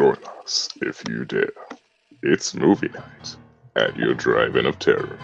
Join 0.00 0.16
us 0.42 0.70
if 0.80 1.06
you 1.10 1.26
dare. 1.26 1.52
It's 2.22 2.54
movie 2.54 2.88
night 2.88 3.36
at 3.76 3.94
your 3.98 4.14
drive-in 4.14 4.64
of 4.64 4.78
terror. 4.78 5.18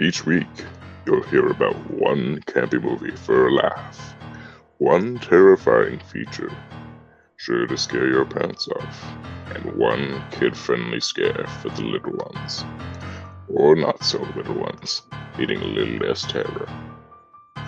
Each 0.00 0.26
week, 0.26 0.48
you'll 1.06 1.22
hear 1.22 1.46
about 1.46 1.76
one 1.88 2.40
campy 2.40 2.82
movie 2.82 3.14
for 3.14 3.46
a 3.46 3.54
laugh, 3.54 4.16
one 4.78 5.20
terrifying 5.20 6.00
feature 6.00 6.50
sure 7.36 7.68
to 7.68 7.76
scare 7.78 8.08
your 8.08 8.24
pants 8.24 8.66
off, 8.66 9.04
and 9.54 9.76
one 9.76 10.24
kid-friendly 10.32 10.98
scare 10.98 11.46
for 11.62 11.68
the 11.68 11.82
little 11.82 12.16
ones, 12.16 12.64
or 13.46 13.76
not 13.76 14.02
so 14.02 14.18
little 14.34 14.58
ones, 14.58 15.02
needing 15.38 15.62
a 15.62 15.64
little 15.64 16.08
less 16.08 16.22
terror. 16.22 16.68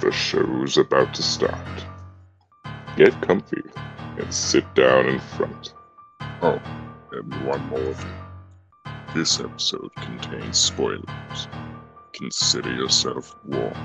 The 0.01 0.11
show's 0.11 0.77
about 0.77 1.15
to 1.15 1.23
start. 1.23 1.85
Get 2.97 3.23
comfy 3.23 3.63
and 4.19 4.35
sit 4.35 4.65
down 4.75 5.07
in 5.07 5.21
front. 5.21 5.73
Oh, 6.43 6.59
and 7.13 7.47
one 7.47 7.67
more 7.69 7.93
thing. 7.93 8.15
This 9.15 9.41
episode 9.41 9.95
contains 9.97 10.59
spoilers. 10.59 11.49
Consider 12.15 12.75
yourself 12.75 13.37
warned. 13.45 13.77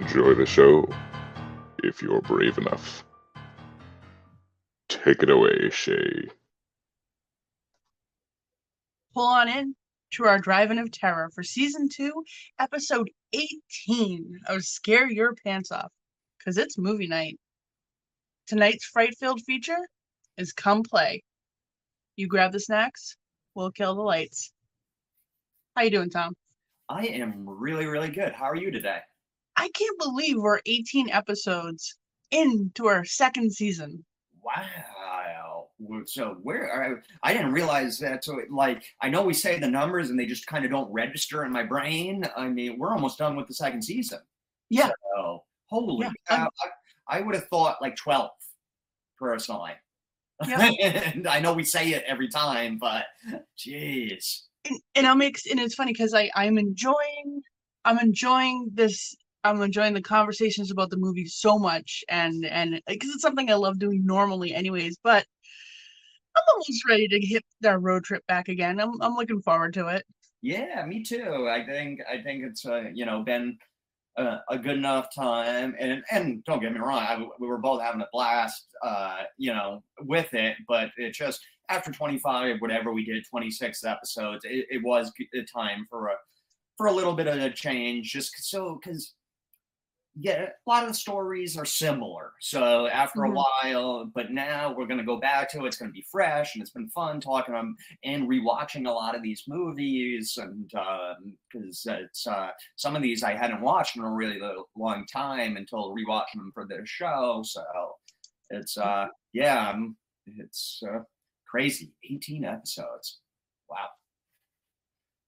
Enjoy 0.00 0.34
the 0.34 0.46
show 0.46 0.88
if 1.82 2.00
you're 2.00 2.20
brave 2.20 2.58
enough. 2.58 3.04
Take 4.88 5.24
it 5.24 5.30
away, 5.30 5.68
Shay. 5.70 6.28
Pull 9.12 9.26
on 9.26 9.48
in 9.48 9.74
to 10.12 10.26
our 10.26 10.38
Drive-in 10.38 10.78
of 10.78 10.92
Terror 10.92 11.30
for 11.34 11.42
season 11.42 11.88
two, 11.88 12.12
episode 12.60 13.10
18 13.32 14.42
of 14.46 14.62
Scare 14.62 15.10
Your 15.10 15.34
Pants 15.34 15.72
Off, 15.72 15.90
because 16.38 16.56
it's 16.56 16.78
movie 16.78 17.08
night. 17.08 17.40
Tonight's 18.46 18.84
fright 18.84 19.16
filled 19.18 19.40
feature 19.42 19.88
is 20.38 20.52
Come 20.52 20.82
Play. 20.82 21.22
You 22.16 22.28
grab 22.28 22.52
the 22.52 22.60
snacks, 22.60 23.16
we'll 23.54 23.70
kill 23.70 23.94
the 23.94 24.02
lights. 24.02 24.52
How 25.76 25.82
you 25.82 25.90
doing, 25.90 26.10
Tom? 26.10 26.34
I 26.88 27.06
am 27.06 27.44
really, 27.48 27.86
really 27.86 28.10
good. 28.10 28.32
How 28.32 28.44
are 28.44 28.56
you 28.56 28.70
today? 28.70 29.00
I 29.56 29.68
can't 29.70 29.98
believe 29.98 30.36
we're 30.38 30.60
18 30.66 31.10
episodes 31.10 31.96
into 32.30 32.86
our 32.86 33.04
second 33.04 33.52
season. 33.52 34.04
Wow. 34.42 35.68
So 36.06 36.38
where 36.42 37.00
I, 37.22 37.28
I 37.28 37.32
didn't 37.32 37.52
realize 37.52 37.98
that. 37.98 38.24
So 38.24 38.40
like 38.50 38.84
I 39.00 39.08
know 39.08 39.22
we 39.22 39.34
say 39.34 39.58
the 39.58 39.68
numbers 39.68 40.10
and 40.10 40.18
they 40.18 40.26
just 40.26 40.46
kind 40.46 40.64
of 40.64 40.70
don't 40.70 40.90
register 40.92 41.44
in 41.44 41.52
my 41.52 41.62
brain. 41.62 42.24
I 42.36 42.48
mean, 42.48 42.78
we're 42.78 42.92
almost 42.92 43.18
done 43.18 43.36
with 43.36 43.46
the 43.46 43.54
second 43.54 43.82
season. 43.82 44.20
Yeah. 44.70 44.90
So, 45.14 45.44
holy 45.66 46.06
Yeah, 46.06 46.12
cow. 46.28 46.48
I, 47.08 47.18
I 47.18 47.20
would 47.20 47.34
have 47.34 47.48
thought 47.48 47.82
like 47.82 47.96
12 47.96 48.30
personally. 49.18 49.72
And 50.80 51.26
I 51.26 51.40
know 51.40 51.54
we 51.54 51.64
say 51.64 51.90
it 51.90 52.04
every 52.06 52.28
time, 52.28 52.78
but 52.78 53.06
jeez. 53.58 54.42
and, 54.68 54.80
and 54.94 55.06
I'm 55.06 55.22
ex- 55.22 55.46
and 55.46 55.60
it's 55.60 55.74
funny 55.74 55.92
because 55.92 56.14
I 56.14 56.30
I'm 56.34 56.58
enjoying 56.58 57.42
I'm 57.84 57.98
enjoying 57.98 58.68
this 58.72 59.14
I'm 59.44 59.62
enjoying 59.62 59.94
the 59.94 60.02
conversations 60.02 60.70
about 60.70 60.90
the 60.90 60.96
movie 60.96 61.26
so 61.26 61.58
much 61.58 62.04
and 62.08 62.44
and 62.44 62.80
because 62.86 63.10
it's 63.10 63.22
something 63.22 63.50
I 63.50 63.54
love 63.54 63.78
doing 63.78 64.04
normally 64.04 64.54
anyways 64.54 64.96
but 65.02 65.24
I'm 66.36 66.42
almost 66.52 66.84
ready 66.88 67.08
to 67.08 67.20
hit 67.20 67.44
our 67.64 67.78
road 67.78 68.04
trip 68.04 68.26
back 68.26 68.48
again 68.48 68.80
I'm 68.80 69.00
I'm 69.00 69.14
looking 69.14 69.40
forward 69.42 69.74
to 69.74 69.88
it 69.88 70.04
Yeah, 70.42 70.84
me 70.86 71.02
too. 71.02 71.48
I 71.50 71.64
think 71.64 72.00
I 72.10 72.22
think 72.22 72.44
it's 72.44 72.66
uh, 72.66 72.90
you 72.92 73.06
know 73.06 73.22
been 73.22 73.58
a, 74.16 74.40
a 74.48 74.58
good 74.58 74.76
enough 74.76 75.14
time, 75.14 75.74
and 75.78 76.02
and 76.10 76.44
don't 76.44 76.60
get 76.60 76.72
me 76.72 76.80
wrong, 76.80 77.02
I, 77.02 77.26
we 77.38 77.46
were 77.46 77.58
both 77.58 77.82
having 77.82 78.00
a 78.00 78.08
blast, 78.12 78.66
uh, 78.82 79.22
you 79.36 79.52
know, 79.52 79.82
with 80.00 80.32
it. 80.34 80.56
But 80.68 80.90
it 80.96 81.14
just 81.14 81.40
after 81.68 81.90
25, 81.90 82.60
whatever 82.60 82.92
we 82.92 83.04
did, 83.04 83.24
26 83.28 83.84
episodes, 83.84 84.44
it, 84.44 84.66
it 84.70 84.82
was 84.82 85.12
a 85.34 85.42
time 85.44 85.86
for 85.90 86.08
a 86.08 86.14
for 86.76 86.86
a 86.86 86.92
little 86.92 87.14
bit 87.14 87.26
of 87.26 87.38
a 87.38 87.50
change, 87.50 88.12
just 88.12 88.32
so 88.44 88.78
because 88.82 89.14
yeah, 90.18 90.48
a 90.66 90.70
lot 90.70 90.82
of 90.82 90.88
the 90.88 90.94
stories 90.94 91.58
are 91.58 91.66
similar. 91.66 92.32
So 92.40 92.86
after 92.86 93.20
Mhm. 93.20 93.30
a 93.30 93.34
while, 93.34 94.04
but 94.06 94.30
now 94.32 94.72
we're 94.72 94.86
going 94.86 94.98
to 94.98 95.04
go 95.04 95.18
back 95.18 95.50
to 95.50 95.64
it. 95.64 95.68
It's 95.68 95.76
going 95.76 95.90
to 95.90 95.92
be 95.92 96.06
fresh, 96.10 96.54
and 96.54 96.62
it's 96.62 96.70
been 96.70 96.88
fun 96.88 97.20
talking 97.20 97.54
um, 97.54 97.76
and 98.02 98.26
rewatching 98.26 98.86
a 98.88 98.90
lot 98.90 99.14
of 99.14 99.22
these 99.22 99.44
movies, 99.46 100.38
and 100.38 100.68
because 101.50 101.84
it's 101.86 102.26
uh, 102.26 102.50
some 102.76 102.96
of 102.96 103.02
these 103.02 103.22
I 103.22 103.34
hadn't 103.34 103.60
watched 103.60 103.96
in 103.96 104.02
a 104.02 104.10
really 104.10 104.40
long 104.74 105.04
time 105.06 105.56
until 105.58 105.94
rewatching 105.94 106.36
them 106.36 106.50
for 106.54 106.66
this 106.66 106.88
show. 106.88 107.42
So 107.44 107.98
it's 108.48 108.78
uh, 108.78 109.08
yeah, 109.34 109.68
um, 109.70 109.98
it's 110.26 110.82
uh, 110.88 111.00
crazy. 111.46 111.92
18 112.10 112.44
episodes. 112.46 113.20
Wow. 113.68 113.88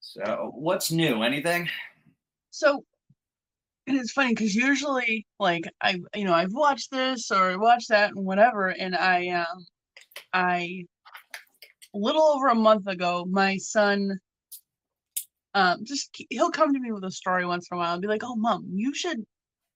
So 0.01 0.51
what's 0.55 0.91
new? 0.91 1.23
Anything? 1.23 1.69
so 2.51 2.85
and 3.89 3.99
it's 3.99 4.13
funny 4.13 4.35
because 4.35 4.55
usually 4.55 5.27
like 5.41 5.65
I 5.81 6.01
you 6.15 6.25
know 6.25 6.35
I've 6.35 6.53
watched 6.53 6.91
this 6.91 7.31
or 7.31 7.59
watched 7.59 7.89
that 7.89 8.11
and 8.15 8.25
whatever 8.25 8.69
and 8.69 8.95
I 8.95 9.29
um 9.29 9.67
I 10.33 10.85
a 11.95 11.99
little 11.99 12.23
over 12.23 12.49
a 12.49 12.55
month 12.55 12.87
ago 12.87 13.27
my 13.29 13.57
son 13.57 14.19
um 15.55 15.85
just 15.85 16.11
he'll 16.31 16.51
come 16.51 16.75
to 16.75 16.81
me 16.81 16.93
with 16.93 17.05
a 17.05 17.11
story 17.11 17.47
once 17.47 17.69
in 17.71 17.77
a 17.77 17.79
while 17.79 17.95
and 17.95 18.03
be 18.03 18.09
like 18.09 18.23
oh 18.25 18.37
mom 18.37 18.67
you 18.73 18.95
should 18.95 19.25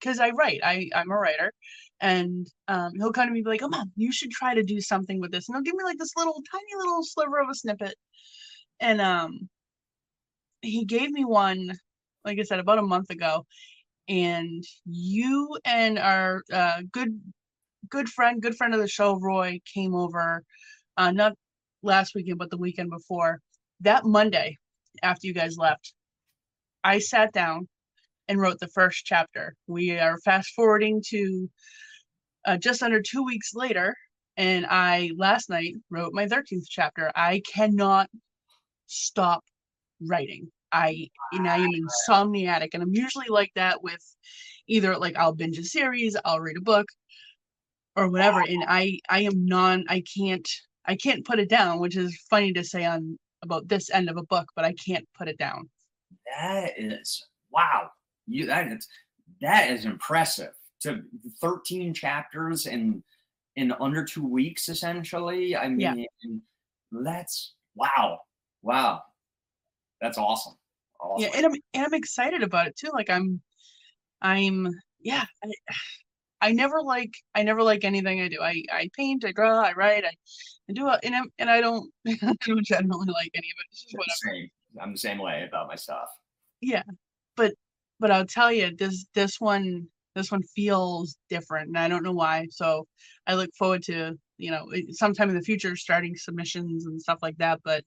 because 0.00 0.18
I 0.20 0.30
write 0.30 0.60
I 0.62 0.90
I'm 0.94 1.10
a 1.10 1.16
writer 1.16 1.52
and 2.00 2.46
um 2.68 2.92
he'll 2.96 3.12
come 3.12 3.26
to 3.26 3.32
me 3.32 3.38
and 3.38 3.44
be 3.44 3.50
like 3.50 3.62
oh 3.62 3.68
mom 3.68 3.92
you 3.96 4.12
should 4.12 4.30
try 4.30 4.54
to 4.54 4.62
do 4.62 4.80
something 4.80 5.20
with 5.20 5.32
this 5.32 5.48
and 5.48 5.56
he'll 5.56 5.62
give 5.62 5.74
me 5.74 5.84
like 5.84 5.98
this 5.98 6.16
little 6.16 6.42
tiny 6.50 6.64
little 6.76 7.02
sliver 7.02 7.40
of 7.40 7.48
a 7.48 7.54
snippet. 7.54 7.94
And 8.80 9.00
um 9.00 9.48
he 10.60 10.84
gave 10.84 11.10
me 11.10 11.24
one 11.24 11.72
like 12.24 12.38
I 12.38 12.42
said 12.42 12.60
about 12.60 12.78
a 12.78 12.82
month 12.82 13.10
ago 13.10 13.46
and 14.12 14.62
you 14.84 15.56
and 15.64 15.98
our 15.98 16.42
uh, 16.52 16.82
good 16.92 17.18
good 17.88 18.08
friend 18.08 18.42
good 18.42 18.54
friend 18.54 18.74
of 18.74 18.80
the 18.80 18.88
show 18.88 19.18
roy 19.18 19.58
came 19.74 19.94
over 19.94 20.42
uh, 20.96 21.10
not 21.10 21.32
last 21.82 22.14
weekend 22.14 22.38
but 22.38 22.50
the 22.50 22.58
weekend 22.58 22.90
before 22.90 23.40
that 23.80 24.04
monday 24.04 24.56
after 25.02 25.26
you 25.26 25.34
guys 25.34 25.56
left 25.56 25.94
i 26.84 26.98
sat 26.98 27.32
down 27.32 27.66
and 28.28 28.40
wrote 28.40 28.58
the 28.60 28.68
first 28.68 29.04
chapter. 29.04 29.54
We 29.66 29.98
are 29.98 30.18
fast 30.18 30.52
forwarding 30.54 31.02
to 31.08 31.50
uh, 32.46 32.56
just 32.56 32.82
under 32.82 33.00
two 33.00 33.24
weeks 33.24 33.50
later 33.54 33.94
and 34.36 34.64
i 34.66 35.10
last 35.16 35.50
night 35.50 35.74
wrote 35.90 36.12
my 36.14 36.26
13th 36.26 36.64
chapter. 36.68 37.12
I 37.14 37.42
cannot 37.52 38.08
stop 38.86 39.44
writing 40.00 40.50
i 40.72 41.08
and 41.32 41.48
i 41.48 41.56
am 41.58 41.70
insomniatic 41.72 42.70
and 42.74 42.82
i'm 42.82 42.94
usually 42.94 43.28
like 43.28 43.52
that 43.54 43.82
with 43.82 44.16
either 44.68 44.96
like 44.96 45.16
i'll 45.16 45.34
binge 45.34 45.58
a 45.58 45.64
series 45.64 46.16
i'll 46.24 46.40
read 46.40 46.56
a 46.56 46.60
book 46.62 46.86
or 47.96 48.08
whatever 48.10 48.40
and 48.40 48.64
i 48.68 48.98
i 49.08 49.20
am 49.20 49.44
non 49.46 49.84
i 49.88 50.02
can't 50.16 50.48
i 50.86 50.96
can't 50.96 51.24
put 51.24 51.38
it 51.38 51.48
down 51.48 51.78
which 51.78 51.96
is 51.96 52.16
funny 52.30 52.52
to 52.52 52.64
say 52.64 52.84
on 52.84 53.18
about 53.42 53.68
this 53.68 53.90
end 53.90 54.08
of 54.08 54.16
a 54.16 54.22
book 54.24 54.48
but 54.56 54.64
i 54.64 54.72
can't 54.74 55.06
put 55.16 55.28
it 55.28 55.38
down 55.38 55.68
That 56.38 56.72
is 56.78 57.26
wow. 57.50 57.90
You 58.26 58.46
that 58.46 58.70
is 58.72 58.88
that 59.40 59.70
is 59.70 59.84
impressive. 59.84 60.52
To 60.82 61.02
13 61.40 61.94
chapters 61.94 62.66
in 62.66 63.02
in 63.56 63.72
under 63.80 64.04
two 64.04 64.26
weeks, 64.26 64.68
essentially. 64.68 65.54
I 65.56 65.66
Yeah. 65.66 65.94
mean, 65.94 66.42
that's 66.90 67.54
wow, 67.74 68.20
wow. 68.62 69.02
That's 70.00 70.18
awesome. 70.18 70.54
Yeah 71.18 71.30
and 71.34 71.46
i'm 71.46 71.52
and 71.74 71.84
i'm 71.86 71.94
excited 71.94 72.42
about 72.42 72.66
it 72.66 72.76
too 72.76 72.90
like 72.92 73.10
i'm 73.10 73.40
i'm 74.20 74.68
yeah 75.00 75.24
I, 75.44 75.50
I 76.42 76.50
never 76.50 76.82
like 76.82 77.14
I 77.36 77.44
never 77.44 77.62
like 77.62 77.84
anything 77.84 78.20
I 78.20 78.26
do. 78.26 78.40
I, 78.42 78.64
I 78.70 78.90
paint, 78.96 79.24
I 79.24 79.30
draw, 79.30 79.60
I 79.60 79.72
write, 79.74 80.04
I, 80.04 80.10
I 80.68 80.72
do, 80.72 80.88
and 80.88 81.14
I'm, 81.14 81.32
and 81.38 81.48
I 81.48 81.60
don't, 81.60 81.88
I 82.08 82.34
don't 82.44 82.66
generally 82.66 83.06
like 83.12 83.30
any 83.34 83.46
of 83.46 83.60
it. 83.60 83.66
It's 83.70 83.82
just 83.84 83.94
I'm 83.94 83.98
whatever. 83.98 84.16
the 84.20 84.40
same. 84.40 84.50
I'm 84.80 84.92
the 84.92 84.98
same 84.98 85.18
way 85.18 85.46
about 85.48 85.68
my 85.68 85.76
stuff. 85.76 86.08
Yeah, 86.60 86.82
but 87.36 87.54
but 88.00 88.10
I'll 88.10 88.26
tell 88.26 88.50
you, 88.50 88.74
this 88.76 89.06
this 89.14 89.40
one 89.40 89.86
this 90.16 90.32
one 90.32 90.42
feels 90.54 91.16
different, 91.30 91.68
and 91.68 91.78
I 91.78 91.86
don't 91.86 92.02
know 92.02 92.12
why. 92.12 92.48
So 92.50 92.88
I 93.26 93.34
look 93.34 93.50
forward 93.56 93.84
to 93.84 94.18
you 94.38 94.50
know 94.50 94.66
eh, 94.74 94.82
sometime 94.90 95.28
in 95.28 95.36
the 95.36 95.42
future 95.42 95.76
starting 95.76 96.16
submissions 96.16 96.86
and 96.86 97.00
stuff 97.00 97.20
like 97.22 97.36
that. 97.38 97.60
But 97.64 97.84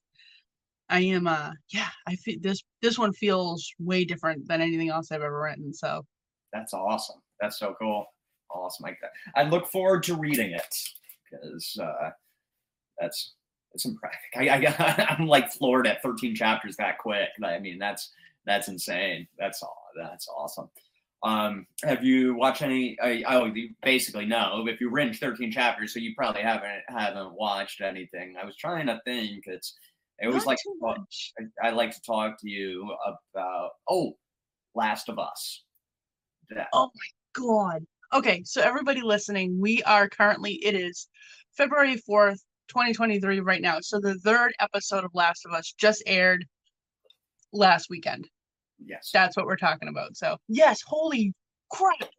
I 0.90 1.00
am 1.00 1.28
uh 1.28 1.52
yeah 1.70 1.90
I 2.08 2.16
feel 2.16 2.38
this 2.42 2.64
this 2.82 2.98
one 2.98 3.14
feels 3.14 3.72
way 3.80 4.06
different 4.06 4.48
than 4.48 4.62
anything 4.62 4.90
else 4.90 5.12
I've 5.12 5.22
ever 5.22 5.42
written. 5.42 5.74
So 5.74 6.06
That's 6.54 6.74
awesome. 6.74 7.22
That's 7.42 7.60
so 7.60 7.76
cool. 7.80 8.06
Awesome. 8.52 8.84
Like 8.84 9.00
that. 9.02 9.12
I 9.36 9.44
look 9.44 9.68
forward 9.68 10.04
to 10.04 10.16
reading 10.16 10.52
it 10.52 10.76
because 11.30 11.78
uh, 11.82 12.12
that's 13.00 13.34
it's 13.74 13.86
impressive. 13.86 14.20
I, 14.36 14.50
I 14.50 15.06
I'm 15.20 15.28
like 15.28 15.52
floored 15.52 15.88
at 15.88 16.02
13 16.02 16.36
chapters 16.36 16.76
that 16.78 16.98
quick. 16.98 17.30
I 17.44 17.60
mean, 17.60 17.78
that's 17.78 18.12
that's 18.46 18.68
insane. 18.68 19.28
That's 19.38 19.62
all. 19.62 19.88
That's 19.98 20.28
awesome. 20.28 20.70
Um, 21.24 21.66
have 21.84 22.04
you 22.04 22.36
watched 22.36 22.62
any? 22.62 22.98
I, 23.02 23.24
I 23.28 23.52
basically 23.84 24.26
no. 24.26 24.66
If 24.68 24.80
you 24.80 24.92
binge 24.92 25.20
13 25.20 25.52
chapters, 25.52 25.94
so 25.94 26.00
you 26.00 26.14
probably 26.16 26.42
haven't 26.42 26.84
haven't 26.88 27.34
watched 27.34 27.82
anything. 27.82 28.36
I 28.42 28.46
was 28.46 28.56
trying 28.56 28.88
to 28.88 29.02
think. 29.06 29.46
It's 29.48 29.76
it 30.20 30.28
was 30.28 30.46
Not 30.46 30.48
like 30.48 30.60
much. 30.80 31.34
I, 31.62 31.68
I 31.68 31.72
like 31.72 31.92
to 31.92 32.02
talk 32.02 32.40
to 32.42 32.50
you 32.50 32.96
about 33.34 33.72
oh, 33.90 34.14
Last 34.74 35.10
of 35.10 35.20
Us. 35.20 35.64
That- 36.50 36.70
Oh 36.74 36.90
my 36.96 37.42
god. 37.42 37.86
Okay, 38.14 38.44
so 38.46 38.62
everybody 38.62 39.02
listening, 39.02 39.60
we 39.60 39.84
are 39.84 40.08
currently 40.08 40.54
it 40.64 40.76
is 40.76 41.08
February 41.58 42.02
4th, 42.08 42.40
2023 42.70 43.40
right 43.42 43.62
now. 43.62 43.80
So 43.82 44.00
the 44.00 44.16
third 44.20 44.54
episode 44.60 45.04
of 45.04 45.12
Last 45.14 45.46
of 45.46 45.54
Us 45.54 45.74
just 45.78 46.04
aired 46.06 46.46
last 47.52 47.88
weekend. 47.90 48.28
yes. 48.86 49.10
That's 49.14 49.36
what 49.36 49.46
we're 49.46 49.56
talking 49.58 49.88
about. 49.90 50.16
So, 50.18 50.38
yes, 50.48 50.82
holy 50.86 51.34
crap. 51.72 52.10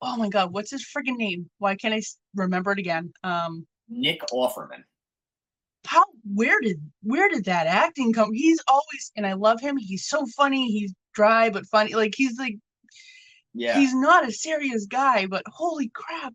Oh 0.00 0.16
my 0.16 0.28
god, 0.28 0.52
what's 0.52 0.70
his 0.70 0.86
friggin' 0.86 1.16
name? 1.16 1.50
Why 1.58 1.76
can't 1.76 1.94
I 1.94 2.02
remember 2.34 2.72
it 2.72 2.78
again? 2.78 3.12
Um 3.24 3.66
Nick 3.88 4.20
Offerman. 4.32 4.82
How 5.86 6.04
where 6.34 6.60
did 6.60 6.78
where 7.02 7.28
did 7.28 7.44
that 7.46 7.66
acting 7.66 8.12
come? 8.12 8.32
He's 8.32 8.60
always 8.68 9.12
and 9.16 9.26
I 9.26 9.34
love 9.34 9.60
him. 9.60 9.76
He's 9.76 10.06
so 10.06 10.26
funny. 10.36 10.70
He's 10.70 10.94
dry 11.14 11.50
but 11.50 11.66
funny. 11.66 11.94
Like 11.94 12.14
he's 12.16 12.38
like 12.38 12.56
Yeah. 13.54 13.78
he's 13.78 13.94
not 13.94 14.26
a 14.28 14.32
serious 14.32 14.86
guy, 14.86 15.26
but 15.26 15.42
holy 15.46 15.88
crap. 15.94 16.34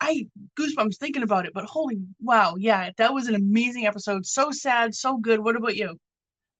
I 0.00 0.26
goosebumps 0.58 0.98
thinking 0.98 1.22
about 1.22 1.46
it, 1.46 1.52
but 1.54 1.64
holy 1.64 2.00
wow, 2.20 2.56
yeah, 2.58 2.90
that 2.98 3.14
was 3.14 3.26
an 3.28 3.34
amazing 3.34 3.86
episode. 3.86 4.26
So 4.26 4.50
sad, 4.50 4.94
so 4.94 5.16
good. 5.16 5.40
What 5.40 5.56
about 5.56 5.76
you? 5.76 5.98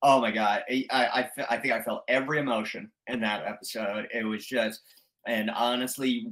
Oh 0.03 0.21
my 0.21 0.31
god, 0.31 0.63
I 0.71 0.87
I, 0.91 1.07
I, 1.07 1.31
I 1.51 1.57
think 1.59 1.73
I 1.75 1.83
felt 1.83 2.05
every 2.09 2.39
emotion 2.39 2.91
in 3.07 3.21
that 3.21 3.45
episode. 3.47 4.07
It 4.13 4.25
was 4.25 4.47
just, 4.47 4.81
and 5.27 5.51
honestly, 5.51 6.27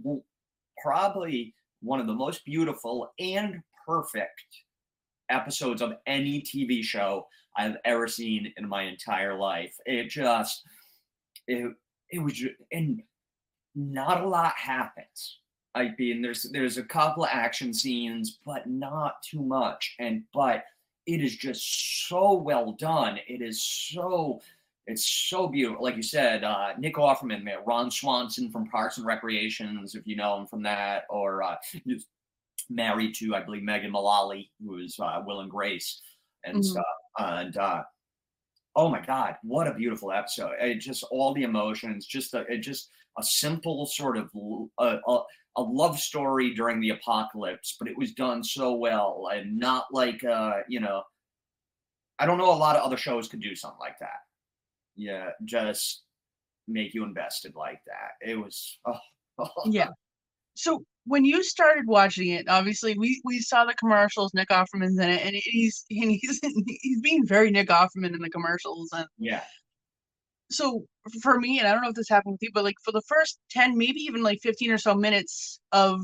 probably 0.83 1.55
one 1.81 2.01
of 2.01 2.07
the 2.07 2.15
most 2.15 2.45
beautiful 2.45 3.13
and 3.19 3.61
perfect 3.87 4.43
episodes 5.33 5.83
of 5.83 5.95
any 6.07 6.41
TV 6.43 6.83
show 6.83 7.27
I've 7.57 7.77
ever 7.85 8.07
seen 8.07 8.53
in 8.57 8.69
my 8.69 8.83
entire 8.83 9.39
life. 9.39 9.77
It 9.87 10.09
just, 10.09 10.63
it 11.47 11.73
it 12.11 12.19
was, 12.19 12.35
ju- 12.35 12.55
and 12.71 13.03
not 13.75 14.23
a 14.23 14.29
lot 14.29 14.55
happens. 14.57 15.39
I 15.75 15.93
mean, 15.99 16.21
there's 16.21 16.43
there's 16.53 16.79
a 16.79 16.83
couple 16.83 17.25
of 17.25 17.31
action 17.33 17.73
scenes, 17.73 18.39
but 18.45 18.69
not 18.69 19.23
too 19.23 19.43
much. 19.43 19.97
And 19.99 20.23
but 20.35 20.65
it 21.07 21.21
is 21.23 21.37
just 21.37 22.09
so 22.09 22.35
well 22.35 22.73
done. 22.73 23.19
It 23.27 23.41
is 23.41 23.63
so 23.63 24.41
it's 24.87 25.07
so 25.07 25.47
beautiful. 25.47 25.83
Like 25.83 25.97
you 25.97 26.03
said, 26.03 26.45
uh, 26.45 26.73
Nick 26.79 26.97
Offerman, 26.97 27.45
man, 27.45 27.59
Ron 27.65 27.91
Swanson 27.91 28.51
from 28.51 28.69
Parks 28.69 28.99
and 28.99 29.07
Recreations, 29.07 29.95
if 29.95 30.07
you 30.07 30.17
know 30.17 30.41
him 30.41 30.47
from 30.47 30.63
that, 30.65 31.05
or 31.09 31.43
uh, 31.43 31.57
married 32.75 33.15
to, 33.17 33.35
I 33.35 33.43
believe, 33.43 33.63
Megan 33.63 33.91
Mullally, 33.93 34.51
who 34.65 34.79
is 34.79 34.99
uh, 34.99 35.23
Will 35.27 35.41
and 35.41 35.51
Grace 35.51 36.01
and 36.45 36.57
Mhm. 36.59 36.65
stuff. 36.65 36.85
And 37.19 37.57
uh, 37.57 37.83
oh 38.77 38.89
my 38.89 39.01
God, 39.05 39.37
what 39.43 39.67
a 39.69 39.75
beautiful 39.75 40.13
episode! 40.13 40.53
It 40.61 40.77
just 40.81 41.03
all 41.11 41.35
the 41.35 41.43
emotions, 41.45 42.07
just 42.07 42.35
a, 42.35 42.41
it 42.53 42.59
just 42.59 42.91
a 43.19 43.23
simple 43.23 43.87
sort 43.87 44.17
of 44.17 44.31
a 45.57 45.63
love 45.63 45.99
story 46.01 46.55
during 46.55 46.81
the 46.81 46.91
apocalypse, 46.91 47.77
but 47.79 47.89
it 47.89 47.97
was 47.99 48.13
done 48.15 48.43
so 48.43 48.75
well 48.75 49.29
and 49.33 49.59
not 49.59 49.87
like 49.93 50.25
uh, 50.25 50.61
you 50.69 50.81
know. 50.81 51.03
I 52.19 52.27
don't 52.27 52.39
know 52.39 52.53
a 52.53 52.55
lot 52.55 52.77
of 52.77 52.83
other 52.83 52.97
shows 52.97 53.27
could 53.29 53.41
do 53.41 53.57
something 53.57 53.81
like 53.81 53.99
that. 53.99 54.21
Yeah, 54.95 55.31
just 55.45 56.03
make 56.69 56.95
you 56.95 57.03
invested 57.05 57.55
like 57.57 57.81
that. 57.87 58.13
It 58.27 58.37
was 58.37 58.79
oh, 58.87 58.99
Yeah. 59.67 59.89
So 60.55 60.85
when 61.05 61.25
you 61.25 61.43
started 61.43 61.87
watching 61.87 62.29
it, 62.29 62.49
obviously 62.49 62.97
we 62.97 63.21
we 63.25 63.41
saw 63.41 63.65
the 63.65 63.75
commercials. 63.75 64.33
Nick 64.35 64.49
Offerman's 64.51 64.99
in 64.99 65.09
it, 65.11 65.25
and 65.27 65.35
he's 65.37 65.85
and 65.91 66.11
he's 66.11 66.41
he's 66.83 67.01
being 67.01 67.27
very 67.27 67.51
Nick 67.51 67.69
Offerman 67.69 68.15
in 68.15 68.21
the 68.21 68.31
commercials. 68.31 68.91
And 68.93 69.07
yeah. 69.19 69.43
so 70.51 70.85
for 71.23 71.39
me, 71.41 71.59
and 71.59 71.67
I 71.69 71.73
don't 71.73 71.83
know 71.83 71.89
if 71.89 71.95
this 71.95 72.09
happened 72.09 72.33
with 72.35 72.43
you, 72.43 72.51
but 72.55 72.65
like 72.65 72.77
for 72.85 72.93
the 72.93 73.03
first 73.09 73.39
ten, 73.51 73.77
maybe 73.77 74.01
even 74.01 74.23
like 74.23 74.41
fifteen 74.43 74.71
or 74.71 74.79
so 74.79 74.95
minutes 74.95 75.61
of 75.73 76.01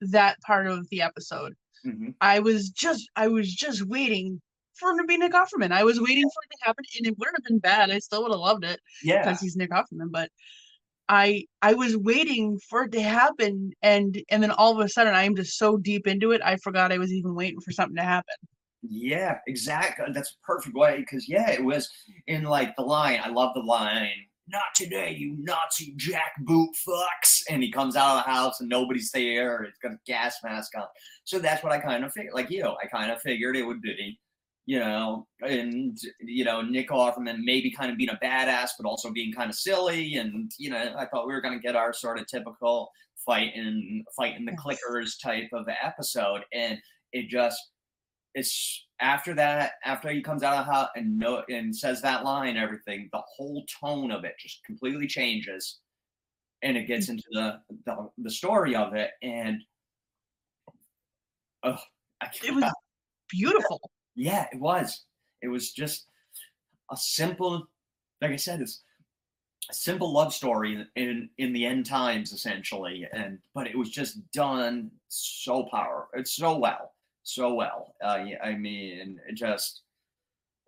that 0.00 0.40
part 0.42 0.66
of 0.66 0.88
the 0.90 1.02
episode, 1.02 1.54
mhm. 1.86 2.14
I 2.20 2.40
was 2.40 2.68
just 2.70 3.08
I 3.16 3.28
was 3.28 3.52
just 3.52 3.86
waiting 3.86 4.40
for 4.74 4.90
him 4.90 4.98
to 4.98 5.04
be 5.04 5.16
Nick 5.16 5.32
Offerman. 5.32 5.72
I 5.72 5.84
was 5.84 6.00
waiting 6.00 6.24
for 6.24 6.42
it 6.44 6.50
to 6.56 6.64
happen, 6.64 6.84
and 6.98 7.06
it 7.06 7.18
wouldn't 7.18 7.36
have 7.38 7.44
been 7.44 7.58
bad. 7.58 7.90
I 7.90 7.98
still 7.98 8.22
would 8.22 8.30
have 8.32 8.40
loved 8.40 8.64
it 8.64 8.78
Yeah. 9.02 9.22
because 9.24 9.40
he's 9.40 9.56
Nick 9.56 9.70
Offerman, 9.70 10.10
but 10.12 10.30
I 11.08 11.44
I 11.62 11.74
was 11.74 11.96
waiting 11.96 12.58
for 12.68 12.84
it 12.84 12.92
to 12.92 13.02
happen 13.02 13.72
and 13.82 14.22
and 14.30 14.42
then 14.42 14.50
all 14.50 14.72
of 14.72 14.84
a 14.84 14.88
sudden 14.88 15.14
I'm 15.14 15.36
just 15.36 15.58
so 15.58 15.76
deep 15.76 16.06
into 16.06 16.32
it 16.32 16.40
I 16.44 16.56
forgot 16.56 16.92
I 16.92 16.98
was 16.98 17.12
even 17.12 17.34
waiting 17.34 17.60
for 17.60 17.72
something 17.72 17.96
to 17.96 18.02
happen. 18.02 18.34
Yeah, 18.82 19.38
exactly. 19.46 20.06
That's 20.12 20.30
a 20.30 20.46
perfect 20.46 20.76
way 20.76 20.98
because 20.98 21.28
yeah, 21.28 21.50
it 21.50 21.64
was 21.64 21.90
in 22.26 22.44
like 22.44 22.76
the 22.76 22.82
line. 22.82 23.20
I 23.22 23.28
love 23.28 23.54
the 23.54 23.60
line. 23.60 24.10
Not 24.50 24.62
today, 24.74 25.14
you 25.18 25.36
Nazi 25.38 25.94
jackboot 25.96 26.68
fucks. 26.88 27.42
And 27.50 27.62
he 27.62 27.70
comes 27.70 27.96
out 27.96 28.16
of 28.16 28.24
the 28.24 28.30
house 28.30 28.60
and 28.60 28.68
nobody's 28.68 29.10
there. 29.10 29.64
He's 29.64 29.74
got 29.82 29.92
a 29.92 29.98
gas 30.06 30.36
mask 30.42 30.72
on. 30.76 30.84
So 31.24 31.38
that's 31.38 31.62
what 31.62 31.72
I 31.72 31.80
kind 31.80 32.04
of 32.04 32.12
figured. 32.12 32.32
Like 32.34 32.50
you, 32.50 32.62
know, 32.62 32.76
I 32.82 32.86
kind 32.86 33.10
of 33.10 33.20
figured 33.20 33.56
it 33.56 33.66
would 33.66 33.82
be, 33.82 34.18
you 34.68 34.78
know, 34.78 35.26
and 35.40 35.96
you 36.20 36.44
know, 36.44 36.60
Nick 36.62 36.90
Offerman 36.90 37.38
maybe 37.42 37.70
kind 37.72 37.90
of 37.90 37.96
being 37.96 38.10
a 38.10 38.18
badass, 38.22 38.72
but 38.78 38.86
also 38.86 39.10
being 39.10 39.32
kind 39.32 39.50
of 39.50 39.56
silly. 39.56 40.16
And 40.16 40.52
you 40.58 40.70
know, 40.70 40.94
I 40.98 41.06
thought 41.06 41.26
we 41.26 41.32
were 41.32 41.40
gonna 41.40 41.58
get 41.60 41.74
our 41.76 41.94
sort 41.94 42.18
of 42.20 42.26
typical 42.26 42.90
fight 43.24 43.54
in, 43.54 44.04
fight 44.16 44.36
in 44.36 44.44
the 44.44 44.52
Yes. 44.52 44.60
clickers 44.62 45.12
type 45.22 45.48
of 45.54 45.68
episode, 45.82 46.42
and 46.52 46.78
it 47.12 47.28
just 47.30 47.58
it's 48.34 48.86
after 49.00 49.34
that, 49.34 49.72
after 49.84 50.10
he 50.10 50.22
comes 50.22 50.42
out 50.42 50.58
of 50.58 50.66
the 50.66 50.72
house 50.72 50.90
and 50.96 51.18
no 51.18 51.44
and 51.50 51.76
says 51.76 52.02
that 52.02 52.24
line, 52.24 52.56
everything, 52.56 53.08
the 53.12 53.22
whole 53.36 53.64
tone 53.82 54.10
of 54.12 54.24
it 54.24 54.34
just 54.40 54.64
completely 54.64 55.06
changes, 55.08 55.80
and 56.62 56.76
it 56.76 56.86
gets 56.86 57.08
into 57.08 57.24
the 57.32 57.60
the, 57.86 58.10
the 58.18 58.30
story 58.30 58.76
of 58.76 58.94
it, 58.94 59.12
and 59.22 59.62
oh, 61.62 61.78
I 62.20 62.30
It 62.42 62.52
was 62.54 62.64
beautiful. 63.30 63.80
Yeah, 64.18 64.46
it 64.52 64.58
was. 64.58 65.04
It 65.42 65.48
was 65.48 65.72
just 65.72 66.06
a 66.90 66.96
simple, 66.96 67.68
like 68.20 68.32
I 68.32 68.36
said, 68.36 68.60
it's 68.60 68.82
a 69.70 69.74
simple 69.74 70.12
love 70.12 70.34
story 70.34 70.84
in 70.96 71.30
in 71.38 71.52
the 71.52 71.64
end 71.64 71.86
times, 71.86 72.32
essentially. 72.32 73.06
And 73.12 73.38
but 73.54 73.68
it 73.68 73.78
was 73.78 73.90
just 73.90 74.30
done 74.32 74.90
so 75.08 75.68
power. 75.70 76.08
It's 76.14 76.32
so 76.32 76.58
well, 76.58 76.94
so 77.22 77.54
well. 77.54 77.94
Uh, 78.02 78.24
yeah, 78.26 78.42
I 78.42 78.54
mean, 78.54 79.20
it 79.28 79.34
just 79.34 79.82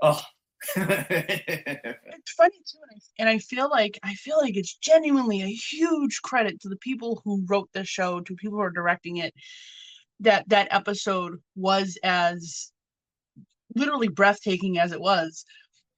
oh. 0.03 0.23
It's 0.77 2.33
funny 2.33 2.59
too 2.71 2.79
and 2.83 2.91
I, 2.93 3.01
and 3.21 3.29
I 3.31 3.39
feel 3.39 3.71
like 3.71 3.99
I 4.03 4.13
feel 4.13 4.37
like 4.37 4.57
it's 4.57 4.77
genuinely 4.77 5.41
a 5.41 5.47
huge 5.47 6.21
credit 6.23 6.61
to 6.61 6.69
the 6.69 6.77
people 6.77 7.23
who 7.25 7.43
wrote 7.49 7.71
the 7.73 7.83
show, 7.83 8.21
to 8.21 8.35
people 8.35 8.59
who 8.59 8.63
are 8.63 8.71
directing 8.71 9.17
it 9.17 9.33
that 10.21 10.47
that 10.51 10.69
episode 10.71 11.41
was 11.57 11.99
as 12.05 12.73
literally 13.75 14.09
breathtaking 14.09 14.79
as 14.79 14.93
it 14.93 15.00
was 15.00 15.45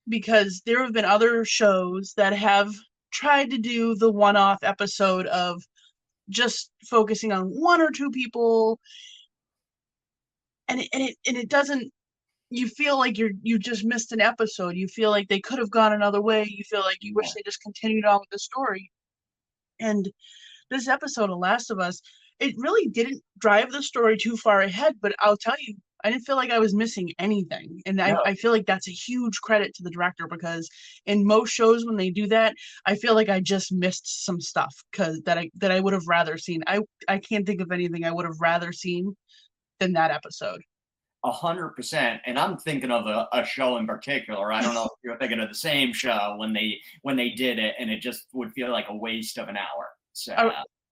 because 0.09 0.62
there 0.67 0.83
have 0.83 0.93
been 0.93 1.05
other 1.05 1.45
shows 1.45 2.12
that 2.17 2.33
have 2.33 2.73
tried 3.12 3.50
to 3.50 3.59
do 3.59 3.95
the 3.95 4.11
one-off 4.11 4.59
episode 4.62 5.26
of 5.26 5.62
just 6.29 6.71
focusing 6.88 7.33
on 7.33 7.45
one 7.47 7.81
or 7.81 7.91
two 7.91 8.11
people. 8.11 8.79
And 10.69 10.81
it, 10.81 10.88
and 10.93 11.02
it 11.02 11.17
and 11.26 11.37
it 11.37 11.49
doesn't 11.49 11.93
you 12.50 12.69
feel 12.69 12.99
like 12.99 13.19
you're 13.19 13.33
you 13.43 13.59
just 13.59 13.85
missed 13.85 14.12
an 14.12 14.21
episode. 14.21 14.76
You 14.76 14.88
feel 14.88 15.11
like 15.11 15.29
they 15.29 15.41
could 15.41 15.59
have 15.59 15.71
gone 15.71 15.93
another 15.93 16.21
way. 16.23 16.47
You 16.49 16.64
feel 16.64 16.81
like 16.81 16.99
you 17.00 17.14
wish 17.14 17.33
they 17.33 17.43
just 17.45 17.61
continued 17.62 18.05
on 18.05 18.21
with 18.21 18.31
the 18.31 18.38
story. 18.38 18.91
And 19.81 20.11
this 20.71 20.88
episode 20.88 21.31
of 21.31 21.38
last 21.38 21.71
of 21.71 21.79
us 21.79 22.00
it 22.41 22.55
really 22.59 22.88
didn't 22.88 23.23
drive 23.38 23.71
the 23.71 23.83
story 23.83 24.17
too 24.17 24.37
far 24.37 24.61
ahead 24.62 24.95
but 25.00 25.14
i'll 25.21 25.37
tell 25.37 25.55
you 25.61 25.75
i 26.04 26.11
didn't 26.11 26.25
feel 26.25 26.37
like 26.37 26.50
i 26.50 26.59
was 26.59 26.75
missing 26.75 27.12
anything 27.18 27.80
and 27.87 27.97
No. 27.97 28.04
I, 28.04 28.30
I 28.30 28.35
feel 28.35 28.52
like 28.52 28.66
that's 28.66 28.88
a 28.88 28.92
huge 28.92 29.40
credit 29.40 29.75
to 29.75 29.82
the 29.82 29.90
director 29.90 30.26
because 30.28 30.68
in 31.06 31.26
most 31.26 31.50
shows 31.50 31.85
when 31.85 31.97
they 31.97 32.11
do 32.11 32.26
that 32.28 32.54
i 32.87 32.94
feel 32.94 33.14
like 33.14 33.28
i 33.28 33.40
just 33.40 33.73
missed 33.73 34.25
some 34.25 34.40
stuff 34.40 34.75
because 34.90 35.21
that 35.23 35.38
i 35.38 35.50
that 35.56 35.71
i 35.71 35.80
would 35.80 35.92
have 35.92 36.06
rather 36.06 36.37
seen 36.38 36.62
i 36.66 36.80
i 37.09 37.18
can't 37.18 37.47
think 37.47 37.61
of 37.61 37.73
anything 37.73 38.04
i 38.04 38.12
would 38.12 38.25
have 38.25 38.40
rather 38.40 38.73
seen 38.73 39.16
than 39.80 39.92
that 39.92 40.11
episode 40.11 40.61
A 41.25 41.30
hundred 41.30 41.71
percent, 41.76 42.21
and 42.26 42.37
I'm 42.37 42.56
thinking 42.59 42.90
of 42.90 43.06
a, 43.06 43.28
a 43.32 43.44
show 43.44 43.76
in 43.76 43.87
particular. 43.87 44.52
I 44.52 44.61
don't 44.61 44.75
know 44.75 44.87
if 44.87 44.90
you're 45.04 45.18
thinking 45.18 45.38
of 45.38 45.49
the 45.49 45.54
same 45.54 45.92
show 45.92 46.35
when 46.37 46.52
they 46.52 46.78
when 47.02 47.16
they 47.16 47.30
did 47.30 47.61
it, 47.61 47.76
and 47.78 47.90
it 47.90 48.00
just 48.00 48.26
would 48.32 48.50
feel 48.52 48.73
like 48.73 48.87
a 48.88 48.97
waste 48.97 49.38
of 49.38 49.49
an 49.49 49.56
hour. 49.56 49.87
So 50.14 50.35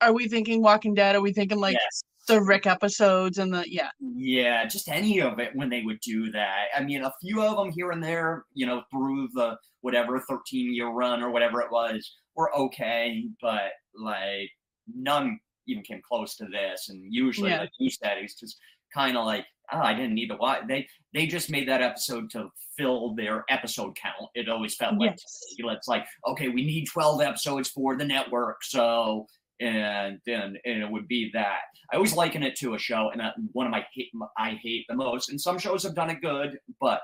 are 0.01 0.13
we 0.13 0.29
thinking 0.29 0.63
walking 0.63 0.95
dead 0.95 1.15
are 1.17 1.21
we 1.21 1.33
thinking 1.33 1.59
like 1.59 1.75
yes, 1.75 2.03
the 2.29 2.41
rick 2.41 2.67
episodes 2.67 3.39
and 3.39 3.53
the 3.53 3.65
yeah 3.71 3.91
yeah, 4.01 4.67
just 4.67 4.89
any 4.89 5.21
of 5.21 5.39
it 5.39 5.51
when 5.57 5.71
they 5.71 5.83
would 5.83 5.99
do 6.01 6.31
that. 6.33 6.67
I 6.77 6.83
mean, 6.83 7.03
a 7.03 7.13
few 7.23 7.43
of 7.43 7.57
them 7.57 7.73
here 7.73 7.91
and 7.91 8.03
there, 8.03 8.45
you 8.53 8.67
know, 8.67 8.83
through 8.91 9.29
the 9.33 9.57
whatever 9.81 10.21
13 10.21 10.75
year 10.75 10.89
run 10.89 11.23
or 11.23 11.31
whatever 11.31 11.63
it 11.63 11.71
was, 11.73 12.17
were 12.37 12.55
okay, 12.55 13.25
but 13.41 13.73
like 13.95 14.51
none 14.95 15.41
even 15.67 15.83
came 15.83 16.03
close 16.07 16.37
to 16.37 16.45
this. 16.47 16.91
And 16.91 17.03
usually, 17.13 17.51
Yeah. 17.51 17.61
like 17.61 17.71
you 17.79 17.91
said, 17.91 18.19
it's 18.19 18.35
just 18.39 18.59
kind 18.93 19.17
of 19.17 19.25
like, 19.25 19.47
oh, 19.73 19.79
I 19.79 19.95
didn't 19.95 20.15
need 20.15 20.29
to 20.29 20.37
watch. 20.37 20.63
They 20.69 20.87
they 21.15 21.27
just 21.27 21.51
made 21.51 21.67
that 21.69 21.81
episode 21.83 22.31
to 22.33 22.51
fill 22.77 23.15
their 23.15 23.45
episode 23.49 23.97
count. 23.97 24.31
It 24.35 24.49
always 24.51 24.77
felt 24.77 24.99
like 24.99 25.13
Yes. 25.13 25.55
it's 25.59 25.89
like, 25.89 26.07
okay, 26.27 26.49
we 26.49 26.65
need 26.65 26.87
twelve 26.87 27.23
episodes 27.23 27.71
for 27.71 27.97
the 27.97 28.05
network, 28.05 28.63
so 28.65 29.27
and 29.61 30.19
then 30.27 30.57
and 30.65 30.83
it 30.83 30.91
would 30.91 31.09
be 31.09 31.31
that. 31.35 31.61
I 31.93 31.97
always 31.97 32.15
liken 32.15 32.43
it 32.43 32.57
to 32.57 32.75
a 32.75 32.79
show, 32.79 33.11
and 33.11 33.21
that 33.21 33.35
one 33.53 33.67
of 33.67 33.73
my 33.73 33.85
hate 33.95 34.11
I 34.39 34.59
hate 34.63 34.87
the 34.89 34.95
most. 34.95 35.31
And 35.31 35.41
some 35.41 35.59
shows 35.59 35.83
have 35.83 35.95
done 35.95 36.11
it 36.11 36.21
good, 36.23 36.59
but 36.81 37.03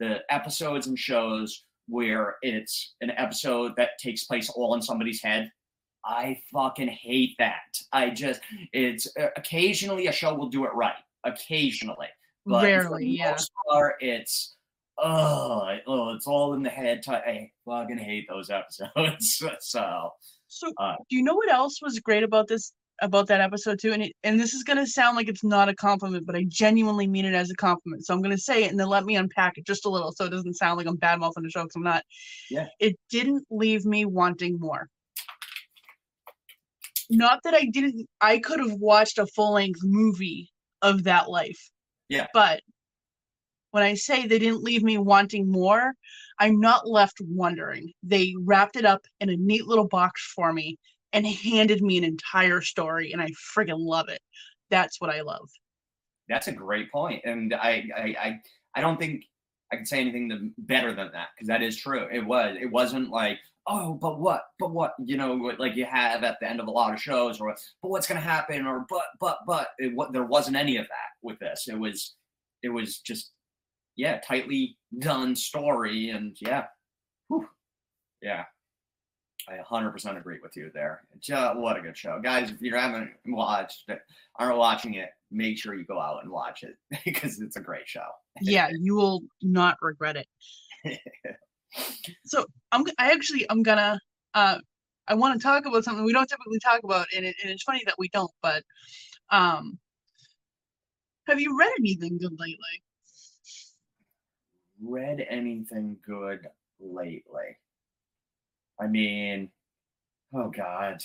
the 0.00 0.18
episodes 0.30 0.86
and 0.86 0.98
shows 0.98 1.64
where 1.88 2.36
it's 2.42 2.94
an 3.00 3.10
episode 3.12 3.72
that 3.76 3.98
takes 3.98 4.24
place 4.24 4.50
all 4.50 4.74
in 4.74 4.82
somebody's 4.82 5.22
head. 5.22 5.50
I 6.04 6.40
fucking 6.52 6.88
hate 6.88 7.36
that. 7.38 7.60
I 7.92 8.10
just 8.10 8.40
it's 8.72 9.06
uh, 9.18 9.28
occasionally 9.36 10.08
a 10.08 10.12
show 10.12 10.34
will 10.34 10.48
do 10.48 10.64
it 10.64 10.74
right. 10.74 10.94
Occasionally, 11.24 12.08
but 12.44 12.64
Rarely, 12.64 13.06
yeah. 13.06 13.36
part, 13.70 13.94
it's 14.00 14.56
oh, 14.98 15.76
oh, 15.86 16.14
it's 16.14 16.26
all 16.26 16.54
in 16.54 16.62
the 16.62 16.70
head. 16.70 17.02
I 17.06 17.50
fucking 17.64 17.98
hate 17.98 18.26
those 18.28 18.50
episodes. 18.50 19.42
so 19.60 20.10
So, 20.52 20.70
Uh, 20.78 20.96
do 21.08 21.16
you 21.16 21.22
know 21.22 21.34
what 21.34 21.50
else 21.50 21.80
was 21.80 21.98
great 21.98 22.22
about 22.22 22.46
this 22.46 22.72
about 23.00 23.26
that 23.28 23.40
episode 23.40 23.78
too? 23.80 23.92
And 23.92 24.02
it, 24.02 24.12
and 24.22 24.38
this 24.38 24.52
is 24.52 24.62
gonna 24.62 24.86
sound 24.86 25.16
like 25.16 25.28
it's 25.28 25.42
not 25.42 25.70
a 25.70 25.74
compliment, 25.74 26.26
but 26.26 26.36
I 26.36 26.44
genuinely 26.46 27.06
mean 27.06 27.24
it 27.24 27.34
as 27.34 27.50
a 27.50 27.54
compliment. 27.54 28.04
So 28.04 28.12
I'm 28.12 28.20
gonna 28.20 28.36
say 28.36 28.64
it 28.64 28.70
and 28.70 28.78
then 28.78 28.88
let 28.88 29.04
me 29.04 29.16
unpack 29.16 29.56
it 29.56 29.66
just 29.66 29.86
a 29.86 29.88
little, 29.88 30.12
so 30.12 30.26
it 30.26 30.30
doesn't 30.30 30.54
sound 30.54 30.76
like 30.76 30.86
I'm 30.86 30.96
bad 30.96 31.20
mouthing 31.20 31.42
the 31.42 31.50
show. 31.50 31.62
Because 31.62 31.76
I'm 31.76 31.82
not. 31.82 32.04
Yeah. 32.50 32.68
It 32.78 32.96
didn't 33.08 33.46
leave 33.50 33.86
me 33.86 34.04
wanting 34.04 34.58
more. 34.60 34.88
Not 37.08 37.40
that 37.44 37.54
I 37.54 37.64
didn't. 37.64 38.06
I 38.20 38.38
could 38.38 38.60
have 38.60 38.74
watched 38.74 39.18
a 39.18 39.26
full 39.26 39.54
length 39.54 39.80
movie 39.82 40.50
of 40.82 41.04
that 41.04 41.30
life. 41.30 41.70
Yeah. 42.08 42.26
But 42.34 42.60
when 43.72 43.82
I 43.82 43.94
say 43.94 44.26
they 44.26 44.38
didn't 44.38 44.62
leave 44.62 44.82
me 44.82 44.98
wanting 44.98 45.50
more, 45.50 45.94
I'm 46.38 46.60
not 46.60 46.88
left 46.88 47.18
wondering. 47.20 47.92
They 48.02 48.34
wrapped 48.38 48.76
it 48.76 48.84
up 48.84 49.04
in 49.20 49.28
a 49.28 49.36
neat 49.36 49.66
little 49.66 49.88
box 49.88 50.32
for 50.34 50.52
me 50.52 50.78
and 51.12 51.26
handed 51.26 51.82
me 51.82 51.98
an 51.98 52.04
entire 52.04 52.60
story, 52.60 53.12
and 53.12 53.20
I 53.20 53.28
friggin' 53.54 53.78
love 53.78 54.08
it. 54.08 54.20
That's 54.70 55.00
what 55.00 55.10
I 55.10 55.22
love. 55.22 55.48
That's 56.28 56.48
a 56.48 56.52
great 56.52 56.90
point, 56.90 57.22
and 57.24 57.52
I 57.52 57.84
I 57.96 58.02
I, 58.20 58.40
I 58.76 58.80
don't 58.80 58.98
think 58.98 59.24
I 59.72 59.76
can 59.76 59.86
say 59.86 60.00
anything 60.00 60.28
to, 60.30 60.50
better 60.58 60.94
than 60.94 61.10
that 61.12 61.28
because 61.34 61.48
that 61.48 61.62
is 61.62 61.76
true. 61.76 62.06
It 62.10 62.24
was. 62.24 62.56
It 62.60 62.70
wasn't 62.70 63.10
like 63.10 63.38
oh, 63.66 63.94
but 63.94 64.20
what, 64.20 64.42
but 64.58 64.72
what, 64.72 64.94
you 65.04 65.16
know, 65.16 65.34
like 65.58 65.76
you 65.76 65.84
have 65.84 66.24
at 66.24 66.38
the 66.40 66.48
end 66.48 66.60
of 66.60 66.66
a 66.66 66.70
lot 66.70 66.92
of 66.92 67.00
shows, 67.00 67.40
or 67.40 67.54
but 67.80 67.90
what's 67.90 68.06
to 68.06 68.14
happen, 68.14 68.66
or 68.66 68.84
but 68.88 69.04
but 69.20 69.38
but 69.46 69.68
it, 69.78 69.94
what 69.94 70.12
there 70.12 70.24
wasn't 70.24 70.56
any 70.56 70.76
of 70.76 70.86
that 70.86 71.10
with 71.22 71.38
this. 71.38 71.66
It 71.68 71.78
was 71.78 72.14
it 72.62 72.68
was 72.68 72.98
just 72.98 73.32
yeah, 73.96 74.20
tightly 74.20 74.78
done 74.98 75.36
story, 75.36 76.10
and 76.10 76.36
yeah, 76.40 76.66
Whew. 77.28 77.48
yeah. 78.20 78.44
I 79.48 79.56
100% 79.56 80.16
agree 80.16 80.38
with 80.40 80.56
you 80.56 80.70
there. 80.72 81.02
Just, 81.18 81.56
what 81.56 81.76
a 81.76 81.80
good 81.80 81.96
show, 81.96 82.20
guys! 82.22 82.52
If 82.52 82.62
you 82.62 82.76
haven't 82.76 83.10
watched 83.26 83.88
it, 83.88 84.00
aren't 84.36 84.56
watching 84.56 84.94
it, 84.94 85.08
make 85.32 85.58
sure 85.58 85.74
you 85.74 85.84
go 85.84 86.00
out 86.00 86.22
and 86.22 86.30
watch 86.30 86.62
it 86.62 86.76
because 87.04 87.40
it's 87.40 87.56
a 87.56 87.60
great 87.60 87.88
show. 87.88 88.06
Yeah, 88.40 88.70
you 88.78 88.94
will 88.94 89.22
not 89.42 89.78
regret 89.82 90.16
it. 90.16 90.28
so 92.24 92.46
I'm 92.70 92.84
I 92.98 93.10
actually 93.12 93.46
I'm 93.50 93.64
gonna 93.64 93.98
uh 94.34 94.58
I 95.08 95.14
want 95.14 95.40
to 95.40 95.42
talk 95.42 95.66
about 95.66 95.84
something 95.84 96.04
we 96.04 96.12
don't 96.12 96.28
typically 96.28 96.60
talk 96.60 96.80
about, 96.84 97.06
and, 97.14 97.26
it, 97.26 97.34
and 97.42 97.50
it's 97.50 97.64
funny 97.64 97.82
that 97.86 97.96
we 97.98 98.08
don't. 98.08 98.30
But 98.40 98.62
um, 99.30 99.78
have 101.26 101.40
you 101.40 101.58
read 101.58 101.72
anything 101.78 102.18
good 102.18 102.38
lately? 102.38 102.82
Read 104.82 105.24
anything 105.28 105.96
good 106.04 106.46
lately? 106.80 107.56
I 108.80 108.86
mean, 108.88 109.50
oh 110.34 110.50
God, 110.50 111.02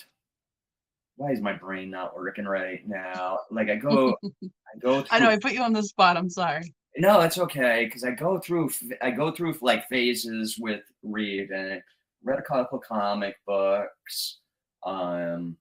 why 1.17 1.31
is 1.31 1.41
my 1.41 1.53
brain 1.53 1.91
not 1.91 2.15
working 2.15 2.45
right 2.45 2.87
now? 2.87 3.39
Like 3.51 3.69
I 3.69 3.75
go, 3.75 4.17
I 4.43 4.79
go. 4.79 5.01
Through, 5.01 5.07
I 5.11 5.19
know 5.19 5.29
I 5.29 5.37
put 5.37 5.53
you 5.53 5.61
on 5.61 5.73
the 5.73 5.83
spot. 5.83 6.17
I'm 6.17 6.29
sorry. 6.29 6.73
No, 6.97 7.21
it's 7.21 7.37
okay 7.37 7.85
because 7.85 8.03
I 8.03 8.11
go 8.11 8.39
through 8.39 8.71
I 9.01 9.11
go 9.11 9.31
through 9.31 9.55
like 9.61 9.87
phases 9.87 10.57
with 10.59 10.81
read 11.03 11.51
and 11.51 11.81
read 12.23 12.39
a 12.39 12.43
couple 12.43 12.79
comic 12.79 13.35
books. 13.45 14.39
Um, 14.83 15.57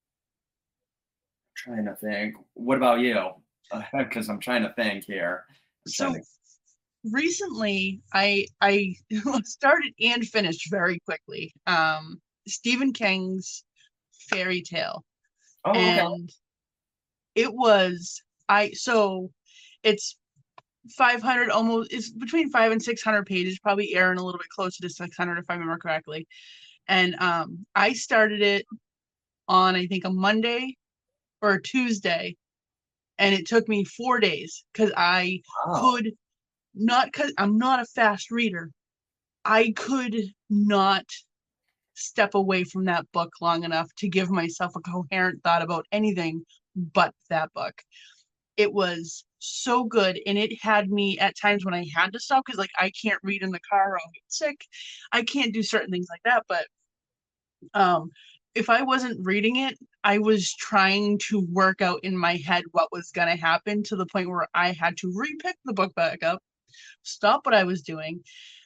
trying 1.54 1.84
to 1.84 1.96
think. 1.96 2.36
What 2.54 2.76
about 2.78 3.00
you? 3.00 3.30
Because 3.92 4.28
I'm 4.30 4.38
trying 4.38 4.62
to 4.62 4.72
think 4.74 5.04
here. 5.04 5.44
I'm 5.86 5.92
So 5.92 6.12
to- 6.14 6.22
recently, 7.12 8.00
I 8.12 8.46
I 8.60 8.94
started 9.44 9.92
and 10.00 10.26
finished 10.26 10.70
very 10.70 10.98
quickly. 11.00 11.52
Um, 11.66 12.20
Stephen 12.46 12.92
King's 12.92 13.64
Fairy 14.30 14.62
Tale. 14.62 15.04
oh, 15.64 15.70
okay. 15.90 16.00
and 16.00 16.30
it 17.34 17.52
was 17.52 18.20
i 18.48 18.70
so 18.72 19.30
it's 19.82 20.16
500 20.96 21.50
almost 21.50 21.92
it's 21.92 22.10
between 22.10 22.50
five 22.50 22.72
and 22.72 22.82
600 22.82 23.26
pages 23.26 23.58
probably 23.58 23.94
airing 23.94 24.18
a 24.18 24.24
little 24.24 24.38
bit 24.38 24.48
closer 24.48 24.82
to 24.82 24.88
600 24.90 25.38
if 25.38 25.44
i 25.48 25.54
remember 25.54 25.76
correctly 25.78 26.26
and 26.88 27.16
um 27.20 27.66
i 27.74 27.92
started 27.92 28.42
it 28.42 28.64
on 29.48 29.74
i 29.76 29.86
think 29.86 30.04
a 30.04 30.10
monday 30.10 30.76
or 31.42 31.54
a 31.54 31.62
tuesday 31.62 32.36
and 33.18 33.34
it 33.34 33.46
took 33.46 33.68
me 33.68 33.84
four 33.84 34.20
days 34.20 34.64
because 34.72 34.92
i 34.96 35.40
Wow. 35.66 35.80
could 35.80 36.12
not 36.76 37.06
because 37.06 37.32
i'm 37.38 37.58
not 37.58 37.80
a 37.80 37.84
fast 37.86 38.30
reader 38.30 38.70
i 39.44 39.72
could 39.76 40.14
not 40.50 41.04
step 41.96 42.34
away 42.34 42.62
from 42.62 42.84
that 42.84 43.10
book 43.12 43.32
long 43.40 43.64
enough 43.64 43.88
to 43.96 44.08
give 44.08 44.30
myself 44.30 44.72
a 44.76 44.80
coherent 44.80 45.42
thought 45.42 45.62
about 45.62 45.86
anything 45.90 46.44
but 46.76 47.14
that 47.30 47.52
book. 47.54 47.82
It 48.56 48.72
was 48.72 49.24
so 49.38 49.84
good 49.84 50.20
and 50.26 50.38
it 50.38 50.52
had 50.62 50.90
me 50.90 51.18
at 51.18 51.36
times 51.40 51.64
when 51.64 51.74
i 51.74 51.86
had 51.94 52.12
to 52.12 52.18
stop 52.18 52.42
because 52.44 52.58
like 52.58 52.70
i 52.78 52.90
can't 53.02 53.20
read 53.22 53.42
in 53.42 53.50
the 53.50 53.60
car 53.70 53.92
or 53.92 53.98
i'll 53.98 54.10
get 54.12 54.22
sick. 54.28 54.64
I 55.12 55.22
can't 55.22 55.52
do 55.52 55.62
certain 55.62 55.90
things 55.90 56.08
like 56.10 56.22
that 56.24 56.42
but 56.48 56.66
um 57.74 58.10
if 58.54 58.70
i 58.70 58.82
wasn't 58.82 59.24
reading 59.24 59.56
it 59.56 59.78
i 60.04 60.18
was 60.18 60.52
trying 60.54 61.18
to 61.28 61.46
work 61.52 61.82
out 61.82 62.00
in 62.02 62.16
my 62.16 62.36
head 62.36 62.64
what 62.72 62.88
was 62.90 63.10
to 63.12 63.20
happen 63.26 63.82
to 63.82 63.94
the 63.94 64.06
point 64.06 64.28
where 64.28 64.48
i 64.54 64.72
had 64.72 64.96
to 64.96 65.12
repick 65.12 65.54
the 65.66 65.74
book 65.74 65.94
back 65.94 66.22
up 66.22 66.42
stop 67.02 67.44
what 67.44 67.54
i 67.54 67.64
was 67.64 67.82
doing 67.82 68.20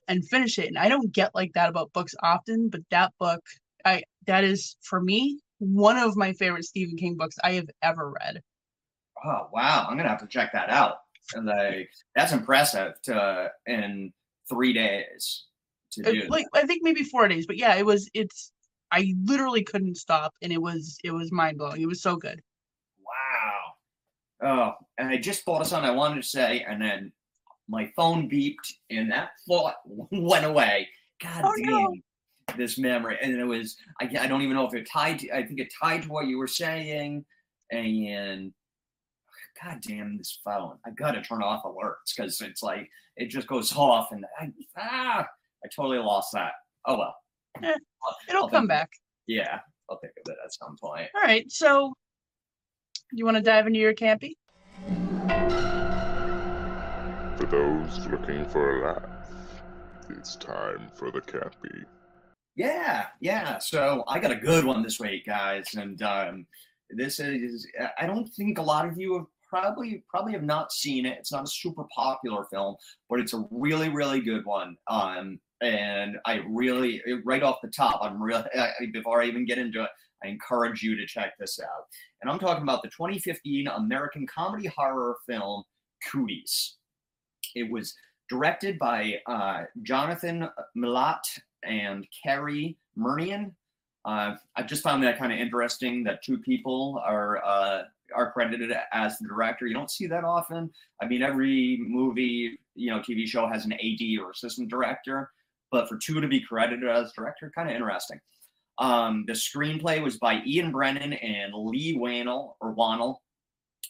and 0.08 0.28
finish 0.28 0.58
it 0.58 0.68
and 0.68 0.78
i 0.78 0.88
don't 0.88 1.12
get 1.12 1.34
like 1.34 1.52
that 1.54 1.68
about 1.68 1.92
books 1.92 2.14
often 2.22 2.68
but 2.68 2.80
that 2.90 3.12
book 3.18 3.42
i 3.84 4.02
that 4.26 4.44
is 4.44 4.76
for 4.82 5.00
me 5.00 5.38
one 5.58 5.96
of 5.96 6.16
my 6.16 6.32
favorite 6.34 6.64
stephen 6.64 6.96
king 6.96 7.16
books 7.16 7.36
i 7.44 7.52
have 7.52 7.68
ever 7.82 8.10
read 8.10 8.40
Oh 9.22 9.48
wow, 9.52 9.86
I'm 9.86 9.98
gonna 9.98 10.08
have 10.08 10.20
to 10.20 10.26
check 10.26 10.52
that 10.54 10.70
out. 10.70 10.94
And 11.34 11.44
like 11.46 11.90
that's 12.16 12.32
impressive 12.32 12.94
to 13.02 13.50
in 13.66 14.12
three 14.48 14.72
days 14.72 15.44
to 15.92 16.08
uh, 16.08 16.12
do. 16.12 16.18
It- 16.22 16.30
like 16.30 16.46
i 16.54 16.64
think 16.66 16.82
maybe 16.82 17.04
four 17.04 17.28
days 17.28 17.46
but 17.46 17.56
yeah 17.58 17.74
it 17.76 17.84
was 17.84 18.08
it's 18.14 18.50
i 18.90 19.12
literally 19.24 19.62
couldn't 19.62 19.96
stop 19.96 20.32
and 20.42 20.52
it 20.52 20.60
was 20.62 20.96
it 21.04 21.10
was 21.10 21.30
mind-blowing 21.30 21.80
it 21.82 21.86
was 21.86 22.02
so 22.02 22.16
good 22.16 22.40
Wow. 24.40 24.72
Oh, 24.72 24.86
and 24.98 25.08
I 25.08 25.18
just 25.18 25.44
thought 25.44 25.60
of 25.60 25.66
something 25.66 25.88
I 25.90 25.94
wanted 25.94 26.22
to 26.22 26.28
say, 26.28 26.64
and 26.66 26.80
then 26.80 27.12
my 27.70 27.90
phone 27.96 28.28
beeped, 28.28 28.72
and 28.90 29.10
that 29.12 29.30
thought 29.48 29.76
went 30.10 30.44
away. 30.44 30.88
God 31.22 31.42
Oh, 31.44 31.54
damn. 31.62 31.70
no. 31.70 31.94
This 32.56 32.78
memory, 32.78 33.16
and 33.22 33.32
it 33.38 33.44
was 33.44 33.76
I, 34.00 34.10
I 34.18 34.26
don't 34.26 34.42
even 34.42 34.56
know 34.56 34.66
if 34.66 34.74
it 34.74 34.88
tied. 34.90 35.20
To, 35.20 35.30
I 35.30 35.46
think 35.46 35.60
it 35.60 35.72
tied 35.80 36.02
to 36.02 36.08
what 36.08 36.26
you 36.26 36.36
were 36.36 36.48
saying, 36.48 37.24
and 37.70 38.52
God 39.62 39.78
damn 39.86 40.18
this 40.18 40.40
phone! 40.44 40.76
I 40.84 40.90
gotta 40.90 41.22
turn 41.22 41.44
off 41.44 41.62
alerts 41.62 42.12
because 42.16 42.40
it's 42.40 42.60
like 42.60 42.88
it 43.16 43.26
just 43.26 43.46
goes 43.46 43.72
off, 43.76 44.10
and 44.10 44.24
I 44.40 44.50
ah, 44.76 45.26
I 45.64 45.68
totally 45.74 45.98
lost 45.98 46.30
that. 46.32 46.52
Oh 46.86 46.98
well. 46.98 47.14
Eh, 47.62 47.74
it'll 48.28 48.48
come 48.48 48.66
back 48.66 48.90
Yeah, 49.28 49.60
I'll 49.88 49.98
think 49.98 50.12
of 50.26 50.32
it 50.32 50.38
at 50.44 50.52
some 50.52 50.76
point. 50.80 51.08
all 51.14 51.22
right 51.22 51.50
so 51.50 51.92
you 53.12 53.24
want 53.24 53.36
to 53.36 53.42
dive 53.42 53.66
into 53.66 53.78
your 53.80 53.92
campy 53.94 54.34
For 57.40 57.46
those 57.46 58.06
looking 58.08 58.44
for 58.50 58.82
a 58.82 58.92
laugh, 58.92 59.30
it's 60.10 60.36
time 60.36 60.90
for 60.94 61.10
the 61.10 61.22
campy. 61.22 61.86
Yeah, 62.54 63.06
yeah. 63.20 63.56
So 63.56 64.04
I 64.08 64.18
got 64.18 64.30
a 64.30 64.36
good 64.36 64.66
one 64.66 64.82
this 64.82 65.00
week, 65.00 65.24
guys, 65.24 65.64
and 65.74 66.02
um, 66.02 66.46
this 66.90 67.18
is 67.18 67.66
I 67.98 68.06
don't 68.06 68.28
think 68.34 68.58
a 68.58 68.62
lot 68.62 68.86
of 68.86 68.98
you 68.98 69.14
have 69.14 69.24
probably 69.48 70.04
probably 70.10 70.34
have 70.34 70.42
not 70.42 70.70
seen 70.70 71.06
it. 71.06 71.16
It's 71.18 71.32
not 71.32 71.44
a 71.44 71.50
super 71.50 71.84
popular 71.96 72.44
film, 72.52 72.76
but 73.08 73.20
it's 73.20 73.32
a 73.32 73.48
really 73.50 73.88
really 73.88 74.20
good 74.20 74.44
one. 74.44 74.76
Um, 74.88 75.40
and 75.62 76.18
I 76.26 76.42
really, 76.46 77.02
right 77.24 77.42
off 77.42 77.62
the 77.62 77.68
top, 77.68 78.00
I'm 78.02 78.22
really 78.22 78.44
before 78.92 79.22
I 79.22 79.24
even 79.24 79.46
get 79.46 79.56
into 79.56 79.82
it, 79.82 79.90
I 80.22 80.28
encourage 80.28 80.82
you 80.82 80.94
to 80.94 81.06
check 81.06 81.32
this 81.38 81.58
out. 81.58 81.86
And 82.20 82.30
I'm 82.30 82.38
talking 82.38 82.64
about 82.64 82.82
the 82.82 82.90
2015 82.90 83.66
American 83.66 84.26
comedy 84.26 84.66
horror 84.66 85.16
film 85.26 85.64
Cooties. 86.06 86.74
It 87.54 87.70
was 87.70 87.94
directed 88.28 88.78
by 88.78 89.20
uh, 89.26 89.64
Jonathan 89.82 90.48
Milott 90.76 91.22
and 91.64 92.06
Cary 92.22 92.76
Murnion. 92.96 93.52
Uh, 94.04 94.36
I 94.56 94.62
just 94.62 94.82
found 94.82 95.02
that 95.02 95.18
kind 95.18 95.32
of 95.32 95.38
interesting 95.38 96.04
that 96.04 96.22
two 96.22 96.38
people 96.38 97.02
are 97.04 97.44
uh, 97.44 97.82
are 98.14 98.32
credited 98.32 98.72
as 98.92 99.18
the 99.18 99.28
director. 99.28 99.66
You 99.66 99.74
don't 99.74 99.90
see 99.90 100.06
that 100.06 100.24
often. 100.24 100.70
I 101.02 101.06
mean, 101.06 101.22
every 101.22 101.78
movie, 101.86 102.58
you 102.74 102.90
know, 102.90 103.00
TV 103.00 103.26
show 103.26 103.46
has 103.46 103.64
an 103.66 103.72
AD 103.72 104.18
or 104.20 104.30
assistant 104.30 104.68
director, 104.68 105.30
but 105.70 105.88
for 105.88 105.96
two 105.96 106.20
to 106.20 106.28
be 106.28 106.40
credited 106.40 106.88
as 106.88 107.12
director, 107.12 107.52
kind 107.54 107.68
of 107.68 107.74
interesting. 107.74 108.20
Um, 108.78 109.24
the 109.26 109.34
screenplay 109.34 110.02
was 110.02 110.16
by 110.16 110.42
Ian 110.46 110.72
Brennan 110.72 111.12
and 111.12 111.52
Leigh 111.54 111.96
Whannell 111.96 112.56
or 112.60 112.74
Wannell, 112.74 113.16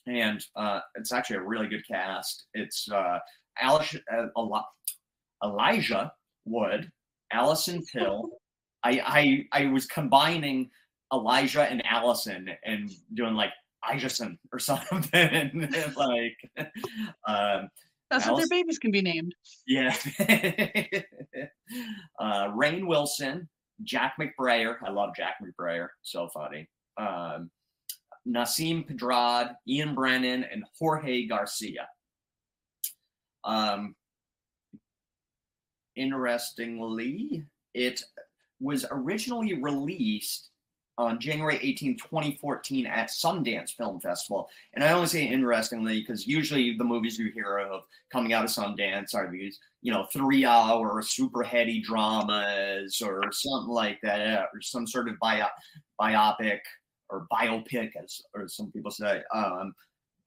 and 0.06 0.44
uh, 0.56 0.80
it's 0.96 1.12
actually 1.12 1.36
a 1.36 1.42
really 1.42 1.68
good 1.68 1.86
cast. 1.86 2.46
It's 2.54 2.90
uh, 2.90 3.20
Alice, 3.58 3.96
uh, 4.12 4.26
Elijah 5.44 6.12
Wood, 6.44 6.90
Alison 7.32 7.82
Pill. 7.92 8.30
I, 8.82 9.46
I 9.52 9.62
I 9.64 9.66
was 9.66 9.86
combining 9.86 10.70
Elijah 11.12 11.62
and 11.62 11.84
Alison 11.86 12.48
and 12.64 12.90
doing 13.14 13.34
like 13.34 13.52
Isaacson 13.84 14.38
or 14.52 14.58
something. 14.70 15.68
like 15.96 16.36
um, 17.26 17.68
that's 18.10 18.26
Alison, 18.26 18.32
what 18.32 18.38
their 18.38 18.48
babies 18.48 18.78
can 18.78 18.90
be 18.90 19.02
named. 19.02 19.34
Yeah. 19.66 19.94
uh, 22.18 22.48
Rainn 22.48 22.86
Wilson, 22.86 23.48
Jack 23.84 24.14
McBrayer. 24.20 24.76
I 24.84 24.90
love 24.90 25.10
Jack 25.16 25.36
McBrayer. 25.42 25.88
So 26.02 26.28
funny. 26.34 26.68
Um, 26.98 27.50
Nasim 28.28 28.86
Pedrad, 28.88 29.54
Ian 29.68 29.94
Brennan, 29.94 30.44
and 30.44 30.64
Jorge 30.78 31.26
Garcia. 31.26 31.88
Um, 33.44 33.94
interestingly, 35.96 37.44
it 37.74 38.02
was 38.60 38.84
originally 38.90 39.54
released 39.54 40.50
on 41.00 41.18
January 41.18 41.58
18, 41.62 41.96
2014 41.96 42.86
at 42.86 43.08
Sundance 43.08 43.74
Film 43.74 44.00
Festival. 44.00 44.48
And 44.74 44.84
I 44.84 44.92
only 44.92 45.06
say 45.06 45.26
interestingly 45.26 46.00
because 46.00 46.26
usually 46.26 46.76
the 46.76 46.84
movies 46.84 47.18
you 47.18 47.32
hear 47.32 47.58
of 47.58 47.84
coming 48.12 48.34
out 48.34 48.44
of 48.44 48.50
Sundance 48.50 49.14
are 49.14 49.30
these, 49.30 49.58
you 49.80 49.92
know, 49.92 50.06
three 50.12 50.44
hour 50.44 51.00
super 51.00 51.42
heady 51.42 51.80
dramas 51.80 53.00
or 53.00 53.22
something 53.32 53.72
like 53.72 53.98
that, 54.02 54.48
or 54.52 54.60
some 54.60 54.86
sort 54.86 55.08
of 55.08 55.18
bio, 55.20 55.46
biopic 55.98 56.60
or 57.08 57.26
biopic, 57.32 57.92
as 58.02 58.20
or 58.34 58.46
some 58.46 58.70
people 58.70 58.90
say. 58.90 59.22
Um, 59.34 59.72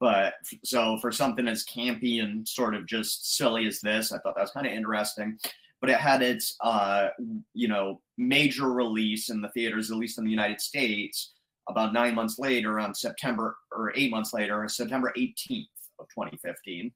but 0.04 0.34
so 0.66 0.98
for 0.98 1.14
something 1.14 1.48
as 1.48 1.64
campy 1.64 2.22
and 2.22 2.46
sort 2.46 2.76
of 2.76 2.86
just 2.86 3.38
silly 3.38 3.66
as 3.68 3.80
this, 3.80 4.12
I 4.12 4.18
thought 4.18 4.36
that 4.36 4.42
was 4.42 4.52
kind 4.52 4.68
of 4.68 4.74
interesting. 4.74 5.40
But 5.80 5.92
it 5.92 5.96
had 5.96 6.22
its, 6.22 6.58
uh, 6.60 7.08
you 7.54 7.70
know, 7.70 8.02
major 8.18 8.70
release 8.74 9.30
in 9.30 9.40
the 9.40 9.48
theaters, 9.48 9.92
at 9.92 9.98
least 9.98 10.18
in 10.18 10.26
the 10.26 10.30
United 10.30 10.60
States, 10.60 11.32
about 11.70 11.94
nine 11.94 12.16
months 12.16 12.38
later, 12.38 12.82
on 12.82 12.94
September 12.94 13.56
or 13.72 13.94
eight 13.96 14.12
months 14.12 14.34
later, 14.34 14.68
September 14.68 15.14
18th 15.18 15.68
of 16.00 16.10
2015. 16.10 16.92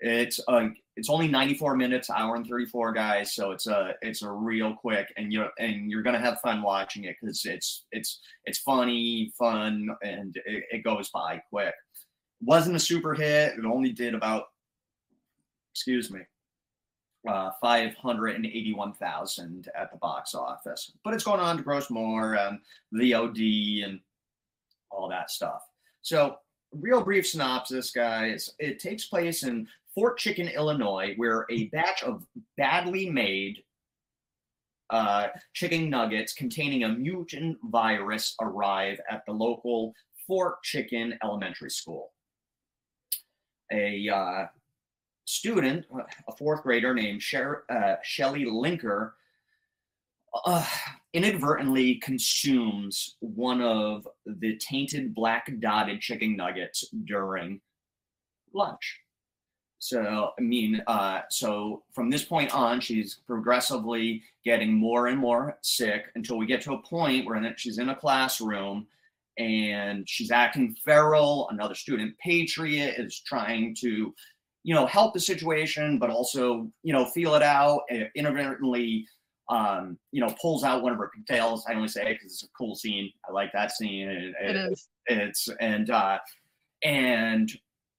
It's 0.00 0.38
uh, 0.48 0.68
it's 0.96 1.08
only 1.08 1.28
94 1.28 1.76
minutes, 1.76 2.10
hour 2.10 2.36
and 2.36 2.46
34 2.46 2.92
guys, 2.92 3.34
so 3.34 3.52
it's 3.52 3.66
a 3.66 3.94
it's 4.02 4.22
a 4.22 4.30
real 4.30 4.74
quick, 4.74 5.12
and 5.16 5.32
you're 5.32 5.50
and 5.58 5.90
you're 5.90 6.02
gonna 6.02 6.20
have 6.20 6.40
fun 6.40 6.60
watching 6.62 7.04
it 7.04 7.16
because 7.20 7.46
it's 7.46 7.86
it's 7.90 8.20
it's 8.44 8.58
funny, 8.58 9.32
fun, 9.38 9.88
and 10.02 10.36
it, 10.44 10.64
it 10.70 10.84
goes 10.84 11.08
by 11.08 11.42
quick. 11.50 11.74
Wasn't 12.40 12.76
a 12.76 12.80
super 12.80 13.14
hit. 13.14 13.58
It 13.58 13.64
only 13.64 13.92
did 13.92 14.14
about, 14.14 14.50
excuse 15.72 16.10
me, 16.10 16.20
uh, 17.26 17.50
581,000 17.60 19.68
at 19.76 19.90
the 19.90 19.98
box 19.98 20.34
office. 20.34 20.92
But 21.04 21.14
it's 21.14 21.24
going 21.24 21.40
on 21.40 21.56
to 21.56 21.62
gross 21.62 21.90
more, 21.90 22.38
um, 22.38 22.60
VOD, 22.94 23.84
and 23.84 24.00
all 24.90 25.08
that 25.08 25.30
stuff. 25.30 25.62
So, 26.02 26.38
real 26.72 27.02
brief 27.02 27.26
synopsis, 27.26 27.90
guys. 27.90 28.54
It 28.58 28.78
takes 28.78 29.06
place 29.06 29.42
in 29.42 29.66
Fort 29.94 30.18
Chicken, 30.18 30.48
Illinois, 30.48 31.14
where 31.16 31.46
a 31.50 31.64
batch 31.66 32.02
of 32.02 32.24
badly 32.56 33.10
made 33.10 33.62
uh, 34.90 35.28
chicken 35.52 35.90
nuggets 35.90 36.32
containing 36.32 36.84
a 36.84 36.88
mutant 36.88 37.58
virus 37.64 38.34
arrive 38.40 38.98
at 39.10 39.22
the 39.26 39.32
local 39.32 39.92
Fort 40.26 40.62
Chicken 40.62 41.18
Elementary 41.22 41.70
School 41.70 42.12
a 43.72 44.08
uh, 44.08 44.46
student, 45.24 45.84
a 46.28 46.32
fourth 46.32 46.62
grader 46.62 46.94
named 46.94 47.22
Sher- 47.22 47.64
uh, 47.68 47.96
Shelly 48.02 48.44
Linker, 48.44 49.12
uh, 50.44 50.66
inadvertently 51.12 51.96
consumes 51.96 53.16
one 53.20 53.60
of 53.60 54.06
the 54.26 54.56
tainted 54.56 55.14
black 55.14 55.52
dotted 55.60 56.00
chicken 56.00 56.36
nuggets 56.36 56.84
during 57.04 57.60
lunch. 58.52 59.00
So, 59.80 60.30
I 60.36 60.40
mean, 60.40 60.82
uh, 60.86 61.20
so 61.30 61.84
from 61.92 62.10
this 62.10 62.24
point 62.24 62.52
on, 62.52 62.80
she's 62.80 63.20
progressively 63.26 64.22
getting 64.44 64.74
more 64.74 65.06
and 65.06 65.18
more 65.18 65.56
sick 65.62 66.06
until 66.16 66.36
we 66.36 66.46
get 66.46 66.60
to 66.62 66.72
a 66.72 66.82
point 66.82 67.26
where 67.26 67.54
she's 67.56 67.78
in 67.78 67.90
a 67.90 67.94
classroom 67.94 68.88
and 69.38 70.08
she's 70.08 70.30
acting 70.30 70.76
feral. 70.84 71.48
Another 71.50 71.74
student, 71.74 72.16
Patriot, 72.18 72.96
is 72.98 73.20
trying 73.20 73.74
to, 73.80 74.14
you 74.64 74.74
know, 74.74 74.86
help 74.86 75.14
the 75.14 75.20
situation, 75.20 75.98
but 75.98 76.10
also, 76.10 76.68
you 76.82 76.92
know, 76.92 77.06
feel 77.06 77.34
it 77.34 77.42
out. 77.42 77.82
And 77.88 78.10
inadvertently, 78.14 79.06
um, 79.48 79.98
you 80.12 80.20
know, 80.20 80.34
pulls 80.40 80.64
out 80.64 80.82
one 80.82 80.92
of 80.92 80.98
her 80.98 81.10
pigtails. 81.14 81.64
I 81.68 81.74
only 81.74 81.88
say 81.88 82.12
because 82.12 82.32
it's 82.32 82.42
a 82.42 82.48
cool 82.56 82.74
scene. 82.74 83.10
I 83.28 83.32
like 83.32 83.52
that 83.52 83.72
scene. 83.72 84.08
It, 84.08 84.34
it 84.40 84.56
is. 84.56 84.88
It's 85.06 85.48
and 85.60 85.88
uh, 85.88 86.18
and 86.82 87.50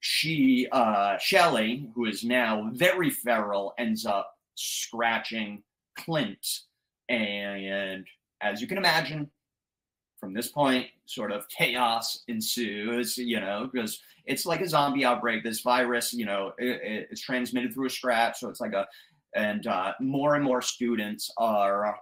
she, 0.02 0.68
uh, 0.72 1.18
Shelly, 1.18 1.90
who 1.96 2.06
is 2.06 2.24
now 2.24 2.70
very 2.74 3.10
feral, 3.10 3.74
ends 3.78 4.06
up 4.06 4.38
scratching 4.56 5.64
Clint, 5.98 6.46
and 7.10 8.06
as 8.42 8.62
you 8.62 8.68
can 8.68 8.78
imagine, 8.78 9.30
from 10.20 10.34
this 10.34 10.50
point, 10.50 10.88
sort 11.06 11.32
of 11.32 11.48
chaos 11.50 12.24
ensues, 12.28 13.18
you 13.18 13.40
know, 13.40 13.70
because 13.72 14.02
it's 14.26 14.46
like 14.46 14.62
a 14.62 14.68
zombie 14.68 15.06
outbreak. 15.06 15.44
This 15.44 15.62
virus, 15.62 16.14
you 16.14 16.26
know, 16.26 16.54
it, 16.58 17.08
it's 17.12 17.22
transmitted 17.22 17.74
through 17.74 17.88
a 17.88 17.90
scratch. 17.90 18.40
So 18.40 18.50
it's 18.50 18.62
like 18.62 18.74
a, 18.74 18.88
and 19.36 19.66
uh, 19.68 19.94
more 20.00 20.36
and 20.36 20.44
more 20.44 20.62
students 20.62 21.32
are 21.38 21.96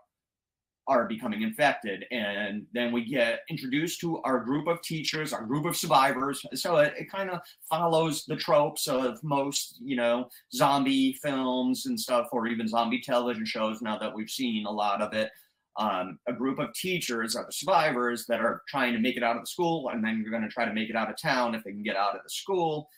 are 0.88 1.06
becoming 1.06 1.41
infected 1.41 2.06
and 2.12 2.65
then 2.73 2.93
we 2.93 3.03
get 3.03 3.41
introduced 3.49 3.99
to 3.99 4.21
our 4.23 4.39
group 4.39 4.67
of 4.67 4.82
teachers 4.82 5.34
our 5.34 5.43
group 5.43 5.65
of 5.65 5.75
survivors 5.75 6.45
so 6.53 6.77
it, 6.77 6.93
it 6.97 7.12
kind 7.12 7.30
of 7.30 7.41
follows 7.69 8.23
the 8.25 8.36
tropes 8.36 8.88
of 8.88 9.21
most 9.21 9.77
you 9.82 9.97
know 9.97 10.30
zombie 10.53 11.12
films 11.21 11.88
and 11.88 11.99
stuff 11.99 12.27
or 12.32 12.47
even 12.47 12.67
zombie 12.67 13.01
television 13.01 13.45
shows 13.45 13.82
now 13.82 13.97
that 13.97 14.13
we've 14.13 14.30
seen 14.30 14.65
a 14.65 14.71
lot 14.71 15.01
of 15.01 15.13
it 15.13 15.30
um, 15.77 16.19
a 16.27 16.33
group 16.33 16.59
of 16.59 16.73
teachers 16.73 17.35
are 17.35 17.45
the 17.45 17.51
survivors 17.51 18.25
that 18.27 18.39
are 18.39 18.63
trying 18.67 18.93
to 18.93 18.99
make 18.99 19.15
it 19.15 19.23
out 19.23 19.35
of 19.35 19.43
the 19.43 19.47
school, 19.47 19.89
and 19.89 20.03
then 20.03 20.21
you're 20.21 20.31
going 20.31 20.43
to 20.43 20.49
try 20.49 20.65
to 20.65 20.73
make 20.73 20.89
it 20.89 20.95
out 20.95 21.09
of 21.09 21.21
town 21.21 21.53
if 21.53 21.63
they 21.63 21.71
can 21.71 21.83
get 21.83 21.95
out 21.95 22.15
of 22.15 22.23
the 22.23 22.29
school. 22.29 22.89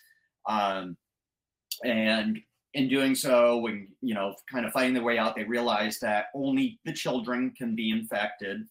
Um, 0.47 0.95
and 1.83 2.39
in 2.73 2.87
doing 2.87 3.15
so, 3.15 3.57
when 3.57 3.89
you 4.01 4.13
know, 4.13 4.35
kind 4.51 4.65
of 4.65 4.71
fighting 4.71 4.93
their 4.93 5.03
way 5.03 5.17
out, 5.17 5.35
they 5.35 5.43
realize 5.43 5.99
that 5.99 6.27
only 6.33 6.79
the 6.85 6.93
children 6.93 7.51
can 7.57 7.75
be 7.75 7.89
infected. 7.89 8.61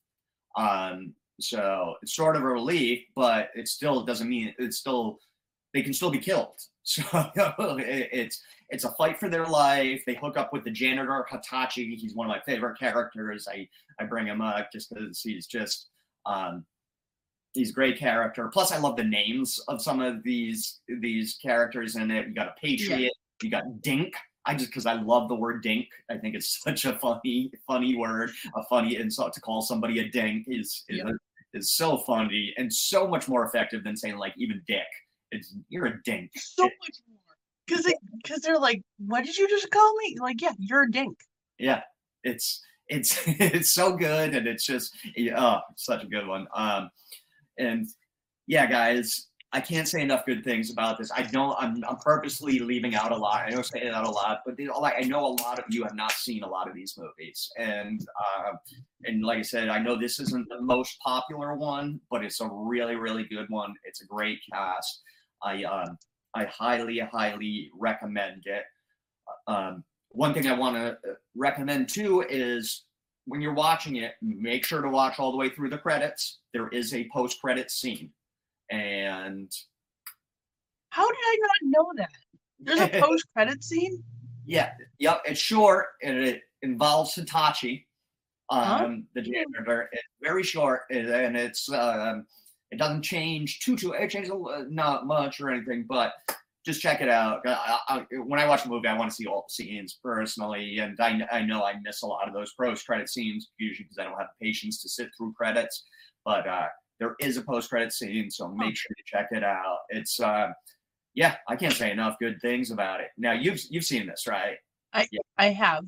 Um, 0.57 1.15
so 1.41 1.95
it's 2.03 2.17
sort 2.17 2.37
of 2.37 2.43
a 2.43 2.47
relief, 2.47 3.05
but 3.15 3.51
it 3.55 3.69
still 3.69 4.05
doesn't 4.05 4.29
mean 4.29 4.55
it's 4.59 4.79
still 4.79 5.19
they 5.79 5.83
can 5.85 5.93
still 5.93 6.11
be 6.11 6.19
killed. 6.19 6.59
So 6.91 7.03
it's 7.79 8.43
it's 8.71 8.85
a 8.85 8.93
fight 8.93 9.21
for 9.21 9.29
their 9.29 9.45
life. 9.45 10.03
They 10.07 10.15
hook 10.15 10.39
up 10.39 10.55
with 10.55 10.65
the 10.65 10.71
janitor 10.71 11.27
Hitachi. 11.31 11.95
He's 11.95 12.15
one 12.15 12.27
of 12.27 12.31
my 12.31 12.41
favorite 12.51 12.79
characters. 12.79 13.47
I 13.47 13.69
I 14.01 14.07
bring 14.07 14.27
him 14.27 14.41
up 14.41 14.73
just 14.73 14.89
because 14.89 15.21
he's 15.21 15.47
just 15.47 15.91
um, 16.25 16.65
he's 17.53 17.69
a 17.69 17.75
great 17.75 17.99
character. 17.99 18.49
Plus, 18.51 18.73
I 18.73 18.79
love 18.79 18.97
the 18.97 19.05
names 19.05 19.61
of 19.69 19.83
some 19.83 20.01
of 20.01 20.23
these 20.23 20.81
these 21.01 21.37
characters 21.43 21.97
in 21.97 22.11
it. 22.11 22.29
You 22.29 22.35
got 22.35 22.49
a 22.49 22.55
patriot. 22.59 22.99
Yeah. 23.01 23.43
You 23.43 23.51
got 23.51 23.83
Dink. 23.83 24.15
I 24.47 24.55
just 24.55 24.71
because 24.71 24.87
I 24.87 24.95
love 24.95 25.29
the 25.29 25.35
word 25.35 25.63
dink. 25.63 25.89
I 26.11 26.17
think 26.17 26.35
it's 26.35 26.59
such 26.65 26.87
a 26.87 26.95
funny, 26.95 27.53
funny 27.67 27.97
word. 27.97 28.31
A 28.57 28.63
funny 28.65 28.97
insult 28.97 29.35
to 29.35 29.43
call 29.43 29.61
somebody 29.61 29.99
a 29.99 30.09
dink 30.09 30.47
is 30.49 30.85
is, 30.89 31.03
yeah. 31.05 31.13
is 31.53 31.73
so 31.73 31.99
funny 31.99 32.55
and 32.57 32.73
so 32.73 33.07
much 33.07 33.29
more 33.29 33.45
effective 33.45 33.85
than 33.85 33.95
saying 33.95 34.17
like 34.17 34.33
even 34.39 34.63
dick. 34.67 34.87
It's 35.31 35.55
you're 35.69 35.87
a 35.87 36.03
dink. 36.03 36.31
So 36.37 36.65
much 36.65 37.01
more. 37.09 37.19
Cause 37.69 37.85
they 37.85 37.95
cause 38.27 38.41
they're 38.41 38.59
like, 38.59 38.83
what 38.99 39.25
did 39.25 39.37
you 39.37 39.49
just 39.49 39.71
call 39.71 39.95
me? 39.97 40.17
Like, 40.21 40.41
yeah, 40.41 40.53
you're 40.59 40.85
a 40.85 40.91
dink. 40.91 41.19
yeah, 41.59 41.83
it's 42.25 42.63
it's 42.89 43.21
it's 43.27 43.71
so 43.73 43.97
good, 43.97 44.35
and 44.35 44.47
it's 44.47 44.65
just 44.65 44.97
oh, 45.37 45.61
such 45.77 46.05
a 46.05 46.07
good 46.07 46.27
one. 46.27 46.47
Um, 46.55 46.91
and 47.59 47.87
yeah, 48.47 48.67
guys, 48.67 49.29
I 49.53 49.61
can't 49.61 49.89
say 49.89 50.03
enough 50.03 50.27
good 50.27 50.45
things 50.45 50.71
about 50.71 50.99
this. 50.99 51.11
I 51.15 51.29
know 51.33 51.55
I'm, 51.59 51.83
I'm 51.89 51.97
purposely 51.97 52.59
leaving 52.59 52.95
out 52.95 53.13
a 53.13 53.17
lot. 53.17 53.47
I 53.47 53.51
know 53.51 53.61
I 53.61 53.63
say 53.63 53.83
it 53.83 53.95
out 53.95 54.07
a 54.07 54.11
lot, 54.11 54.43
but 54.45 54.57
they, 54.57 54.69
I 54.69 55.01
know 55.03 55.25
a 55.25 55.37
lot 55.43 55.59
of 55.59 55.65
you 55.71 55.83
have 55.85 55.95
not 55.95 56.13
seen 56.13 56.43
a 56.43 56.49
lot 56.49 56.69
of 56.69 56.75
these 56.75 56.99
movies, 56.99 57.51
and 57.59 58.07
uh, 58.19 58.53
and 59.05 59.25
like 59.25 59.39
I 59.39 59.43
said, 59.43 59.69
I 59.69 59.79
know 59.79 59.99
this 59.99 60.21
isn't 60.21 60.49
the 60.49 60.61
most 60.61 60.99
popular 61.01 61.55
one, 61.55 62.01
but 62.11 62.25
it's 62.25 62.41
a 62.41 62.49
really 62.51 62.97
really 62.97 63.25
good 63.25 63.47
one. 63.49 63.75
It's 63.85 64.03
a 64.03 64.07
great 64.07 64.39
cast. 64.53 65.03
I 65.43 65.65
um, 65.65 65.99
I 66.35 66.45
highly 66.45 66.99
highly 67.01 67.71
recommend 67.79 68.45
it. 68.47 68.65
Um, 69.47 69.85
one 70.11 70.35
thing 70.35 70.47
I 70.47 70.59
want 70.59 70.77
to 70.77 70.93
uh, 70.93 71.15
recommend 71.35 71.89
too 71.89 72.25
is 72.29 72.85
when 73.27 73.41
you're 73.41 73.55
watching 73.55 73.97
it, 73.97 74.15
make 74.23 74.65
sure 74.65 74.81
to 74.81 74.89
watch 74.89 75.19
all 75.19 75.31
the 75.31 75.37
way 75.37 75.51
through 75.51 75.69
the 75.69 75.79
credits. 75.79 76.39
There 76.55 76.69
is 76.69 76.95
a 76.95 77.09
post 77.13 77.41
credit 77.41 77.71
scene 77.71 78.11
and 78.71 79.53
how 80.91 81.07
did 81.07 81.17
I 81.17 81.39
not 81.41 81.57
know 81.63 81.93
that? 81.97 82.11
There's 82.61 82.81
a 82.81 82.89
post 83.01 83.27
credit 83.35 83.63
scene. 83.63 84.03
Yeah, 84.47 84.73
yep. 84.99 85.23
It's 85.25 85.41
short 85.41 85.87
and 86.03 86.19
it 86.19 86.43
involves 86.63 87.15
Hitachi, 87.15 87.87
um, 88.51 88.65
huh? 88.65 88.89
the 89.15 89.23
janitor. 89.23 89.89
It's 89.93 90.03
very 90.23 90.43
short 90.43 90.83
and 90.91 91.37
it's 91.37 91.71
um, 91.71 92.27
it 92.71 92.79
doesn't 92.79 93.03
change 93.03 93.61
too 93.61 93.77
too. 93.77 93.93
It 93.93 94.11
changes 94.11 94.33
not 94.69 95.07
much 95.07 95.41
or 95.41 95.51
anything, 95.51 95.85
but 95.89 96.13
just 96.65 96.83
check 96.83 97.01
it 97.01 97.09
out. 97.09 97.41
I, 97.47 97.79
I, 97.89 98.17
when 98.19 98.39
I 98.39 98.47
watch 98.47 98.67
a 98.67 98.69
movie, 98.69 98.89
I 98.89 98.99
want 98.99 99.11
to 99.11 99.15
see 99.15 99.27
all 99.27 99.47
the 99.49 99.53
scenes 99.53 99.99
personally, 100.03 100.79
and 100.81 100.99
I, 101.01 101.27
I 101.33 101.43
know 101.43 101.65
I 101.65 101.75
miss 101.83 102.03
a 102.03 102.07
lot 102.07 102.29
of 102.29 102.35
those 102.35 102.53
post 102.53 102.87
credit 102.87 103.09
scenes 103.09 103.51
usually 103.59 103.85
because 103.85 103.99
I 103.99 104.05
don't 104.05 104.19
have 104.19 104.29
the 104.39 104.47
patience 104.47 104.83
to 104.83 104.89
sit 104.89 105.09
through 105.17 105.33
credits. 105.33 105.85
But 106.25 106.47
uh, 106.47 106.67
there 107.01 107.15
is 107.21 107.37
a 107.37 107.43
post 107.43 107.71
credit 107.71 107.93
scene, 107.93 108.31
so 108.31 108.49
make 108.49 108.77
sure 108.77 108.95
to 108.95 109.03
check 109.07 109.29
it 109.31 109.45
out. 109.45 109.79
It's 109.89 110.21
uh, 110.21 110.49
yeah, 111.15 111.37
I 111.49 111.57
can't 111.57 111.75
say 111.75 111.91
enough 111.91 112.17
good 112.21 112.41
things 112.41 112.71
about 112.71 113.01
it. 113.01 113.09
Now 113.17 113.33
you've 113.33 113.61
you've 113.71 113.85
seen 113.85 114.07
this, 114.07 114.27
right? 114.29 114.57
I 114.93 115.09
yeah. 115.11 115.21
I 115.39 115.47
have, 115.47 115.85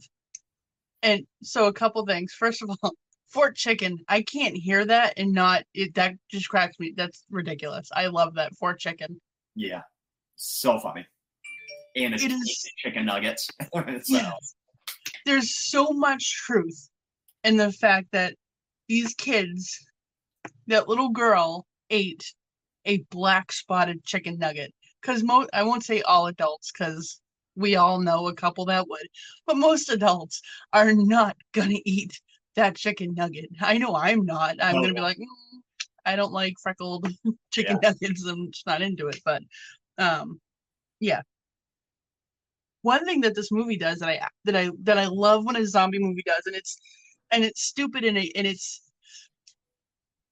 and 1.02 1.26
so 1.42 1.66
a 1.66 1.72
couple 1.72 2.06
things. 2.06 2.32
First 2.32 2.62
of 2.62 2.70
all, 2.82 2.92
Fort 3.30 3.56
Chicken. 3.56 3.98
I 4.08 4.22
can't 4.22 4.56
hear 4.56 4.84
that 4.84 5.14
and 5.16 5.32
not 5.32 5.64
it. 5.74 5.94
That 5.94 6.14
just 6.30 6.48
cracks 6.48 6.78
me. 6.78 6.92
That's 6.96 7.24
ridiculous. 7.30 7.88
I 7.94 8.06
love 8.06 8.34
that 8.34 8.54
Fort 8.56 8.78
Chicken. 8.78 9.20
Yeah, 9.54 9.82
so 10.36 10.78
funny. 10.78 11.06
And 11.96 12.14
it's 12.14 12.22
it 12.22 12.32
is, 12.32 12.70
chicken 12.78 13.06
nuggets. 13.06 13.48
so. 13.72 14.02
yes. 14.06 14.54
There's 15.26 15.56
so 15.56 15.90
much 15.90 16.34
truth 16.46 16.88
in 17.44 17.56
the 17.56 17.72
fact 17.72 18.08
that 18.12 18.34
these 18.88 19.14
kids 19.14 19.78
that 20.66 20.88
little 20.88 21.10
girl 21.10 21.66
ate 21.90 22.32
a 22.84 22.98
black 23.10 23.52
spotted 23.52 24.04
chicken 24.04 24.38
nugget 24.38 24.72
because 25.00 25.22
mo 25.22 25.46
I 25.52 25.62
won't 25.62 25.84
say 25.84 26.02
all 26.02 26.26
adults 26.26 26.72
because 26.72 27.20
we 27.56 27.76
all 27.76 28.00
know 28.00 28.28
a 28.28 28.34
couple 28.34 28.64
that 28.66 28.88
would, 28.88 29.06
but 29.46 29.56
most 29.56 29.90
adults 29.90 30.40
are 30.72 30.92
not 30.92 31.36
gonna 31.52 31.78
eat 31.84 32.20
that 32.56 32.76
chicken 32.76 33.14
nugget. 33.14 33.50
I 33.60 33.78
know 33.78 33.94
I'm 33.94 34.24
not. 34.24 34.56
I'm 34.60 34.76
oh, 34.76 34.82
gonna 34.82 34.94
be 34.94 35.00
like, 35.00 35.18
mm, 35.18 35.60
I 36.04 36.16
don't 36.16 36.32
like 36.32 36.54
freckled 36.62 37.08
chicken 37.52 37.78
yeah. 37.82 37.90
nuggets. 37.90 38.24
I'm 38.24 38.50
just 38.50 38.66
not 38.66 38.82
into 38.82 39.08
it. 39.08 39.20
But 39.24 39.42
um, 39.98 40.40
yeah. 40.98 41.22
One 42.82 43.04
thing 43.04 43.20
that 43.22 43.34
this 43.34 43.52
movie 43.52 43.76
does 43.76 43.98
that 43.98 44.08
I 44.08 44.26
that 44.44 44.56
I 44.56 44.70
that 44.82 44.98
I 44.98 45.06
love 45.06 45.44
when 45.44 45.56
a 45.56 45.66
zombie 45.66 45.98
movie 45.98 46.22
does, 46.24 46.42
and 46.46 46.56
it's 46.56 46.78
and 47.30 47.44
it's 47.44 47.62
stupid 47.62 48.04
and 48.04 48.18
it 48.18 48.32
and 48.34 48.46
it's 48.46 48.80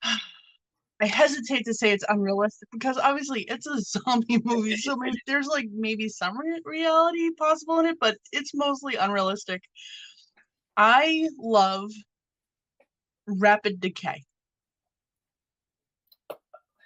I 1.00 1.07
hesitate 1.07 1.64
to 1.66 1.74
say 1.74 1.92
it's 1.92 2.04
unrealistic 2.09 2.68
because 2.72 2.98
obviously 2.98 3.42
it's 3.42 3.66
a 3.66 3.81
zombie 4.00 4.40
movie, 4.44 4.76
so 4.76 4.96
maybe, 4.96 5.18
there's 5.26 5.46
like 5.46 5.66
maybe 5.72 6.09
some 6.09 6.38
re- 6.38 6.61
reality 6.64 7.31
possible 7.38 7.78
in 7.78 7.87
it, 7.87 7.98
but 8.00 8.16
it's 8.33 8.54
mostly 8.54 8.96
unrealistic. 8.96 9.62
I 10.76 11.28
love 11.38 11.90
rapid 13.29 13.81
decay. 13.81 14.23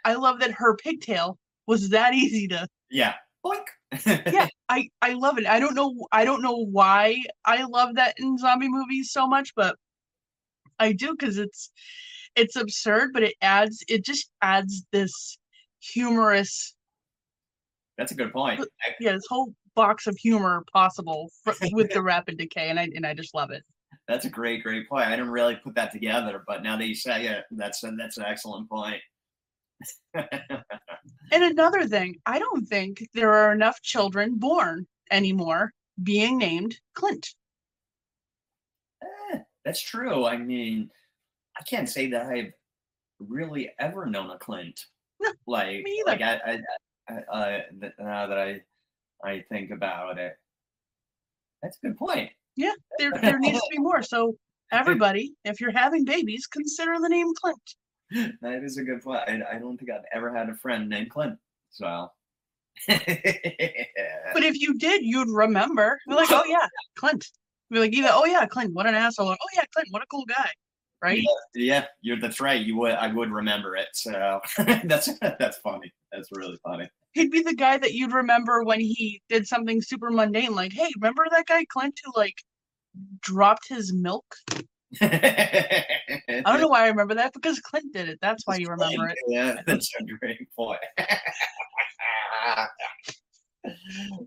I 0.05 0.15
love 0.15 0.41
that 0.41 0.53
her 0.53 0.77
pigtail 0.77 1.39
was 1.67 1.91
that 1.91 2.15
easy 2.15 2.49
to 2.49 2.67
yeah 2.91 3.15
yeah 4.05 4.49
I 4.69 4.89
I 5.01 5.13
love 5.13 5.39
it. 5.39 5.47
I 5.47 5.61
don't 5.61 5.75
know 5.75 5.95
I 6.13 6.25
don't 6.25 6.43
know 6.43 6.65
why 6.65 7.23
I 7.45 7.65
love 7.65 7.97
that 7.97 8.15
in 8.19 8.39
zombie 8.39 8.69
movies 8.69 9.13
so 9.13 9.27
much, 9.27 9.55
but 9.55 9.77
I 10.79 10.93
do 10.93 11.13
because 11.13 11.39
it's 11.39 11.71
it's 12.35 12.57
absurd, 12.57 13.11
but 13.13 13.23
it 13.23 13.35
adds 13.43 13.85
it 13.89 14.05
just 14.05 14.31
adds 14.41 14.85
this 14.93 15.39
humorous. 15.81 16.75
That's 17.99 18.13
a 18.13 18.15
good 18.15 18.33
point. 18.33 18.65
Yeah, 18.99 19.13
this 19.13 19.27
whole 19.29 19.55
box 19.75 20.07
of 20.07 20.17
humor 20.17 20.65
possible 20.73 21.31
for, 21.45 21.55
with 21.73 21.93
the 21.93 22.03
rapid 22.13 22.39
decay, 22.39 22.71
and 22.71 22.81
I 22.81 22.89
and 22.95 23.07
I 23.07 23.15
just 23.15 23.35
love 23.35 23.51
it. 23.51 23.63
That's 24.09 24.25
a 24.25 24.31
great, 24.31 24.63
great 24.63 24.89
point. 24.89 25.07
I 25.07 25.11
didn't 25.11 25.31
really 25.31 25.57
put 25.57 25.75
that 25.77 25.93
together, 25.93 26.43
but 26.47 26.63
now 26.63 26.77
that 26.77 26.87
you 26.87 26.95
say 26.95 27.27
it, 27.27 27.45
that's 27.53 27.83
a, 27.85 27.93
that's 27.97 28.17
an 28.17 28.25
excellent 28.25 28.69
point. 28.69 29.01
and 30.15 30.25
another 31.33 31.87
thing, 31.87 32.17
I 32.27 32.39
don't 32.39 32.67
think 32.67 33.09
there 33.15 33.33
are 33.33 33.53
enough 33.53 33.81
children 33.83 34.37
born 34.37 34.87
anymore 35.11 35.73
being 36.03 36.39
named 36.39 36.79
Clint. 36.95 37.29
Eh, 39.03 39.39
that's 39.65 39.83
true. 39.83 40.27
I 40.27 40.37
mean, 40.37 40.91
I 41.59 41.63
can't 41.63 41.89
say 41.89 42.09
that 42.11 42.27
I've 42.27 42.53
really 43.21 43.71
ever 43.79 44.07
known 44.07 44.31
a 44.31 44.39
Clint. 44.39 44.81
like, 45.47 45.85
like 46.07 46.23
I, 46.23 46.41
I, 46.45 46.59
I, 47.09 47.23
I, 47.33 47.63
now 47.99 48.27
that 48.27 48.39
I, 48.39 48.61
I 49.25 49.45
think 49.49 49.71
about 49.71 50.19
it, 50.19 50.35
that's 51.63 51.79
a 51.83 51.87
good 51.87 51.97
point. 51.97 52.31
Yeah, 52.57 52.73
there, 52.99 53.13
there 53.23 53.39
needs 53.39 53.59
to 53.59 53.69
be 53.71 53.79
more. 53.79 54.03
So 54.03 54.37
everybody, 54.71 55.35
if 55.45 55.61
you're 55.61 55.73
having 55.73 56.05
babies, 56.05 56.47
consider 56.47 56.95
the 57.01 57.09
name 57.09 57.29
Clint. 57.35 58.37
That 58.43 58.63
is 58.63 58.77
a 58.77 58.83
good 58.83 59.03
point. 59.03 59.23
I, 59.27 59.41
I 59.53 59.59
don't 59.59 59.79
think 59.79 59.91
I've 59.91 60.05
ever 60.13 60.35
had 60.35 60.49
a 60.49 60.55
friend 60.55 60.89
named 60.89 61.11
Clint. 61.11 61.39
So. 61.71 62.09
but 62.89 63.03
if 63.07 64.61
you 64.61 64.75
did, 64.75 65.03
you'd 65.03 65.31
remember. 65.31 65.99
You're 66.07 66.17
like, 66.17 66.31
oh 66.31 66.45
yeah, 66.47 66.67
Clint. 66.97 67.25
Be 67.71 67.79
like 67.79 67.95
either, 67.95 68.11
oh 68.11 68.27
yeah, 68.27 68.45
Clint, 68.45 68.75
what 68.75 68.87
an 68.87 68.95
asshole. 68.95 69.29
Or, 69.29 69.37
oh 69.41 69.49
yeah, 69.55 69.65
Clint, 69.73 69.89
what 69.91 70.03
a 70.03 70.07
cool 70.11 70.27
guy 70.27 70.51
right? 71.03 71.19
Yeah, 71.19 71.35
yeah, 71.55 71.85
you're 72.01 72.21
that's 72.21 72.41
right. 72.41 72.61
You 72.61 72.77
would 72.79 72.93
I 72.93 73.09
would 73.09 73.31
remember 73.31 73.77
it. 73.77 73.89
So 73.93 74.41
that's 74.85 75.09
that's 75.21 75.59
funny. 75.59 75.93
That's 76.13 76.29
really 76.33 76.59
funny. 76.65 76.89
He'd 77.13 77.31
be 77.31 77.43
the 77.43 77.55
guy 77.55 77.77
that 77.77 77.93
you'd 77.93 78.13
remember 78.13 78.63
when 78.63 78.81
he 78.81 79.21
did 79.29 79.47
something 79.47 79.83
super 79.83 80.11
mundane, 80.11 80.55
like, 80.55 80.73
hey, 80.73 80.89
remember 80.99 81.27
that 81.31 81.47
guy 81.47 81.65
Clint 81.67 81.99
who 82.05 82.13
like 82.17 82.37
dropped 83.21 83.69
his 83.69 83.93
milk? 83.93 84.25
I 85.01 86.43
don't 86.45 86.61
know 86.61 86.69
why 86.69 86.85
I 86.85 86.89
remember 86.89 87.15
that 87.15 87.33
because 87.33 87.61
Clint 87.61 87.93
did 87.93 88.09
it. 88.09 88.19
That's 88.21 88.47
why 88.47 88.57
you 88.57 88.69
remember 88.69 89.09
it. 89.09 89.19
Yeah, 89.27 89.61
that's 89.67 89.91
a 89.99 90.05
great 90.05 90.49
point. 90.55 90.81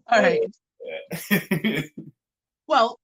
All 0.07 0.21
right. 0.21 0.41
well, 2.67 2.99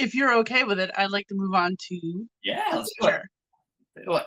if 0.00 0.14
you're 0.14 0.34
okay 0.38 0.64
with 0.64 0.80
it, 0.80 0.90
I'd 0.96 1.10
like 1.10 1.26
to 1.28 1.34
move 1.34 1.54
on 1.54 1.76
to 1.88 2.26
yeah, 2.42 2.64
let's 2.72 2.92
do 3.00 3.08
it. 3.08 3.22
What? 4.04 4.26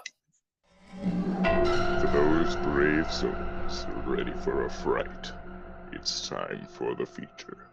For 1.99 2.09
those 2.13 2.55
brave 2.57 3.11
souls 3.11 3.85
ready 4.05 4.33
for 4.43 4.65
a 4.65 4.69
fright, 4.69 5.31
it's 5.91 6.27
time 6.27 6.67
for 6.69 6.95
the 6.95 7.05
feature. 7.05 7.67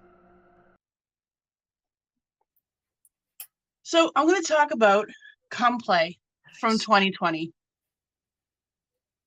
So 3.83 4.11
I'm 4.17 4.27
going 4.27 4.41
to 4.43 4.53
talk 4.53 4.71
about 4.73 5.09
Come 5.51 5.79
Play 5.79 6.17
from 6.61 6.79
2020. 6.79 7.53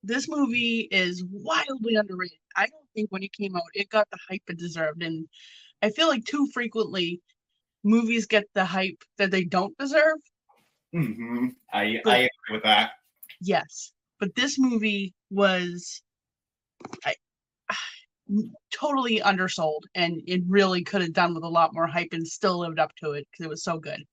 This 0.04 0.28
movie 0.28 0.88
is 0.92 1.24
wildly 1.32 1.96
underrated. 1.96 2.38
I 2.56 2.68
don't 2.68 2.88
think 2.96 3.12
when 3.12 3.24
it 3.24 3.34
came 3.34 3.56
out, 3.56 3.64
it 3.74 3.90
got 3.90 4.10
the 4.10 4.18
hype 4.30 4.42
it 4.48 4.58
deserved, 4.58 5.04
and 5.04 5.28
I 5.82 5.90
feel 5.92 6.08
like 6.08 6.26
too 6.26 6.48
frequently 6.54 7.22
movies 7.84 8.26
get 8.26 8.46
the 8.54 8.66
hype 8.66 9.04
that 9.18 9.32
they 9.32 9.44
don't 9.44 9.78
deserve. 9.78 10.18
Mm-hmm. 10.94 11.48
I 11.72 12.02
but, 12.04 12.14
I 12.14 12.18
agree 12.18 12.30
with 12.52 12.64
that. 12.64 12.92
Yes, 13.42 13.92
but 14.20 14.36
this 14.36 14.58
movie 14.60 15.14
was 15.30 16.02
I, 17.06 17.16
totally 18.74 19.22
undersold, 19.22 19.86
and 19.96 20.22
it 20.26 20.42
really 20.48 20.84
could 20.84 21.02
have 21.02 21.14
done 21.14 21.34
with 21.34 21.44
a 21.44 21.50
lot 21.50 21.74
more 21.74 21.88
hype 21.88 22.14
and 22.14 22.28
still 22.28 22.60
lived 22.60 22.80
up 22.80 22.96
to 22.98 23.12
it 23.12 23.28
because 23.32 23.46
it 23.46 23.50
was 23.50 23.64
so 23.64 23.78
good. 23.80 24.04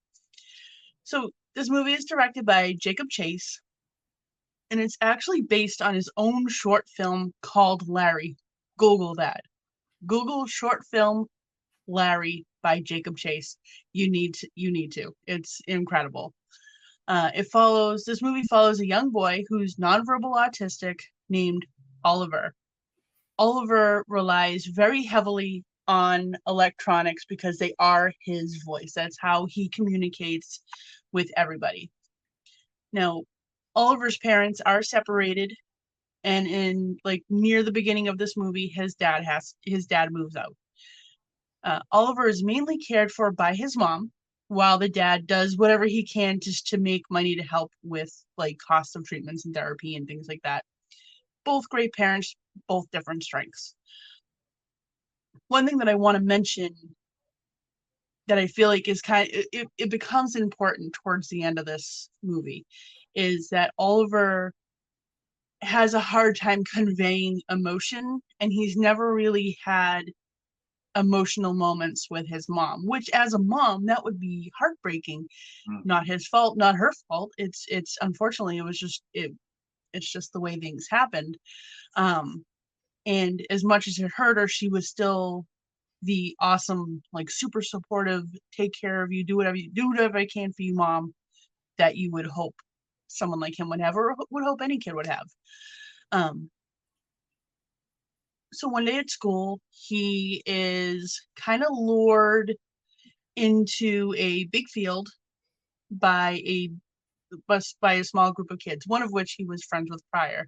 So 1.03 1.31
this 1.55 1.69
movie 1.69 1.93
is 1.93 2.05
directed 2.05 2.45
by 2.45 2.73
Jacob 2.79 3.09
Chase, 3.09 3.59
and 4.69 4.79
it's 4.79 4.97
actually 5.01 5.41
based 5.41 5.81
on 5.81 5.93
his 5.93 6.09
own 6.17 6.47
short 6.47 6.87
film 6.89 7.33
called 7.41 7.87
Larry. 7.87 8.35
Google 8.77 9.13
that. 9.15 9.41
Google 10.07 10.47
short 10.47 10.83
film 10.89 11.27
Larry 11.87 12.45
by 12.61 12.79
Jacob 12.79 13.17
Chase. 13.17 13.57
You 13.93 14.09
need 14.09 14.35
to, 14.35 14.49
you 14.55 14.71
need 14.71 14.91
to. 14.93 15.15
It's 15.27 15.61
incredible. 15.67 16.33
Uh, 17.07 17.31
it 17.35 17.47
follows 17.47 18.03
this 18.03 18.21
movie 18.21 18.43
follows 18.43 18.79
a 18.79 18.87
young 18.87 19.09
boy 19.09 19.43
who's 19.49 19.75
nonverbal 19.75 20.35
autistic 20.35 20.99
named 21.29 21.65
Oliver. 22.03 22.53
Oliver 23.37 24.05
relies 24.07 24.65
very 24.65 25.03
heavily 25.03 25.63
on 25.87 26.35
electronics 26.47 27.25
because 27.25 27.57
they 27.57 27.73
are 27.79 28.13
his 28.23 28.61
voice. 28.63 28.93
That's 28.95 29.17
how 29.19 29.45
he 29.47 29.67
communicates 29.69 30.61
with 31.11 31.29
everybody. 31.35 31.91
Now, 32.93 33.23
Oliver's 33.75 34.17
parents 34.17 34.61
are 34.65 34.83
separated 34.83 35.53
and 36.23 36.47
in 36.47 36.97
like 37.03 37.23
near 37.29 37.63
the 37.63 37.71
beginning 37.71 38.07
of 38.07 38.17
this 38.17 38.37
movie 38.37 38.67
his 38.67 38.93
dad 38.95 39.23
has 39.23 39.55
his 39.65 39.87
dad 39.87 40.11
moves 40.11 40.35
out. 40.35 40.55
Uh, 41.63 41.79
Oliver 41.91 42.27
is 42.27 42.43
mainly 42.43 42.77
cared 42.77 43.11
for 43.11 43.31
by 43.31 43.53
his 43.53 43.77
mom 43.77 44.11
while 44.47 44.77
the 44.77 44.89
dad 44.89 45.27
does 45.27 45.57
whatever 45.57 45.85
he 45.85 46.05
can 46.05 46.39
just 46.39 46.67
to 46.67 46.77
make 46.77 47.03
money 47.09 47.35
to 47.35 47.43
help 47.43 47.71
with 47.83 48.11
like 48.37 48.57
cost 48.57 48.95
of 48.95 49.05
treatments 49.05 49.45
and 49.45 49.53
therapy 49.53 49.95
and 49.95 50.07
things 50.07 50.27
like 50.27 50.41
that. 50.43 50.65
Both 51.45 51.69
great 51.69 51.93
parents, 51.93 52.35
both 52.67 52.89
different 52.91 53.23
strengths. 53.23 53.75
One 55.47 55.67
thing 55.67 55.77
that 55.77 55.89
I 55.89 55.95
want 55.95 56.17
to 56.17 56.23
mention 56.23 56.75
that 58.27 58.37
I 58.37 58.47
feel 58.47 58.69
like 58.69 58.87
is 58.87 59.01
kind 59.01 59.27
of, 59.29 59.45
it, 59.51 59.67
it 59.77 59.89
becomes 59.89 60.35
important 60.35 60.93
towards 60.93 61.27
the 61.29 61.43
end 61.43 61.59
of 61.59 61.65
this 61.65 62.09
movie 62.23 62.65
is 63.15 63.49
that 63.49 63.73
Oliver 63.77 64.53
has 65.61 65.93
a 65.93 65.99
hard 65.99 66.35
time 66.37 66.63
conveying 66.63 67.41
emotion 67.49 68.21
and 68.39 68.51
he's 68.51 68.75
never 68.75 69.13
really 69.13 69.57
had 69.63 70.05
emotional 70.95 71.53
moments 71.53 72.07
with 72.09 72.27
his 72.27 72.47
mom 72.49 72.85
which 72.85 73.09
as 73.13 73.33
a 73.33 73.39
mom 73.39 73.85
that 73.85 74.03
would 74.03 74.19
be 74.19 74.51
heartbreaking. 74.57 75.25
Mm. 75.69 75.85
not 75.85 76.05
his 76.05 76.27
fault 76.27 76.57
not 76.57 76.75
her 76.75 76.91
fault. 77.07 77.31
It's 77.37 77.65
it's 77.69 77.97
unfortunately 78.01 78.57
it 78.57 78.63
was 78.65 78.77
just 78.77 79.03
it 79.13 79.31
it's 79.93 80.11
just 80.11 80.33
the 80.33 80.39
way 80.41 80.57
things 80.57 80.87
happened. 80.89 81.37
Um 81.95 82.43
and 83.05 83.43
as 83.49 83.63
much 83.63 83.87
as 83.87 83.97
it 83.99 84.11
hurt 84.15 84.37
her 84.37 84.47
she 84.47 84.69
was 84.69 84.89
still 84.89 85.45
the 86.03 86.35
awesome 86.39 87.01
like 87.13 87.29
super 87.29 87.61
supportive 87.61 88.23
take 88.55 88.73
care 88.79 89.03
of 89.03 89.11
you 89.11 89.23
do 89.23 89.37
whatever 89.37 89.55
you 89.55 89.69
do 89.71 89.89
whatever 89.89 90.17
i 90.17 90.25
can 90.25 90.51
for 90.51 90.63
you 90.63 90.73
mom 90.75 91.13
that 91.77 91.95
you 91.95 92.11
would 92.11 92.25
hope 92.27 92.55
someone 93.11 93.39
like 93.39 93.59
him 93.59 93.69
would 93.69 93.81
have 93.81 93.95
or 93.95 94.15
would 94.29 94.43
hope 94.43 94.61
any 94.61 94.77
kid 94.77 94.93
would 94.93 95.07
have. 95.07 95.27
Um 96.11 96.49
so 98.53 98.67
one 98.67 98.85
day 98.85 98.97
at 98.97 99.09
school 99.09 99.59
he 99.71 100.41
is 100.45 101.21
kind 101.35 101.63
of 101.63 101.69
lured 101.71 102.53
into 103.35 104.13
a 104.17 104.45
big 104.45 104.67
field 104.67 105.07
by 105.91 106.41
a 106.45 106.69
bus 107.47 107.75
by 107.81 107.93
a 107.93 108.03
small 108.03 108.31
group 108.31 108.51
of 108.51 108.59
kids 108.59 108.87
one 108.87 109.01
of 109.01 109.11
which 109.11 109.35
he 109.37 109.45
was 109.45 109.63
friends 109.63 109.87
with 109.89 110.03
prior 110.11 110.47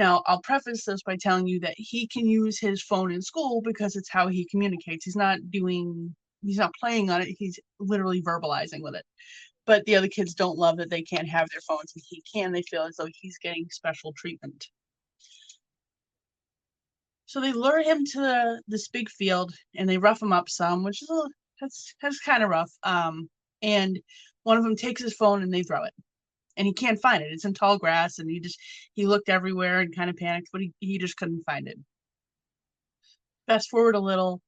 now, 0.00 0.22
I'll 0.26 0.40
preface 0.40 0.86
this 0.86 1.02
by 1.02 1.16
telling 1.16 1.46
you 1.46 1.60
that 1.60 1.74
he 1.76 2.06
can 2.06 2.26
use 2.26 2.58
his 2.58 2.82
phone 2.82 3.12
in 3.12 3.20
school 3.20 3.60
because 3.62 3.96
it's 3.96 4.08
how 4.10 4.28
he 4.28 4.46
communicates. 4.50 5.04
He's 5.04 5.14
not 5.14 5.50
doing, 5.50 6.16
he's 6.42 6.56
not 6.56 6.72
playing 6.80 7.10
on 7.10 7.20
it, 7.20 7.36
he's 7.38 7.58
literally 7.78 8.22
verbalizing 8.22 8.80
with 8.82 8.94
it. 8.94 9.04
But 9.66 9.84
the 9.84 9.96
other 9.96 10.08
kids 10.08 10.32
don't 10.34 10.56
love 10.56 10.78
that 10.78 10.88
they 10.88 11.02
can't 11.02 11.28
have 11.28 11.48
their 11.50 11.60
phones 11.60 11.92
and 11.94 12.02
he 12.08 12.22
can. 12.32 12.50
They 12.50 12.62
feel 12.62 12.84
as 12.84 12.96
though 12.96 13.08
he's 13.20 13.36
getting 13.42 13.66
special 13.70 14.14
treatment. 14.16 14.68
So 17.30 17.40
they 17.40 17.52
lure 17.52 17.80
him 17.80 18.04
to 18.04 18.20
the, 18.20 18.62
this 18.66 18.88
big 18.88 19.08
field 19.08 19.54
and 19.76 19.88
they 19.88 19.98
rough 19.98 20.20
him 20.20 20.32
up 20.32 20.48
some, 20.48 20.82
which 20.82 21.00
is 21.00 21.08
a, 21.10 21.28
that's 21.60 21.94
that's 22.02 22.18
kind 22.18 22.42
of 22.42 22.50
rough. 22.50 22.72
Um, 22.82 23.30
and 23.62 24.00
one 24.42 24.56
of 24.56 24.64
them 24.64 24.74
takes 24.74 25.00
his 25.00 25.14
phone 25.14 25.40
and 25.44 25.54
they 25.54 25.62
throw 25.62 25.84
it 25.84 25.94
and 26.56 26.66
he 26.66 26.72
can't 26.72 27.00
find 27.00 27.22
it. 27.22 27.30
It's 27.30 27.44
in 27.44 27.54
tall 27.54 27.78
grass, 27.78 28.18
and 28.18 28.28
he 28.28 28.40
just 28.40 28.58
he 28.94 29.06
looked 29.06 29.28
everywhere 29.28 29.78
and 29.78 29.94
kind 29.94 30.10
of 30.10 30.16
panicked, 30.16 30.48
but 30.50 30.60
he, 30.60 30.72
he 30.80 30.98
just 30.98 31.16
couldn't 31.16 31.44
find 31.44 31.68
it. 31.68 31.78
Fast 33.46 33.70
forward 33.70 33.94
a 33.94 34.00
little, 34.00 34.40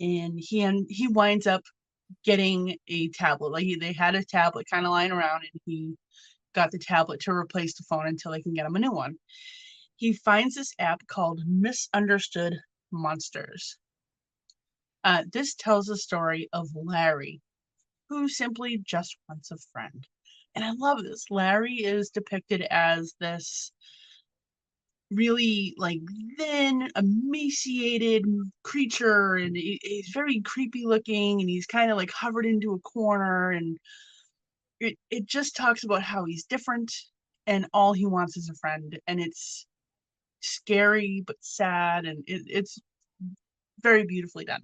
and 0.00 0.32
he 0.38 0.62
and 0.62 0.86
he 0.88 1.08
winds 1.08 1.46
up 1.46 1.60
getting 2.24 2.78
a 2.88 3.10
tablet. 3.10 3.52
Like 3.52 3.64
he, 3.64 3.74
they 3.74 3.92
had 3.92 4.14
a 4.14 4.24
tablet 4.24 4.66
kind 4.72 4.86
of 4.86 4.92
lying 4.92 5.12
around, 5.12 5.42
and 5.42 5.60
he 5.66 5.94
got 6.54 6.70
the 6.70 6.78
tablet 6.78 7.20
to 7.20 7.32
replace 7.32 7.74
the 7.74 7.84
phone 7.84 8.06
until 8.06 8.32
they 8.32 8.40
can 8.40 8.54
get 8.54 8.64
him 8.64 8.76
a 8.76 8.78
new 8.78 8.92
one. 8.92 9.16
He 9.96 10.12
finds 10.12 10.54
this 10.54 10.74
app 10.78 11.06
called 11.06 11.42
Misunderstood 11.46 12.60
Monsters. 12.90 13.78
Uh, 15.02 15.24
this 15.32 15.54
tells 15.54 15.86
the 15.86 15.96
story 15.96 16.48
of 16.52 16.68
Larry, 16.74 17.40
who 18.08 18.28
simply 18.28 18.78
just 18.78 19.16
wants 19.28 19.50
a 19.50 19.58
friend 19.72 20.06
and 20.54 20.64
I 20.64 20.72
love 20.72 21.02
this. 21.02 21.26
Larry 21.30 21.74
is 21.74 22.10
depicted 22.10 22.62
as 22.70 23.14
this 23.20 23.72
really 25.10 25.74
like 25.76 26.00
thin, 26.38 26.88
emaciated 26.96 28.24
creature, 28.62 29.34
and 29.34 29.56
he, 29.56 29.78
he's 29.82 30.10
very 30.12 30.40
creepy 30.40 30.84
looking, 30.86 31.40
and 31.40 31.48
he's 31.48 31.66
kind 31.66 31.90
of 31.90 31.96
like 31.96 32.10
hovered 32.10 32.46
into 32.46 32.72
a 32.72 32.80
corner, 32.80 33.50
and 33.50 33.78
it 34.80 34.96
it 35.10 35.26
just 35.26 35.56
talks 35.56 35.84
about 35.84 36.02
how 36.02 36.24
he's 36.24 36.44
different, 36.44 36.92
and 37.46 37.66
all 37.72 37.92
he 37.92 38.06
wants 38.06 38.36
is 38.36 38.48
a 38.48 38.54
friend, 38.54 38.98
and 39.06 39.20
it's 39.20 39.66
scary 40.44 41.22
but 41.26 41.36
sad, 41.40 42.04
and 42.04 42.22
it, 42.26 42.42
it's 42.46 42.80
very 43.80 44.04
beautifully 44.04 44.44
done. 44.44 44.62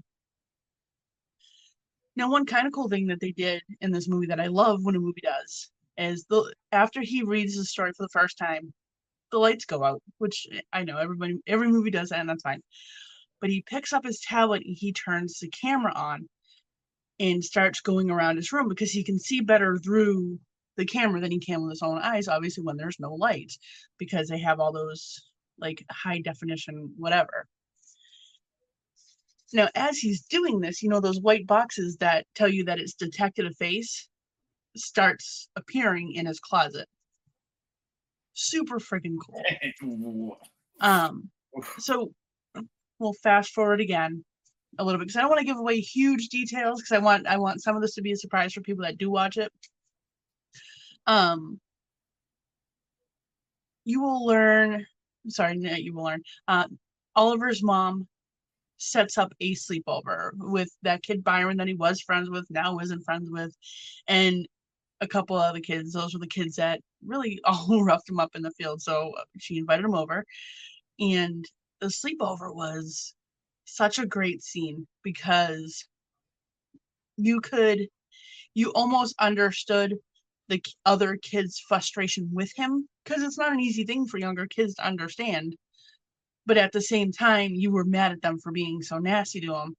Now, 2.16 2.30
one 2.30 2.46
kind 2.46 2.66
of 2.66 2.72
cool 2.72 2.88
thing 2.88 3.06
that 3.06 3.20
they 3.20 3.32
did 3.32 3.62
in 3.80 3.92
this 3.92 4.08
movie 4.08 4.26
that 4.26 4.40
I 4.40 4.46
love 4.46 4.84
when 4.84 4.96
a 4.96 5.00
movie 5.00 5.22
does 5.22 5.70
is 5.96 6.24
the 6.28 6.52
after 6.72 7.00
he 7.02 7.22
reads 7.22 7.56
the 7.56 7.64
story 7.64 7.92
for 7.96 8.02
the 8.02 8.08
first 8.08 8.36
time, 8.38 8.72
the 9.30 9.38
lights 9.38 9.64
go 9.64 9.84
out, 9.84 10.02
which 10.18 10.46
I 10.72 10.84
know 10.84 10.98
everybody 10.98 11.38
every 11.46 11.68
movie 11.68 11.90
does 11.90 12.10
that, 12.10 12.20
and 12.20 12.28
that's 12.28 12.42
fine. 12.42 12.62
But 13.40 13.50
he 13.50 13.62
picks 13.62 13.92
up 13.92 14.04
his 14.04 14.20
tablet 14.20 14.64
and 14.66 14.76
he 14.76 14.92
turns 14.92 15.38
the 15.38 15.48
camera 15.48 15.92
on 15.94 16.28
and 17.18 17.44
starts 17.44 17.80
going 17.80 18.10
around 18.10 18.36
his 18.36 18.52
room 18.52 18.68
because 18.68 18.90
he 18.90 19.04
can 19.04 19.18
see 19.18 19.40
better 19.40 19.78
through 19.78 20.38
the 20.76 20.84
camera 20.84 21.20
than 21.20 21.30
he 21.30 21.38
can 21.38 21.62
with 21.62 21.70
his 21.70 21.82
own 21.82 21.98
eyes, 21.98 22.28
obviously 22.28 22.64
when 22.64 22.76
there's 22.76 22.98
no 23.00 23.14
light, 23.14 23.52
because 23.98 24.28
they 24.28 24.38
have 24.38 24.60
all 24.60 24.72
those 24.72 25.29
like 25.60 25.84
high 25.90 26.20
definition 26.20 26.92
whatever. 26.96 27.46
Now, 29.52 29.68
as 29.74 29.98
he's 29.98 30.22
doing 30.22 30.60
this, 30.60 30.82
you 30.82 30.88
know, 30.88 31.00
those 31.00 31.20
white 31.20 31.46
boxes 31.46 31.96
that 31.96 32.26
tell 32.34 32.48
you 32.48 32.64
that 32.64 32.78
it's 32.78 32.94
detected 32.94 33.46
a 33.46 33.50
face, 33.50 34.08
starts 34.76 35.48
appearing 35.56 36.12
in 36.12 36.26
his 36.26 36.38
closet. 36.38 36.86
Super 38.34 38.78
freaking 38.78 39.16
cool. 39.80 40.36
um, 40.80 41.28
so 41.78 42.12
we'll 42.98 43.12
fast 43.14 43.50
forward 43.50 43.80
again 43.80 44.24
a 44.78 44.84
little 44.84 44.98
bit 44.98 45.08
because 45.08 45.16
I 45.16 45.22
don't 45.22 45.30
want 45.30 45.40
to 45.40 45.46
give 45.46 45.58
away 45.58 45.80
huge 45.80 46.28
details 46.28 46.80
because 46.80 46.96
I 46.96 46.98
want 46.98 47.26
I 47.26 47.38
want 47.38 47.62
some 47.62 47.74
of 47.74 47.82
this 47.82 47.94
to 47.94 48.02
be 48.02 48.12
a 48.12 48.16
surprise 48.16 48.52
for 48.52 48.60
people 48.60 48.84
that 48.84 48.98
do 48.98 49.10
watch 49.10 49.36
it. 49.36 49.50
Um, 51.06 51.60
you 53.84 54.02
will 54.02 54.24
learn. 54.24 54.86
Sorry, 55.28 55.58
you 55.58 55.94
will 55.94 56.04
learn. 56.04 56.22
Uh, 56.48 56.66
Oliver's 57.16 57.62
mom 57.62 58.06
sets 58.78 59.18
up 59.18 59.32
a 59.40 59.54
sleepover 59.54 60.30
with 60.36 60.70
that 60.82 61.02
kid 61.02 61.22
Byron 61.22 61.58
that 61.58 61.68
he 61.68 61.74
was 61.74 62.00
friends 62.00 62.30
with, 62.30 62.46
now 62.50 62.78
isn't 62.78 63.04
friends 63.04 63.30
with, 63.30 63.54
and 64.08 64.46
a 65.00 65.06
couple 65.06 65.36
of 65.36 65.42
other 65.42 65.60
kids. 65.60 65.92
Those 65.92 66.14
were 66.14 66.20
the 66.20 66.26
kids 66.26 66.56
that 66.56 66.80
really 67.04 67.40
all 67.44 67.84
roughed 67.84 68.08
him 68.08 68.20
up 68.20 68.30
in 68.34 68.42
the 68.42 68.50
field. 68.52 68.82
So 68.82 69.12
she 69.38 69.58
invited 69.58 69.84
him 69.84 69.94
over, 69.94 70.24
and 70.98 71.44
the 71.80 71.88
sleepover 71.88 72.54
was 72.54 73.14
such 73.64 73.98
a 73.98 74.06
great 74.06 74.42
scene 74.42 74.86
because 75.02 75.84
you 77.16 77.40
could, 77.40 77.86
you 78.54 78.70
almost 78.72 79.14
understood 79.18 79.94
the 80.50 80.62
other 80.84 81.16
kids' 81.16 81.62
frustration 81.66 82.28
with 82.32 82.52
him 82.54 82.86
because 83.04 83.22
it's 83.22 83.38
not 83.38 83.52
an 83.52 83.60
easy 83.60 83.84
thing 83.84 84.06
for 84.06 84.18
younger 84.18 84.46
kids 84.46 84.74
to 84.74 84.86
understand. 84.86 85.56
But 86.44 86.58
at 86.58 86.72
the 86.72 86.82
same 86.82 87.12
time, 87.12 87.52
you 87.54 87.70
were 87.70 87.84
mad 87.84 88.12
at 88.12 88.20
them 88.20 88.38
for 88.38 88.52
being 88.52 88.82
so 88.82 88.98
nasty 88.98 89.40
to 89.40 89.54
him. 89.54 89.76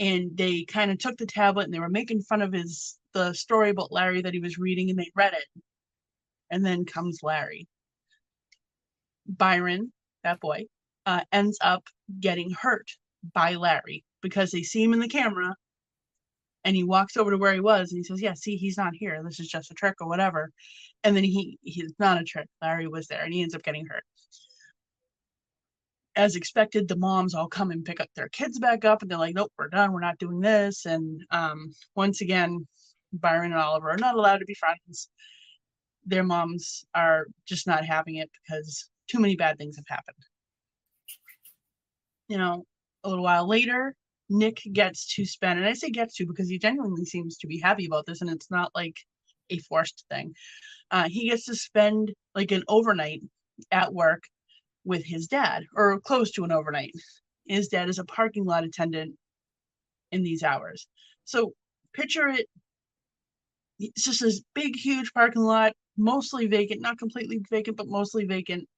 And 0.00 0.36
they 0.36 0.64
kind 0.64 0.90
of 0.90 0.98
took 0.98 1.16
the 1.16 1.26
tablet 1.26 1.64
and 1.64 1.74
they 1.74 1.80
were 1.80 1.88
making 1.88 2.22
fun 2.22 2.42
of 2.42 2.52
his 2.52 2.98
the 3.14 3.32
story 3.32 3.70
about 3.70 3.92
Larry 3.92 4.20
that 4.22 4.34
he 4.34 4.40
was 4.40 4.58
reading 4.58 4.90
and 4.90 4.98
they 4.98 5.10
read 5.14 5.32
it. 5.32 5.62
And 6.50 6.64
then 6.64 6.84
comes 6.84 7.20
Larry. 7.22 7.66
Byron, 9.26 9.92
that 10.24 10.40
boy, 10.40 10.64
uh, 11.06 11.24
ends 11.32 11.58
up 11.60 11.84
getting 12.20 12.50
hurt 12.50 12.90
by 13.34 13.54
Larry 13.54 14.04
because 14.22 14.50
they 14.50 14.62
see 14.62 14.82
him 14.82 14.92
in 14.92 15.00
the 15.00 15.08
camera 15.08 15.54
and 16.64 16.76
he 16.76 16.84
walks 16.84 17.16
over 17.16 17.30
to 17.30 17.38
where 17.38 17.54
he 17.54 17.60
was 17.60 17.92
and 17.92 17.98
he 17.98 18.04
says, 18.04 18.20
Yeah, 18.22 18.34
see, 18.34 18.56
he's 18.56 18.76
not 18.76 18.94
here. 18.94 19.22
This 19.24 19.40
is 19.40 19.48
just 19.48 19.70
a 19.70 19.74
trick 19.74 19.96
or 20.00 20.08
whatever. 20.08 20.50
And 21.04 21.16
then 21.16 21.24
he 21.24 21.58
he's 21.62 21.94
not 21.98 22.20
a 22.20 22.24
trick. 22.24 22.48
Larry 22.62 22.88
was 22.88 23.06
there 23.06 23.22
and 23.24 23.32
he 23.32 23.42
ends 23.42 23.54
up 23.54 23.62
getting 23.62 23.86
hurt. 23.86 24.04
as 26.16 26.34
expected, 26.36 26.88
the 26.88 26.96
moms 26.96 27.34
all 27.34 27.48
come 27.48 27.70
and 27.70 27.84
pick 27.84 28.00
up 28.00 28.08
their 28.14 28.28
kids 28.28 28.58
back 28.58 28.84
up, 28.84 29.02
and 29.02 29.10
they're 29.10 29.18
like, 29.18 29.34
"Nope, 29.34 29.52
we're 29.58 29.68
done. 29.68 29.92
We're 29.92 30.00
not 30.00 30.18
doing 30.18 30.40
this." 30.40 30.84
And 30.86 31.22
um, 31.30 31.72
once 31.94 32.20
again, 32.20 32.66
Byron 33.12 33.52
and 33.52 33.60
Oliver 33.60 33.90
are 33.90 33.96
not 33.98 34.16
allowed 34.16 34.38
to 34.38 34.44
be 34.44 34.54
friends. 34.54 35.08
Their 36.06 36.24
moms 36.24 36.84
are 36.94 37.26
just 37.46 37.66
not 37.66 37.84
having 37.84 38.16
it 38.16 38.30
because 38.32 38.90
too 39.08 39.20
many 39.20 39.36
bad 39.36 39.58
things 39.58 39.76
have 39.76 39.84
happened. 39.88 40.16
You 42.28 42.38
know, 42.38 42.64
a 43.04 43.08
little 43.08 43.24
while 43.24 43.46
later, 43.48 43.94
Nick 44.30 44.60
gets 44.72 45.14
to 45.14 45.24
spend, 45.24 45.58
and 45.58 45.68
I 45.68 45.72
say 45.72 45.90
gets 45.90 46.14
to 46.16 46.26
because 46.26 46.48
he 46.48 46.58
genuinely 46.58 47.04
seems 47.04 47.38
to 47.38 47.46
be 47.46 47.58
happy 47.58 47.86
about 47.86 48.06
this, 48.06 48.20
and 48.20 48.30
it's 48.30 48.50
not 48.50 48.70
like 48.74 48.96
a 49.50 49.58
forced 49.60 50.04
thing. 50.10 50.34
Uh, 50.90 51.08
he 51.08 51.30
gets 51.30 51.46
to 51.46 51.54
spend 51.54 52.12
like 52.34 52.50
an 52.50 52.64
overnight 52.68 53.22
at 53.70 53.92
work 53.92 54.22
with 54.84 55.04
his 55.04 55.26
dad, 55.26 55.64
or 55.74 56.00
close 56.00 56.30
to 56.32 56.44
an 56.44 56.52
overnight. 56.52 56.92
His 57.46 57.68
dad 57.68 57.88
is 57.88 57.98
a 57.98 58.04
parking 58.04 58.44
lot 58.44 58.64
attendant 58.64 59.16
in 60.12 60.22
these 60.22 60.42
hours. 60.42 60.86
So 61.24 61.52
picture 61.94 62.28
it. 62.28 62.46
It's 63.78 64.04
just 64.04 64.20
this 64.20 64.42
big, 64.54 64.76
huge 64.76 65.12
parking 65.12 65.42
lot, 65.42 65.72
mostly 65.96 66.46
vacant, 66.46 66.80
not 66.80 66.98
completely 66.98 67.40
vacant, 67.50 67.76
but 67.76 67.86
mostly 67.86 68.24
vacant. 68.24 68.68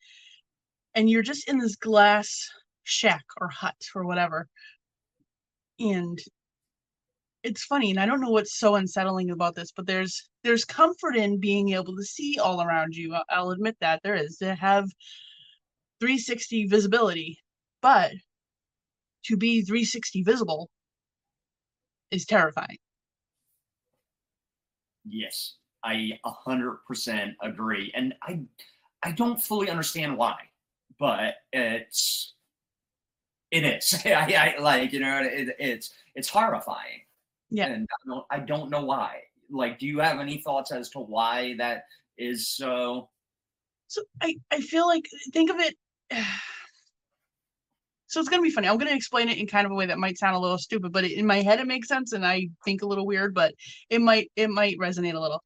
And 0.94 1.08
you're 1.08 1.22
just 1.22 1.48
in 1.48 1.58
this 1.58 1.76
glass 1.76 2.48
shack 2.84 3.24
or 3.40 3.48
hut 3.48 3.76
or 3.94 4.04
whatever. 4.04 4.46
And 5.80 6.20
it's 7.42 7.64
funny, 7.64 7.90
and 7.90 7.98
I 7.98 8.06
don't 8.06 8.20
know 8.20 8.30
what's 8.30 8.58
so 8.58 8.74
unsettling 8.74 9.30
about 9.30 9.54
this, 9.54 9.72
but 9.72 9.86
there's 9.86 10.28
there's 10.44 10.64
comfort 10.64 11.16
in 11.16 11.40
being 11.40 11.70
able 11.70 11.96
to 11.96 12.02
see 12.04 12.38
all 12.38 12.62
around 12.62 12.94
you. 12.94 13.16
I'll 13.30 13.50
admit 13.50 13.76
that 13.80 14.00
there 14.02 14.14
is 14.14 14.36
to 14.38 14.54
have 14.54 14.88
360 16.00 16.66
visibility, 16.66 17.38
but 17.80 18.12
to 19.24 19.36
be 19.36 19.62
360 19.62 20.22
visible 20.22 20.68
is 22.10 22.26
terrifying. 22.26 22.78
Yes, 25.04 25.56
i 25.84 26.18
hundred 26.24 26.78
percent 26.86 27.34
agree, 27.42 27.90
and 27.94 28.14
I 28.22 28.40
I 29.02 29.12
don't 29.12 29.40
fully 29.42 29.70
understand 29.70 30.16
why, 30.18 30.36
but 30.98 31.36
it's 31.52 32.34
it 33.50 33.64
is. 33.64 34.02
I, 34.04 34.54
I 34.58 34.60
like 34.60 34.92
you 34.92 35.00
know 35.00 35.20
it, 35.22 35.54
it's 35.58 35.92
it's 36.14 36.28
horrifying. 36.28 37.02
Yeah. 37.50 37.66
and 37.66 37.88
I 37.90 38.08
don't, 38.08 38.26
I 38.30 38.38
don't 38.38 38.70
know 38.70 38.84
why. 38.84 39.22
Like, 39.50 39.80
do 39.80 39.86
you 39.86 39.98
have 39.98 40.20
any 40.20 40.38
thoughts 40.38 40.70
as 40.70 40.88
to 40.90 41.00
why 41.00 41.56
that 41.58 41.84
is 42.16 42.48
so? 42.48 43.08
So 43.88 44.02
I 44.22 44.36
I 44.50 44.60
feel 44.60 44.86
like 44.86 45.04
think 45.32 45.50
of 45.50 45.58
it. 45.60 45.76
So 48.06 48.18
it's 48.18 48.28
gonna 48.28 48.42
be 48.42 48.50
funny. 48.50 48.66
I'm 48.66 48.76
gonna 48.76 48.90
explain 48.90 49.28
it 49.28 49.38
in 49.38 49.46
kind 49.46 49.64
of 49.66 49.70
a 49.70 49.74
way 49.76 49.86
that 49.86 49.96
might 49.96 50.18
sound 50.18 50.34
a 50.34 50.40
little 50.40 50.58
stupid, 50.58 50.90
but 50.90 51.04
in 51.04 51.24
my 51.24 51.42
head 51.42 51.60
it 51.60 51.68
makes 51.68 51.86
sense, 51.86 52.12
and 52.12 52.26
I 52.26 52.48
think 52.64 52.82
a 52.82 52.86
little 52.86 53.06
weird, 53.06 53.34
but 53.34 53.54
it 53.88 54.00
might 54.00 54.32
it 54.34 54.50
might 54.50 54.76
resonate 54.78 55.14
a 55.14 55.20
little. 55.20 55.44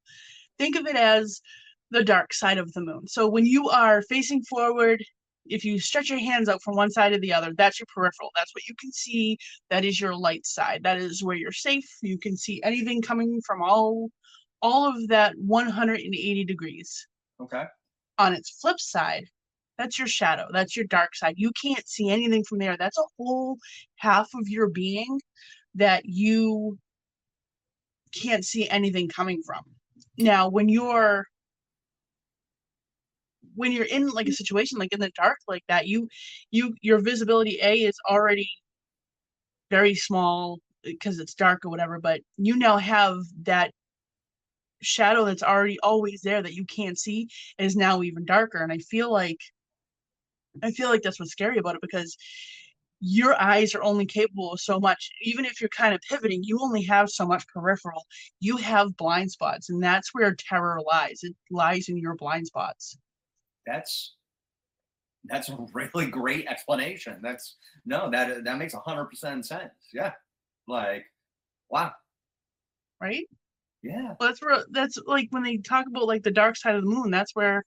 Think 0.57 0.75
of 0.75 0.87
it 0.87 0.97
as 0.97 1.43
the 1.91 2.03
dark 2.03 2.33
side 2.33 2.57
of 2.57 2.73
the 2.73 2.81
moon. 2.81 3.07
So 3.07 3.29
when 3.29 3.45
you 3.45 3.69
are 3.69 4.01
facing 4.01 4.43
forward, 4.45 5.05
if 5.47 5.65
you 5.65 5.79
stretch 5.79 6.11
your 6.11 6.19
hands 6.19 6.49
out 6.49 6.63
from 6.63 6.77
one 6.77 6.91
side 6.91 7.13
to 7.13 7.19
the 7.19 7.33
other, 7.33 7.53
that's 7.57 7.79
your 7.79 7.87
peripheral. 7.95 8.31
That's 8.35 8.55
what 8.55 8.67
you 8.69 8.75
can 8.81 8.93
see. 8.93 9.37
That 9.71 9.85
is 9.85 10.01
your 10.01 10.15
light 10.17 10.47
side. 10.47 10.83
That 10.83 10.99
is 10.99 11.23
where 11.23 11.37
you're 11.37 11.53
safe. 11.53 11.85
You 12.03 12.19
can 12.19 12.37
see 12.37 12.61
anything 12.63 13.03
coming 13.03 13.41
from 13.47 13.63
all 13.63 14.11
all 14.63 14.89
of 14.89 15.09
that 15.09 15.35
180 15.37 16.45
degrees 16.45 17.07
Okay. 17.41 17.65
on 18.19 18.33
its 18.33 18.59
flip 18.61 18.81
side, 18.81 19.27
that's 19.77 19.99
your 19.99 20.09
shadow. 20.09 20.47
That's 20.53 20.75
your 20.77 20.87
dark 20.87 21.15
side. 21.15 21.35
You 21.37 21.53
can't 21.61 21.87
see 21.87 22.09
anything 22.09 22.45
from 22.45 22.59
there. 22.59 22.77
That's 22.79 22.97
a 22.97 23.03
whole 23.19 23.59
half 23.97 24.29
of 24.35 24.49
your 24.49 24.69
being 24.71 25.21
that 25.75 26.07
you 26.07 26.79
can't 28.15 28.45
see 28.45 28.69
anything 28.69 29.09
coming 29.09 29.43
from. 29.45 29.65
Now, 30.17 30.49
when 30.49 30.69
you're 30.69 31.27
when 33.55 33.73
you're 33.73 33.85
in 33.85 34.09
like 34.09 34.27
a 34.27 34.31
mm. 34.31 34.35
situation 34.35 34.79
like 34.79 34.93
in 34.93 35.01
the 35.01 35.11
dark 35.11 35.39
like 35.49 35.65
that, 35.69 35.87
you 35.87 36.09
you 36.51 36.75
your 36.83 37.01
visibility 37.01 37.59
A 37.63 37.75
is 37.85 37.97
already 38.09 38.49
very 39.71 39.95
small 39.95 40.59
uh, 40.87 40.91
because 40.91 41.19
it's 41.19 41.35
dark 41.35 41.65
or 41.65 41.71
whatever, 41.71 41.99
but 42.01 42.21
you 42.37 42.57
now 42.57 42.77
have 42.79 43.19
that 43.43 43.73
shadow 44.85 45.25
that's 45.25 45.43
already 45.43 45.79
always 45.81 46.21
there 46.23 46.43
that 46.43 46.55
you 46.55 46.65
can't 46.67 46.99
see 46.99 47.29
is 47.59 47.75
now 47.75 48.03
even 48.03 48.25
darker 48.25 48.59
and 48.59 48.73
i 48.73 48.79
feel 48.79 49.11
like 49.11 49.39
i 50.63 50.71
feel 50.71 50.89
like 50.89 51.03
that's 51.03 51.19
what's 51.19 51.33
scary 51.33 51.59
about 51.59 51.75
it 51.75 51.81
because 51.81 52.17
your 53.01 53.41
eyes 53.41 53.75
are 53.75 53.83
only 53.83 54.07
capable 54.07 54.53
of 54.53 54.61
so 54.61 54.79
much 54.79 55.11
even 55.23 55.45
if 55.45 55.61
you're 55.61 55.71
kind 55.71 55.95
of 55.95 56.01
pivoting 56.09 56.43
you 56.43 56.59
only 56.61 56.83
have 56.83 57.11
so 57.11 57.27
much 57.27 57.47
peripheral 57.49 58.05
you 58.41 58.57
have 58.57 58.97
blind 58.97 59.31
spots 59.31 59.71
and 59.71 59.83
that's 59.83 60.15
where 60.15 60.35
terror 60.35 60.81
lies 60.87 61.21
it 61.23 61.35
lies 61.51 61.89
in 61.89 61.97
your 61.97 62.15
blind 62.15 62.47
spots 62.47 62.97
That's 63.67 64.15
that's 65.27 65.49
a 65.49 65.67
really 65.73 66.07
great 66.07 66.47
explanation. 66.47 67.21
That's 67.23 67.57
no, 67.87 68.11
that 68.11 68.45
that 68.45 68.59
makes 68.59 68.75
a 68.75 68.79
hundred 68.79 69.07
percent 69.07 69.47
sense. 69.47 69.73
Yeah, 69.93 70.13
like 70.69 71.05
wow. 71.71 71.93
right 73.01 73.27
Yeah, 73.83 74.15
well, 74.21 74.29
that's 74.29 74.43
where 74.43 74.65
that's 74.71 74.99
like 75.07 75.29
when 75.31 75.43
they 75.43 75.57
talk 75.59 75.87
about 75.87 76.07
like 76.07 76.23
the 76.23 76.31
dark 76.31 76.57
side 76.57 76.75
of 76.75 76.83
the 76.83 76.91
moon 76.91 77.11
that's 77.11 77.35
where 77.35 77.65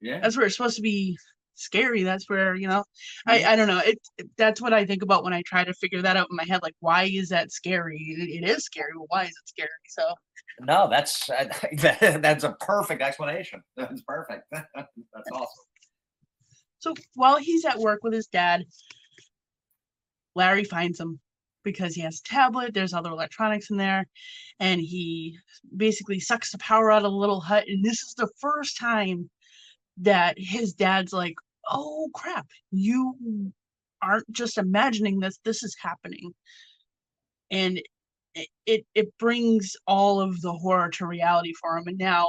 yeah. 0.00 0.20
that's 0.20 0.36
where 0.36 0.46
it's 0.46 0.56
supposed 0.56 0.76
to 0.76 0.82
be 0.82 1.16
scary 1.58 2.02
that's 2.02 2.28
where 2.30 2.54
you 2.54 2.68
know 2.68 2.84
i 3.26 3.44
i 3.44 3.56
don't 3.56 3.68
know 3.68 3.78
it 3.78 3.98
it- 4.18 4.28
that's 4.36 4.60
what 4.60 4.72
i 4.72 4.84
think 4.86 5.02
about 5.02 5.24
when 5.24 5.32
i 5.32 5.42
try 5.46 5.64
to 5.64 5.74
figure 5.74 6.00
that 6.02 6.16
out 6.16 6.28
in 6.30 6.36
my 6.36 6.44
head 6.44 6.60
like 6.62 6.74
why 6.80 7.04
is 7.04 7.28
that 7.28 7.50
scary 7.52 7.98
it, 8.18 8.42
it 8.44 8.48
is 8.48 8.64
scary 8.64 8.92
well 8.96 9.06
why 9.08 9.22
is 9.24 9.30
it 9.30 9.48
scary 9.48 9.68
so 9.88 10.04
No, 10.60 10.88
that's 10.88 11.26
that, 11.78 12.18
that's 12.22 12.44
a 12.44 12.52
perfect 12.60 13.00
explanation. 13.02 13.62
That's 13.76 14.02
perfect. 14.02 14.42
that's 14.52 15.30
awesome. 15.32 15.64
so 16.80 16.94
while 17.14 17.36
he's 17.38 17.64
at 17.64 17.78
work 17.78 18.00
with 18.02 18.12
his 18.12 18.26
dad 18.26 18.64
larry 20.34 20.64
finds 20.64 20.98
him 21.00 21.18
because 21.64 21.94
he 21.94 22.00
has 22.00 22.20
a 22.20 22.28
tablet 22.28 22.72
there's 22.74 22.92
other 22.94 23.10
electronics 23.10 23.70
in 23.70 23.76
there 23.76 24.04
and 24.60 24.80
he 24.80 25.36
basically 25.76 26.20
sucks 26.20 26.50
the 26.52 26.58
power 26.58 26.90
out 26.90 27.04
of 27.04 27.10
the 27.12 27.16
little 27.24 27.40
hut 27.40 27.64
and 27.68 27.84
this 27.84 28.02
is 28.02 28.14
the 28.16 28.28
first 28.40 28.78
time 28.78 29.28
that 29.96 30.34
his 30.38 30.72
dad's 30.72 31.12
like 31.12 31.34
oh 31.70 32.08
crap 32.14 32.46
you 32.70 33.52
aren't 34.02 34.30
just 34.32 34.58
imagining 34.58 35.20
this 35.20 35.38
this 35.44 35.62
is 35.62 35.76
happening. 35.80 36.32
And 37.50 37.80
it, 38.34 38.48
it 38.66 38.86
it 38.94 39.18
brings 39.18 39.76
all 39.86 40.20
of 40.20 40.40
the 40.40 40.52
horror 40.52 40.90
to 40.90 41.06
reality 41.06 41.52
for 41.60 41.76
him 41.76 41.84
and 41.86 41.98
now 41.98 42.28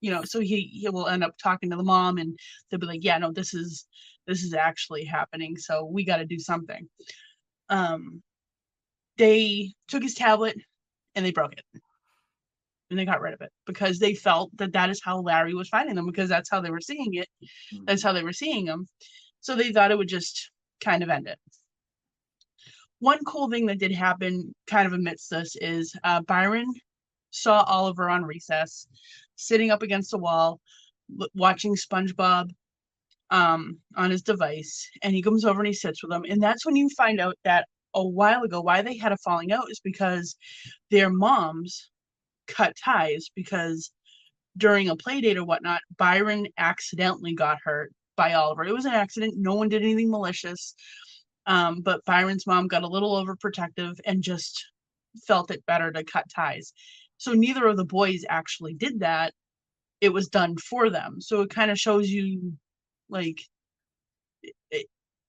you 0.00 0.10
know 0.10 0.24
so 0.24 0.40
he 0.40 0.62
he 0.72 0.88
will 0.88 1.08
end 1.08 1.24
up 1.24 1.34
talking 1.42 1.70
to 1.70 1.76
the 1.76 1.82
mom 1.82 2.18
and 2.18 2.36
they'll 2.70 2.80
be 2.80 2.86
like 2.86 3.04
yeah 3.04 3.18
no 3.18 3.32
this 3.32 3.54
is 3.54 3.86
this 4.26 4.42
is 4.42 4.52
actually 4.52 5.04
happening 5.04 5.56
so 5.56 5.84
we 5.84 6.04
got 6.04 6.18
to 6.18 6.26
do 6.26 6.38
something. 6.38 6.88
Um 7.68 8.22
they 9.18 9.72
took 9.88 10.02
his 10.02 10.14
tablet 10.14 10.56
and 11.14 11.24
they 11.24 11.32
broke 11.32 11.52
it 11.52 11.64
and 12.92 12.98
they 12.98 13.04
got 13.06 13.22
rid 13.22 13.32
of 13.34 13.40
it 13.40 13.50
because 13.66 13.98
they 13.98 14.14
felt 14.14 14.54
that 14.58 14.74
that 14.74 14.90
is 14.90 15.00
how 15.02 15.18
larry 15.18 15.54
was 15.54 15.68
finding 15.68 15.96
them 15.96 16.06
because 16.06 16.28
that's 16.28 16.50
how 16.50 16.60
they 16.60 16.70
were 16.70 16.80
seeing 16.80 17.14
it. 17.14 17.28
That's 17.86 18.02
how 18.02 18.12
they 18.12 18.22
were 18.22 18.32
seeing 18.32 18.66
him 18.66 18.86
so 19.42 19.56
they 19.56 19.72
thought 19.72 19.90
it 19.90 19.98
would 19.98 20.08
just 20.08 20.50
kind 20.80 21.02
of 21.02 21.10
end 21.10 21.26
it. 21.26 21.38
One 23.00 23.24
cool 23.24 23.50
thing 23.50 23.66
that 23.66 23.80
did 23.80 23.92
happen 23.92 24.54
kind 24.68 24.86
of 24.86 24.92
amidst 24.92 25.30
this 25.30 25.56
is 25.60 25.94
uh, 26.04 26.22
byron 26.22 26.72
saw 27.30 27.62
oliver 27.62 28.08
on 28.08 28.24
recess 28.24 28.86
sitting 29.36 29.70
up 29.70 29.82
against 29.82 30.14
a 30.14 30.18
wall 30.18 30.60
watching 31.34 31.74
spongebob 31.74 32.50
um, 33.30 33.78
on 33.96 34.10
his 34.10 34.22
device 34.22 34.88
and 35.02 35.14
he 35.14 35.22
comes 35.22 35.44
over 35.44 35.60
and 35.60 35.66
he 35.66 35.72
sits 35.72 36.02
with 36.02 36.12
him 36.12 36.24
and 36.28 36.42
that's 36.42 36.64
when 36.66 36.76
you 36.76 36.88
find 36.90 37.20
out 37.20 37.36
that 37.42 37.66
a 37.94 38.06
while 38.06 38.42
ago 38.42 38.60
why 38.60 38.82
they 38.82 38.96
had 38.96 39.12
a 39.12 39.16
falling 39.18 39.50
out 39.50 39.70
is 39.70 39.80
because 39.80 40.36
their 40.90 41.10
moms 41.10 41.90
cut 42.46 42.74
ties 42.82 43.30
because 43.34 43.90
during 44.56 44.88
a 44.88 44.96
play 44.96 45.20
date 45.20 45.38
or 45.38 45.44
whatnot 45.44 45.80
byron 45.96 46.46
accidentally 46.58 47.34
got 47.34 47.58
hurt 47.64 47.92
by 48.16 48.34
oliver. 48.34 48.64
It 48.64 48.74
was 48.74 48.84
an 48.84 48.92
accident. 48.92 49.34
No 49.36 49.54
one 49.54 49.68
did 49.68 49.82
anything 49.82 50.10
malicious. 50.10 50.74
Um, 51.46 51.80
but 51.80 52.04
byron's 52.04 52.46
mom 52.46 52.68
got 52.68 52.82
a 52.82 52.88
little 52.88 53.14
overprotective 53.24 53.98
and 54.04 54.22
just 54.22 54.64
felt 55.26 55.50
it 55.50 55.66
better 55.66 55.90
to 55.90 56.04
cut 56.04 56.24
ties. 56.34 56.72
So 57.16 57.32
neither 57.32 57.66
of 57.66 57.76
the 57.76 57.84
boys 57.84 58.24
actually 58.28 58.74
did 58.74 59.00
that. 59.00 59.32
It 60.00 60.12
was 60.12 60.28
done 60.28 60.56
for 60.56 60.90
them. 60.90 61.20
So 61.20 61.42
it 61.42 61.50
kind 61.50 61.70
of 61.70 61.78
shows 61.78 62.10
you 62.10 62.54
like 63.08 63.40
it, 64.70 64.86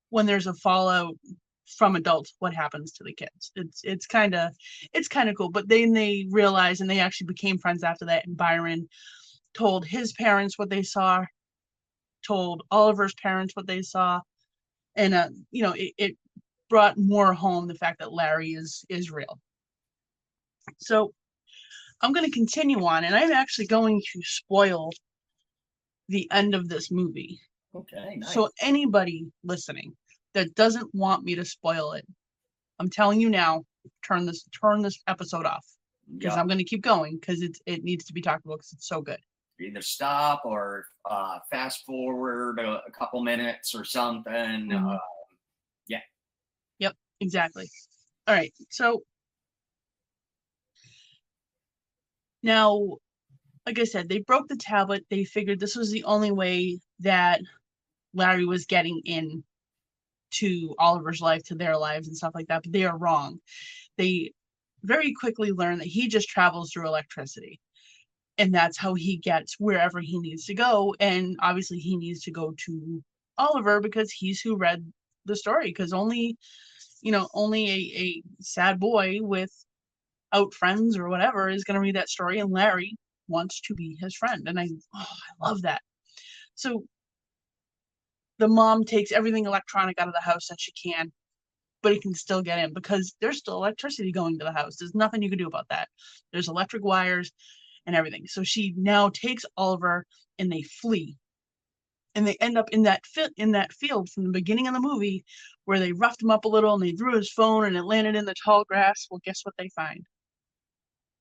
when 0.09 0.25
there's 0.25 0.47
a 0.47 0.53
fallout 0.53 1.15
from 1.65 1.95
adults 1.95 2.33
what 2.39 2.53
happens 2.53 2.91
to 2.91 3.03
the 3.03 3.13
kids 3.13 3.51
it's 3.55 3.81
it's 3.83 4.05
kind 4.05 4.35
of 4.35 4.51
it's 4.93 5.07
kind 5.07 5.29
of 5.29 5.35
cool 5.35 5.49
but 5.49 5.67
then 5.69 5.93
they 5.93 6.27
realized 6.29 6.81
and 6.81 6.89
they 6.89 6.99
actually 6.99 7.27
became 7.27 7.57
friends 7.57 7.83
after 7.83 8.05
that 8.05 8.25
and 8.25 8.35
byron 8.35 8.87
told 9.53 9.85
his 9.85 10.13
parents 10.13 10.59
what 10.59 10.69
they 10.69 10.83
saw 10.83 11.23
told 12.25 12.63
oliver's 12.69 13.13
parents 13.15 13.55
what 13.55 13.65
they 13.65 13.81
saw 13.81 14.19
and 14.95 15.13
uh, 15.13 15.29
you 15.51 15.63
know, 15.63 15.73
it, 15.73 15.93
it 15.97 16.17
brought 16.69 16.97
more 16.97 17.33
home 17.33 17.67
the 17.67 17.75
fact 17.75 17.99
that 17.99 18.13
Larry 18.13 18.51
is 18.51 18.85
is 18.89 19.11
real. 19.11 19.39
So 20.77 21.13
I'm 22.01 22.13
going 22.13 22.25
to 22.25 22.31
continue 22.31 22.85
on, 22.85 23.03
and 23.03 23.15
I'm 23.15 23.31
actually 23.31 23.67
going 23.67 24.01
to 24.13 24.21
spoil 24.23 24.91
the 26.09 26.29
end 26.31 26.55
of 26.55 26.69
this 26.69 26.91
movie. 26.91 27.39
Okay. 27.75 28.17
Nice. 28.17 28.33
So 28.33 28.49
anybody 28.61 29.25
listening 29.43 29.95
that 30.33 30.55
doesn't 30.55 30.93
want 30.93 31.23
me 31.23 31.35
to 31.35 31.45
spoil 31.45 31.93
it, 31.93 32.05
I'm 32.79 32.89
telling 32.89 33.19
you 33.21 33.29
now, 33.29 33.63
turn 34.05 34.25
this 34.25 34.43
turn 34.59 34.81
this 34.81 35.01
episode 35.07 35.45
off 35.45 35.65
because 36.17 36.35
yeah, 36.35 36.39
I'm 36.41 36.47
going 36.47 36.57
to 36.57 36.63
keep 36.63 36.81
going 36.81 37.17
because 37.19 37.41
it's 37.41 37.61
it 37.65 37.83
needs 37.83 38.05
to 38.05 38.13
be 38.13 38.21
talked 38.21 38.45
about 38.45 38.57
because 38.59 38.73
it's 38.73 38.87
so 38.87 39.01
good. 39.01 39.19
either 39.59 39.81
stop 39.81 40.41
or 40.45 40.85
uh, 41.09 41.39
fast 41.49 41.85
forward 41.85 42.59
a, 42.59 42.81
a 42.87 42.91
couple 42.91 43.21
minutes 43.23 43.73
or 43.75 43.83
something. 43.85 44.33
Mhm. 44.33 44.95
Uh, 44.95 44.99
yeah. 45.87 46.01
Yep. 46.79 46.95
Exactly. 47.21 47.69
All 48.27 48.35
right. 48.35 48.53
So 48.69 49.03
now, 52.41 52.97
like 53.65 53.79
I 53.79 53.85
said, 53.85 54.09
they 54.09 54.19
broke 54.19 54.47
the 54.47 54.57
tablet. 54.57 55.05
They 55.09 55.23
figured 55.23 55.59
this 55.59 55.75
was 55.75 55.91
the 55.91 56.03
only 56.03 56.31
way 56.31 56.79
that 56.99 57.41
Larry 58.13 58.45
was 58.45 58.65
getting 58.65 59.01
in 59.05 59.43
to 60.39 60.75
Oliver's 60.79 61.21
life, 61.21 61.43
to 61.45 61.55
their 61.55 61.77
lives, 61.77 62.07
and 62.07 62.17
stuff 62.17 62.33
like 62.35 62.47
that. 62.47 62.63
But 62.63 62.71
they 62.71 62.85
are 62.85 62.97
wrong. 62.97 63.39
They 63.97 64.33
very 64.83 65.13
quickly 65.13 65.51
learn 65.51 65.79
that 65.79 65.87
he 65.87 66.07
just 66.07 66.29
travels 66.29 66.71
through 66.71 66.87
electricity. 66.87 67.59
And 68.37 68.53
that's 68.53 68.77
how 68.77 68.95
he 68.95 69.17
gets 69.17 69.55
wherever 69.59 69.99
he 69.99 70.19
needs 70.19 70.45
to 70.45 70.55
go. 70.55 70.95
And 70.99 71.37
obviously, 71.41 71.77
he 71.77 71.97
needs 71.97 72.21
to 72.21 72.31
go 72.31 72.53
to 72.65 73.03
Oliver 73.37 73.79
because 73.79 74.11
he's 74.11 74.41
who 74.41 74.55
read 74.57 74.83
the 75.25 75.35
story. 75.35 75.67
Because 75.67 75.93
only 75.93 76.37
you 77.03 77.11
know, 77.11 77.27
only 77.33 77.69
a, 77.69 77.99
a 77.99 78.23
sad 78.41 78.79
boy 78.79 79.19
with 79.21 79.51
out 80.31 80.53
friends 80.53 80.97
or 80.97 81.09
whatever 81.09 81.49
is 81.49 81.65
going 81.65 81.75
to 81.75 81.81
read 81.81 81.95
that 81.95 82.09
story, 82.09 82.39
and 82.39 82.49
Larry 82.49 82.95
wants 83.27 83.61
to 83.61 83.75
be 83.75 83.97
his 83.99 84.15
friend. 84.15 84.47
And 84.47 84.59
I, 84.59 84.69
oh, 84.95 85.05
I 85.41 85.47
love 85.47 85.61
that. 85.63 85.81
So 86.55 86.85
the 88.39 88.47
mom 88.47 88.83
takes 88.83 89.11
everything 89.11 89.45
electronic 89.45 89.99
out 89.99 90.07
of 90.07 90.13
the 90.13 90.21
house 90.21 90.47
that 90.47 90.59
she 90.59 90.71
can, 90.71 91.11
but 91.81 91.91
it 91.91 92.01
can 92.01 92.13
still 92.13 92.41
get 92.41 92.59
in 92.59 92.73
because 92.73 93.15
there's 93.21 93.37
still 93.37 93.55
electricity 93.57 94.11
going 94.11 94.39
to 94.39 94.45
the 94.45 94.53
house. 94.53 94.77
There's 94.77 94.95
nothing 94.95 95.21
you 95.21 95.29
can 95.29 95.37
do 95.37 95.47
about 95.47 95.67
that. 95.69 95.89
There's 96.31 96.47
electric 96.47 96.83
wires 96.83 97.31
and 97.85 97.95
everything. 97.95 98.25
So 98.27 98.43
she 98.43 98.73
now 98.77 99.09
takes 99.09 99.45
Oliver 99.57 100.05
and 100.39 100.51
they 100.51 100.63
flee. 100.63 101.17
And 102.15 102.27
they 102.27 102.37
end 102.39 102.57
up 102.57 102.69
in 102.69 102.83
that 102.83 103.05
fit 103.05 103.33
in 103.37 103.51
that 103.51 103.73
field 103.73 104.07
from 104.09 104.25
the 104.25 104.31
beginning 104.31 104.67
of 104.67 104.73
the 104.73 104.79
movie 104.79 105.25
where 105.65 105.79
they 105.79 105.93
roughed 105.93 106.21
him 106.21 106.29
up 106.29 106.45
a 106.45 106.49
little 106.49 106.75
and 106.75 106.83
they 106.83 106.91
threw 106.91 107.15
his 107.15 107.31
phone 107.31 107.65
and 107.65 107.75
it 107.75 107.83
landed 107.83 108.15
in 108.15 108.25
the 108.25 108.35
tall 108.43 108.63
grass. 108.65 109.07
Well, 109.09 109.21
guess 109.23 109.41
what 109.43 109.55
they 109.57 109.69
find? 109.69 110.05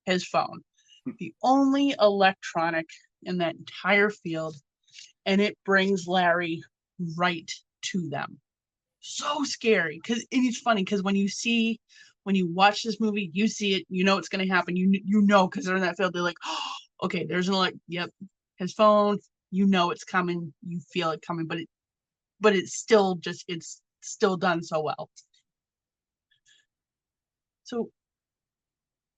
His 0.05 0.27
phone. 0.27 0.61
Hmm. 1.05 1.13
The 1.19 1.35
only 1.43 1.95
electronic 1.99 2.87
in 3.23 3.39
that 3.39 3.57
entire 3.57 4.11
field. 4.11 4.55
And 5.25 5.41
it 5.41 5.57
brings 5.65 6.07
Larry 6.07 6.63
right 7.17 7.51
to 7.83 8.09
them. 8.09 8.39
So 9.01 9.45
scary. 9.45 10.01
Cause 10.07 10.25
it's 10.31 10.59
funny 10.59 10.85
because 10.85 11.03
when 11.03 11.17
you 11.17 11.29
see 11.29 11.81
when 12.25 12.37
you 12.37 12.47
watch 12.53 12.83
this 12.85 13.01
movie, 13.01 13.31
you 13.33 13.49
see 13.49 13.75
it, 13.75 13.87
you 13.89 14.05
know 14.05 14.19
it's 14.19 14.29
gonna 14.29 14.47
happen. 14.47 14.77
You 14.77 15.01
you 15.05 15.23
know 15.23 15.49
because 15.49 15.65
they're 15.67 15.77
in 15.77 15.83
that 15.83 15.97
field, 15.97 16.13
they're 16.15 16.23
like, 16.23 16.37
oh, 16.45 16.73
okay, 17.05 17.25
there's 17.25 17.49
an 17.49 17.55
like, 17.55 17.75
yep, 17.89 18.11
his 18.57 18.73
phone, 18.73 19.19
you 19.51 19.67
know 19.67 19.91
it's 19.91 20.05
coming, 20.05 20.53
you 20.67 20.81
feel 20.93 21.11
it 21.11 21.25
coming, 21.27 21.47
but 21.47 21.59
it 21.59 21.69
but 22.41 22.55
it's 22.55 22.77
still 22.77 23.17
just 23.17 23.45
it's 23.49 23.81
still 24.03 24.37
done 24.37 24.63
so 24.63 24.83
well. 24.83 25.11
So 27.65 27.91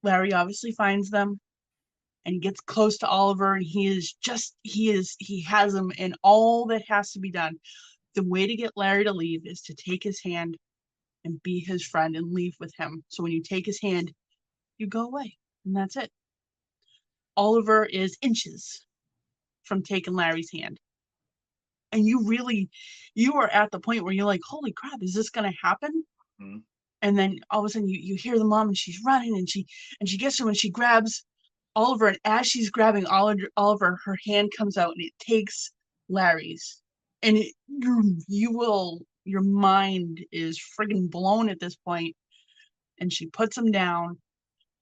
Larry 0.02 0.32
obviously 0.32 0.72
finds 0.72 1.10
them 1.10 1.40
and 2.26 2.42
gets 2.42 2.60
close 2.60 2.98
to 2.98 3.08
Oliver 3.08 3.54
and 3.54 3.64
he 3.66 3.86
is 3.86 4.14
just 4.22 4.56
he 4.62 4.90
is 4.90 5.14
he 5.18 5.42
has 5.42 5.74
him 5.74 5.92
and 5.98 6.16
all 6.22 6.66
that 6.66 6.82
has 6.88 7.12
to 7.12 7.20
be 7.20 7.30
done. 7.30 7.58
The 8.14 8.24
way 8.24 8.46
to 8.46 8.56
get 8.56 8.72
Larry 8.76 9.04
to 9.04 9.12
leave 9.12 9.46
is 9.46 9.60
to 9.62 9.74
take 9.74 10.02
his 10.02 10.20
hand 10.22 10.56
and 11.24 11.42
be 11.42 11.60
his 11.60 11.84
friend 11.84 12.16
and 12.16 12.32
leave 12.32 12.54
with 12.60 12.72
him. 12.78 13.04
So 13.08 13.22
when 13.22 13.32
you 13.32 13.42
take 13.42 13.66
his 13.66 13.80
hand, 13.80 14.12
you 14.78 14.86
go 14.86 15.06
away 15.06 15.36
and 15.64 15.76
that's 15.76 15.96
it. 15.96 16.10
Oliver 17.36 17.84
is 17.84 18.16
inches 18.22 18.84
from 19.64 19.82
taking 19.82 20.14
Larry's 20.14 20.50
hand. 20.52 20.78
And 21.92 22.06
you 22.06 22.24
really 22.24 22.70
you 23.14 23.34
are 23.34 23.48
at 23.48 23.70
the 23.70 23.80
point 23.80 24.02
where 24.02 24.12
you're 24.12 24.26
like, 24.26 24.40
holy 24.46 24.72
crap, 24.72 24.98
is 25.02 25.14
this 25.14 25.30
gonna 25.30 25.52
happen? 25.62 26.04
Mhm. 26.40 26.62
And 27.02 27.18
then 27.18 27.40
all 27.50 27.60
of 27.60 27.66
a 27.66 27.68
sudden 27.68 27.88
you, 27.88 28.00
you 28.00 28.16
hear 28.16 28.38
the 28.38 28.44
mom 28.44 28.68
and 28.68 28.78
she's 28.78 29.00
running 29.04 29.36
and 29.36 29.48
she 29.48 29.66
and 30.00 30.08
she 30.08 30.18
gets 30.18 30.38
her 30.38 30.48
and 30.48 30.56
she 30.56 30.70
grabs 30.70 31.24
Oliver 31.76 32.08
and 32.08 32.18
as 32.24 32.46
she's 32.46 32.70
grabbing 32.70 33.06
Oliver, 33.06 33.98
her 34.04 34.18
hand 34.26 34.52
comes 34.56 34.76
out 34.76 34.94
and 34.96 35.04
it 35.04 35.12
takes 35.18 35.72
Larry's. 36.08 36.80
And 37.22 37.36
it, 37.38 37.54
you 37.68 38.18
you 38.28 38.52
will 38.52 39.00
your 39.24 39.42
mind 39.42 40.20
is 40.30 40.60
friggin' 40.78 41.10
blown 41.10 41.48
at 41.48 41.60
this 41.60 41.76
point. 41.76 42.14
And 43.00 43.12
she 43.12 43.26
puts 43.26 43.56
him 43.56 43.70
down 43.70 44.18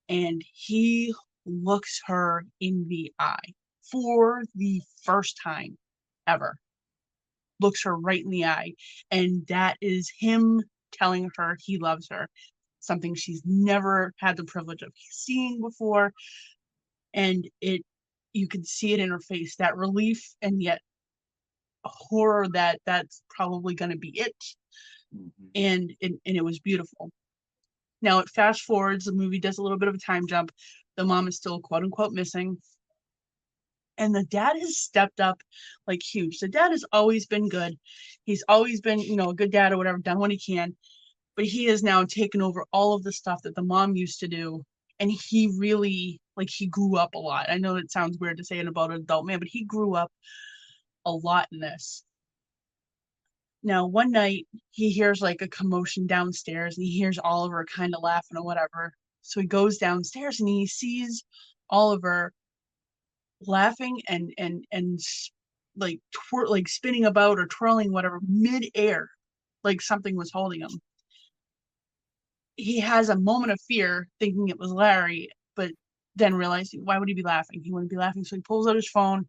and 0.08 0.42
he 0.52 1.14
looks 1.46 2.00
her 2.06 2.44
in 2.60 2.86
the 2.88 3.12
eye 3.18 3.54
for 3.90 4.42
the 4.54 4.82
first 5.02 5.38
time 5.42 5.78
ever. 6.26 6.56
Looks 7.60 7.84
her 7.84 7.96
right 7.96 8.22
in 8.22 8.30
the 8.30 8.44
eye. 8.44 8.74
And 9.10 9.46
that 9.48 9.78
is 9.80 10.12
him 10.18 10.62
telling 10.92 11.30
her 11.36 11.56
he 11.60 11.78
loves 11.78 12.08
her, 12.10 12.28
something 12.80 13.14
she's 13.14 13.42
never 13.44 14.12
had 14.18 14.36
the 14.36 14.44
privilege 14.44 14.82
of 14.82 14.92
seeing 15.10 15.60
before. 15.60 16.12
And 17.14 17.48
it, 17.60 17.82
you 18.32 18.48
can 18.48 18.64
see 18.64 18.92
it 18.92 19.00
in 19.00 19.10
her 19.10 19.20
face 19.20 19.56
that 19.56 19.76
relief 19.76 20.34
and 20.40 20.62
yet 20.62 20.80
horror 21.84 22.46
that 22.52 22.80
that's 22.86 23.22
probably 23.28 23.74
going 23.74 23.90
to 23.90 23.98
be 23.98 24.12
it. 24.14 24.36
Mhm. 25.14 25.30
And, 25.54 25.92
and, 26.00 26.18
and 26.24 26.36
it 26.36 26.44
was 26.44 26.58
beautiful. 26.60 27.10
Now 28.00 28.18
it 28.18 28.28
fast 28.30 28.62
forwards, 28.62 29.04
the 29.04 29.12
movie 29.12 29.38
does 29.38 29.58
a 29.58 29.62
little 29.62 29.78
bit 29.78 29.88
of 29.88 29.94
a 29.94 29.98
time 29.98 30.26
jump. 30.26 30.50
The 30.96 31.04
mom 31.04 31.28
is 31.28 31.36
still 31.36 31.60
quote 31.60 31.84
unquote 31.84 32.12
missing. 32.12 32.58
And 33.98 34.14
the 34.14 34.24
dad 34.24 34.56
has 34.58 34.78
stepped 34.78 35.20
up 35.20 35.40
like 35.86 36.02
huge. 36.02 36.38
The 36.38 36.48
dad 36.48 36.70
has 36.70 36.84
always 36.92 37.26
been 37.26 37.48
good. 37.48 37.78
He's 38.24 38.42
always 38.48 38.80
been, 38.80 38.98
you 38.98 39.16
know, 39.16 39.30
a 39.30 39.34
good 39.34 39.52
dad 39.52 39.72
or 39.72 39.76
whatever, 39.76 39.98
done 39.98 40.18
what 40.18 40.30
he 40.30 40.38
can. 40.38 40.74
But 41.36 41.44
he 41.44 41.66
has 41.66 41.82
now 41.82 42.04
taken 42.04 42.42
over 42.42 42.64
all 42.72 42.94
of 42.94 43.04
the 43.04 43.12
stuff 43.12 43.42
that 43.42 43.54
the 43.54 43.62
mom 43.62 43.94
used 43.94 44.20
to 44.20 44.28
do. 44.28 44.62
And 44.98 45.10
he 45.10 45.52
really, 45.58 46.20
like, 46.36 46.48
he 46.50 46.66
grew 46.66 46.96
up 46.96 47.14
a 47.14 47.18
lot. 47.18 47.50
I 47.50 47.58
know 47.58 47.76
it 47.76 47.90
sounds 47.90 48.18
weird 48.18 48.38
to 48.38 48.44
say 48.44 48.58
it 48.58 48.66
about 48.66 48.90
an 48.90 48.96
adult 48.96 49.26
man, 49.26 49.38
but 49.38 49.48
he 49.48 49.64
grew 49.64 49.94
up 49.94 50.10
a 51.04 51.12
lot 51.12 51.48
in 51.52 51.60
this. 51.60 52.04
Now, 53.62 53.86
one 53.86 54.10
night 54.10 54.48
he 54.70 54.90
hears 54.90 55.20
like 55.20 55.40
a 55.40 55.48
commotion 55.48 56.06
downstairs 56.06 56.76
and 56.76 56.84
he 56.84 56.92
hears 56.98 57.18
Oliver 57.18 57.64
kind 57.64 57.94
of 57.94 58.02
laughing 58.02 58.36
or 58.36 58.44
whatever. 58.44 58.92
So 59.22 59.40
he 59.40 59.46
goes 59.46 59.78
downstairs 59.78 60.40
and 60.40 60.48
he 60.48 60.66
sees 60.66 61.24
Oliver 61.70 62.32
laughing 63.46 64.00
and 64.08 64.32
and 64.38 64.64
and 64.72 65.00
like 65.76 66.00
twir- 66.12 66.48
like 66.48 66.68
spinning 66.68 67.04
about 67.04 67.38
or 67.38 67.46
twirling 67.46 67.92
whatever 67.92 68.20
mid-air 68.26 69.08
like 69.64 69.80
something 69.80 70.16
was 70.16 70.30
holding 70.32 70.60
him. 70.60 70.80
He 72.56 72.80
has 72.80 73.08
a 73.08 73.18
moment 73.18 73.52
of 73.52 73.60
fear 73.60 74.08
thinking 74.20 74.48
it 74.48 74.58
was 74.58 74.72
Larry, 74.72 75.30
but 75.56 75.72
then 76.16 76.34
realizing 76.34 76.84
why 76.84 76.98
would 76.98 77.08
he 77.08 77.14
be 77.14 77.22
laughing? 77.22 77.60
He 77.62 77.72
wouldn't 77.72 77.90
be 77.90 77.96
laughing. 77.96 78.24
So 78.24 78.36
he 78.36 78.42
pulls 78.42 78.66
out 78.66 78.76
his 78.76 78.88
phone 78.88 79.26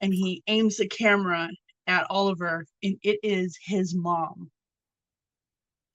and 0.00 0.12
he 0.12 0.42
aims 0.46 0.76
the 0.76 0.88
camera 0.88 1.48
at 1.86 2.06
Oliver, 2.10 2.66
and 2.82 2.96
it 3.02 3.20
is 3.22 3.58
his 3.62 3.94
mom 3.94 4.50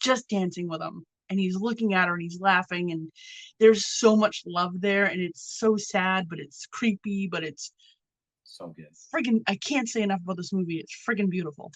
just 0.02 0.30
dancing 0.30 0.68
with 0.70 0.82
him. 0.82 1.04
And 1.30 1.40
he's 1.40 1.56
looking 1.56 1.94
at 1.94 2.08
her 2.08 2.14
and 2.14 2.24
he's 2.24 2.40
laughing, 2.40 2.92
and 2.92 3.12
there's 3.60 3.86
so 3.86 4.16
much 4.16 4.42
love 4.46 4.80
there, 4.82 5.06
and 5.06 5.22
it's 5.22 5.58
so 5.60 5.78
sad, 5.78 6.28
but 6.30 6.40
it's 6.40 6.66
creepy, 6.68 7.28
but 7.28 7.44
it's 7.44 7.72
So 8.44 8.68
good. 8.76 8.88
friggin' 9.14 9.42
I 9.48 9.56
can't 9.58 9.88
say 9.88 10.02
enough 10.02 10.22
about 10.24 10.38
this 10.38 10.54
movie. 10.54 10.80
It's 10.80 10.96
friggin' 11.08 11.30
beautiful. 11.30 11.72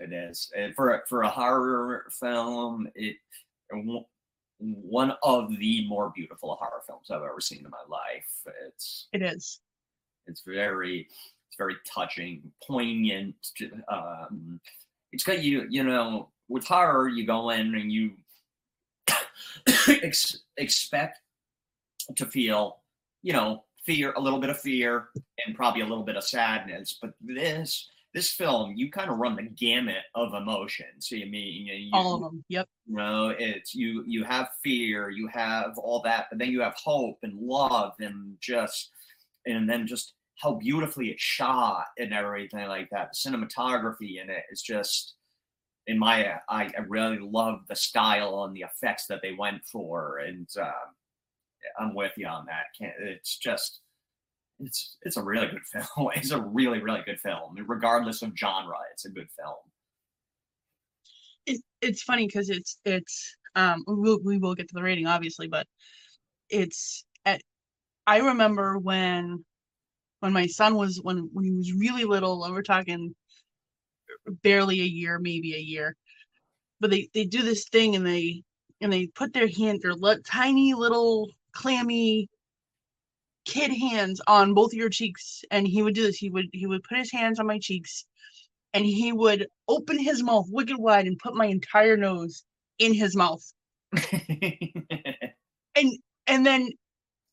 It's- 0.00 0.50
And 0.56 0.74
for 0.74 0.94
a- 0.94 1.06
for 1.06 1.22
a 1.22 1.28
horror 1.28 2.08
film. 2.18 2.88
It 2.94 3.16
one 4.58 5.12
of 5.22 5.56
the 5.58 5.86
more 5.86 6.12
beautiful 6.14 6.54
horror 6.56 6.82
films 6.86 7.10
I've 7.10 7.22
ever 7.22 7.40
seen 7.40 7.64
in 7.64 7.70
my 7.70 7.78
life. 7.88 8.28
It's 8.66 9.08
It 9.12 9.22
is. 9.22 9.60
it's 10.26 10.42
very 10.42 11.08
it's 11.48 11.56
very 11.56 11.76
touching, 11.86 12.42
poignant. 12.66 13.34
Um, 13.90 14.60
it's 15.12 15.24
got 15.24 15.42
you 15.42 15.66
you 15.70 15.82
know 15.84 16.28
with 16.48 16.64
horror 16.64 17.08
you 17.08 17.24
go 17.26 17.50
in 17.50 17.74
and 17.74 17.92
you 17.92 18.12
ex- 19.88 20.42
expect 20.56 21.20
to 22.16 22.26
feel 22.26 22.78
you 23.22 23.32
know 23.32 23.64
fear 23.84 24.12
a 24.12 24.20
little 24.20 24.38
bit 24.38 24.50
of 24.50 24.60
fear 24.60 25.08
and 25.46 25.54
probably 25.54 25.80
a 25.82 25.86
little 25.86 26.04
bit 26.04 26.16
of 26.16 26.24
sadness 26.24 26.98
but 27.00 27.12
this 27.20 27.88
this 28.14 28.30
film, 28.30 28.72
you 28.74 28.90
kind 28.90 29.10
of 29.10 29.18
run 29.18 29.36
the 29.36 29.42
gamut 29.42 30.04
of 30.14 30.34
emotions. 30.34 31.10
You 31.10 31.26
mean 31.26 31.66
you, 31.66 31.74
you, 31.74 31.90
All 31.92 32.14
of 32.14 32.20
them. 32.22 32.44
Yep. 32.48 32.68
you 32.86 32.96
know 32.96 33.34
it's 33.38 33.74
you 33.74 34.02
you 34.06 34.24
have 34.24 34.48
fear 34.62 35.10
you 35.10 35.28
have 35.28 35.76
all 35.78 36.00
that 36.02 36.26
but 36.30 36.38
then 36.38 36.50
you 36.50 36.60
have 36.62 36.74
hope 36.74 37.18
and 37.22 37.38
love 37.38 37.92
and 38.00 38.36
just 38.40 38.90
and 39.46 39.68
then 39.68 39.86
just 39.86 40.14
how 40.36 40.54
beautifully 40.54 41.08
it's 41.08 41.22
shot 41.22 41.84
and 41.98 42.14
everything 42.14 42.66
like 42.66 42.88
that 42.90 43.10
the 43.12 43.30
cinematography 43.30 44.22
in 44.22 44.30
it 44.30 44.44
is 44.50 44.62
just 44.62 45.14
in 45.86 45.98
my 45.98 46.34
i, 46.48 46.64
I 46.64 46.80
really 46.88 47.18
love 47.18 47.60
the 47.68 47.76
style 47.76 48.44
and 48.44 48.56
the 48.56 48.62
effects 48.62 49.06
that 49.08 49.20
they 49.22 49.34
went 49.38 49.64
for 49.64 50.18
and 50.18 50.48
um, 50.60 50.94
i'm 51.78 51.94
with 51.94 52.12
you 52.16 52.26
on 52.26 52.46
that 52.46 52.66
Can't, 52.78 52.94
it's 53.00 53.36
just 53.36 53.80
it's 54.60 54.96
it's 55.02 55.16
a 55.16 55.22
really 55.22 55.48
good 55.48 55.64
film. 55.96 56.10
It's 56.14 56.30
a 56.30 56.40
really 56.40 56.80
really 56.80 57.02
good 57.04 57.20
film 57.20 57.56
regardless 57.66 58.22
of 58.22 58.32
genre 58.36 58.76
it's 58.92 59.04
a 59.04 59.10
good 59.10 59.28
film. 59.36 59.56
It, 61.46 61.60
it's 61.80 62.02
funny 62.02 62.26
because 62.26 62.50
it's 62.50 62.78
it's 62.84 63.36
um 63.54 63.84
we 63.86 63.94
will, 63.94 64.20
we 64.22 64.38
will 64.38 64.54
get 64.54 64.68
to 64.68 64.74
the 64.74 64.82
rating 64.82 65.06
obviously 65.06 65.48
but 65.48 65.66
it's 66.50 67.04
at 67.24 67.40
i 68.06 68.18
remember 68.18 68.78
when 68.78 69.44
when 70.20 70.32
my 70.32 70.46
son 70.46 70.74
was 70.74 71.00
when 71.02 71.30
when 71.32 71.44
he 71.44 71.52
was 71.52 71.72
really 71.72 72.04
little 72.04 72.44
and 72.44 72.54
we're 72.54 72.62
talking 72.62 73.14
barely 74.42 74.80
a 74.80 74.84
year 74.84 75.18
maybe 75.18 75.54
a 75.54 75.58
year 75.58 75.96
but 76.80 76.90
they 76.90 77.08
they 77.14 77.24
do 77.24 77.42
this 77.42 77.68
thing 77.68 77.96
and 77.96 78.06
they 78.06 78.42
and 78.80 78.92
they 78.92 79.06
put 79.06 79.32
their 79.32 79.48
hand 79.48 79.80
their 79.82 79.94
tiny 80.24 80.74
little 80.74 81.28
clammy 81.52 82.28
kid 83.48 83.72
hands 83.72 84.20
on 84.26 84.52
both 84.52 84.72
of 84.72 84.78
your 84.78 84.90
cheeks 84.90 85.42
and 85.50 85.66
he 85.66 85.82
would 85.82 85.94
do 85.94 86.02
this. 86.02 86.16
He 86.16 86.28
would 86.30 86.48
he 86.52 86.66
would 86.66 86.84
put 86.84 86.98
his 86.98 87.10
hands 87.10 87.40
on 87.40 87.46
my 87.46 87.58
cheeks 87.58 88.04
and 88.74 88.84
he 88.84 89.10
would 89.12 89.46
open 89.66 89.98
his 89.98 90.22
mouth 90.22 90.46
wicked 90.50 90.76
wide 90.76 91.06
and 91.06 91.18
put 91.18 91.34
my 91.34 91.46
entire 91.46 91.96
nose 91.96 92.44
in 92.78 92.94
his 92.94 93.16
mouth. 93.16 93.42
And 95.76 95.92
and 96.26 96.44
then 96.44 96.70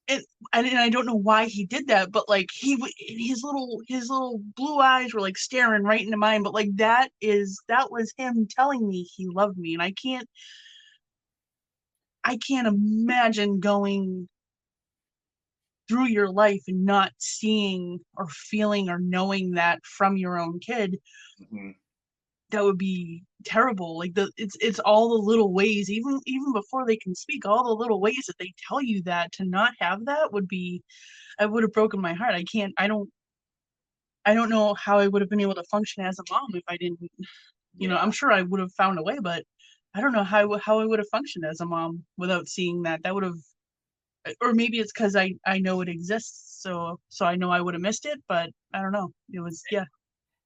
and, 0.08 0.22
and 0.54 0.68
and 0.68 0.78
I 0.78 0.90
don't 0.90 1.08
know 1.08 1.16
why 1.16 1.46
he 1.46 1.66
did 1.66 1.88
that, 1.88 2.12
but 2.12 2.30
like 2.30 2.50
he 2.54 2.76
would 2.76 2.92
his 2.98 3.42
little 3.44 3.82
his 3.88 4.08
little 4.08 4.40
blue 4.56 4.78
eyes 4.78 5.14
were 5.16 5.22
like 5.22 5.38
staring 5.38 5.82
right 5.82 6.02
into 6.02 6.18
mine, 6.18 6.44
but 6.44 6.54
like 6.54 6.70
that 6.76 7.10
is 7.22 7.60
that 7.70 7.92
was 7.92 8.14
him 8.18 8.48
telling 8.48 8.88
me 8.88 9.02
he 9.16 9.28
loved 9.28 9.58
me, 9.58 9.74
and 9.74 9.82
I 9.82 9.94
can't 9.94 10.30
I 12.24 12.38
can't 12.38 12.68
imagine 12.68 13.60
going 13.60 14.28
through 15.88 16.08
your 16.08 16.30
life 16.32 16.62
and 16.68 16.86
not 16.86 17.12
seeing 17.20 18.00
or 18.18 18.28
feeling 18.30 18.90
or 18.90 19.00
knowing 19.00 19.52
that 19.52 19.80
from 19.86 20.18
your 20.18 20.40
own 20.40 20.60
kid 20.60 20.98
Mhm. 21.40 21.76
that 22.52 22.64
would 22.64 22.78
be 22.78 23.24
terrible. 23.44 23.98
Like 23.98 24.14
the 24.14 24.32
it's 24.38 24.56
it's 24.62 24.80
all 24.80 25.10
the 25.10 25.24
little 25.24 25.54
ways 25.54 25.90
even 25.90 26.20
even 26.26 26.54
before 26.54 26.86
they 26.86 26.98
can 26.98 27.16
speak 27.16 27.46
all 27.46 27.64
the 27.66 27.74
little 27.82 28.00
ways 28.00 28.24
that 28.28 28.38
they 28.40 28.54
tell 28.68 28.82
you 28.82 29.02
that 29.04 29.32
to 29.34 29.46
not 29.46 29.74
have 29.80 30.06
that 30.06 30.32
would 30.34 30.48
be 30.48 30.82
i 31.40 31.46
would 31.46 31.64
have 31.64 31.74
broken 31.74 32.02
my 32.02 32.14
heart. 32.14 32.36
I 32.36 32.44
can't 32.44 32.74
i 32.78 32.88
don't 32.88 33.10
i 34.26 34.34
don't 34.34 34.50
know 34.50 34.74
how 34.74 34.98
i 35.00 35.08
would 35.08 35.22
have 35.22 35.30
been 35.30 35.42
able 35.42 35.56
to 35.56 35.64
function 35.72 36.04
as 36.06 36.20
a 36.20 36.24
mom 36.32 36.48
if 36.54 36.64
i 36.68 36.78
didn't 36.78 37.00
you 37.78 37.88
know 37.88 37.98
i'm 37.98 38.12
sure 38.12 38.32
i 38.32 38.42
would 38.42 38.60
have 38.60 38.72
found 38.74 39.00
a 39.00 39.04
way 39.04 39.18
but 39.22 39.44
i 39.96 40.02
don't 40.02 40.14
know 40.14 40.24
how 40.24 40.58
how 40.60 40.80
i 40.80 40.86
would 40.86 41.00
have 41.00 41.10
functioned 41.12 41.46
as 41.46 41.62
a 41.62 41.66
mom 41.66 42.04
without 42.18 42.48
seeing 42.48 42.84
that. 42.84 43.04
That 43.04 43.14
would 43.16 43.24
have 43.24 43.40
or 44.42 44.54
maybe 44.54 44.80
it's 44.80 44.92
because 44.92 45.16
i 45.16 45.34
i 45.46 45.58
know 45.58 45.82
it 45.82 45.90
exists 45.90 46.62
so 46.62 47.00
so 47.10 47.26
i 47.26 47.36
know 47.36 47.52
i 47.52 47.62
would 47.62 47.74
have 47.74 47.82
missed 47.82 48.06
it 48.06 48.20
but 48.28 48.50
i 48.74 48.82
don't 48.82 48.92
know 48.92 49.12
it 49.32 49.40
was 49.40 49.62
yeah 49.72 49.86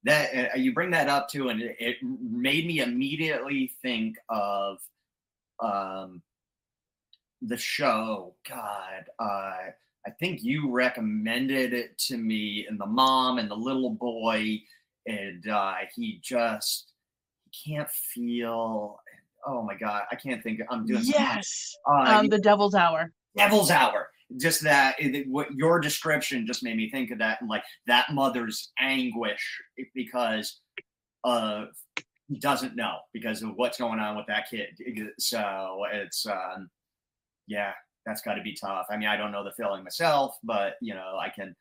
that 0.04 0.54
uh, 0.54 0.56
you 0.56 0.72
bring 0.72 0.90
that 0.92 1.08
up 1.08 1.28
too, 1.28 1.48
and 1.50 1.60
it, 1.60 1.76
it 1.78 1.96
made 2.02 2.66
me 2.66 2.80
immediately 2.80 3.72
think 3.82 4.16
of 4.28 4.78
um, 5.60 6.22
the 7.42 7.56
show. 7.56 8.34
God, 8.48 9.04
uh, 9.18 9.70
I 10.06 10.10
think 10.18 10.42
you 10.42 10.70
recommended 10.70 11.74
it 11.74 11.98
to 11.98 12.16
me, 12.16 12.66
and 12.68 12.80
the 12.80 12.86
mom 12.86 13.38
and 13.38 13.50
the 13.50 13.56
little 13.56 13.90
boy, 13.90 14.60
and 15.06 15.46
uh, 15.48 15.74
he 15.94 16.18
just 16.22 16.92
he 17.50 17.72
can't 17.72 17.90
feel. 17.90 18.98
Oh 19.46 19.62
my 19.62 19.74
God, 19.74 20.02
I 20.10 20.16
can't 20.16 20.42
think. 20.42 20.60
I'm 20.70 20.86
doing 20.86 21.02
yes 21.04 21.74
Uh, 21.88 22.18
um 22.18 22.28
the 22.28 22.38
devil's 22.38 22.74
hour 22.74 23.10
Devil's 23.36 23.70
Hour. 23.70 24.08
Just 24.36 24.62
that, 24.62 24.96
what 25.26 25.52
your 25.52 25.80
description 25.80 26.46
just 26.46 26.62
made 26.62 26.76
me 26.76 26.88
think 26.88 27.10
of 27.10 27.18
that, 27.18 27.40
and 27.40 27.50
like 27.50 27.64
that 27.86 28.12
mother's 28.12 28.70
anguish 28.78 29.60
because 29.94 30.60
uh 31.24 31.66
he 32.28 32.38
doesn't 32.38 32.76
know 32.76 32.98
because 33.12 33.42
of 33.42 33.50
what's 33.56 33.76
going 33.76 33.98
on 33.98 34.16
with 34.16 34.26
that 34.28 34.48
kid. 34.48 34.68
So 35.18 35.84
it's 35.92 36.26
um 36.26 36.70
yeah, 37.48 37.72
that's 38.06 38.22
got 38.22 38.34
to 38.34 38.42
be 38.42 38.54
tough. 38.54 38.86
I 38.88 38.96
mean, 38.96 39.08
I 39.08 39.16
don't 39.16 39.32
know 39.32 39.42
the 39.42 39.52
feeling 39.52 39.82
myself, 39.82 40.36
but 40.44 40.74
you 40.80 40.94
know, 40.94 41.18
I 41.20 41.28
can 41.28 41.56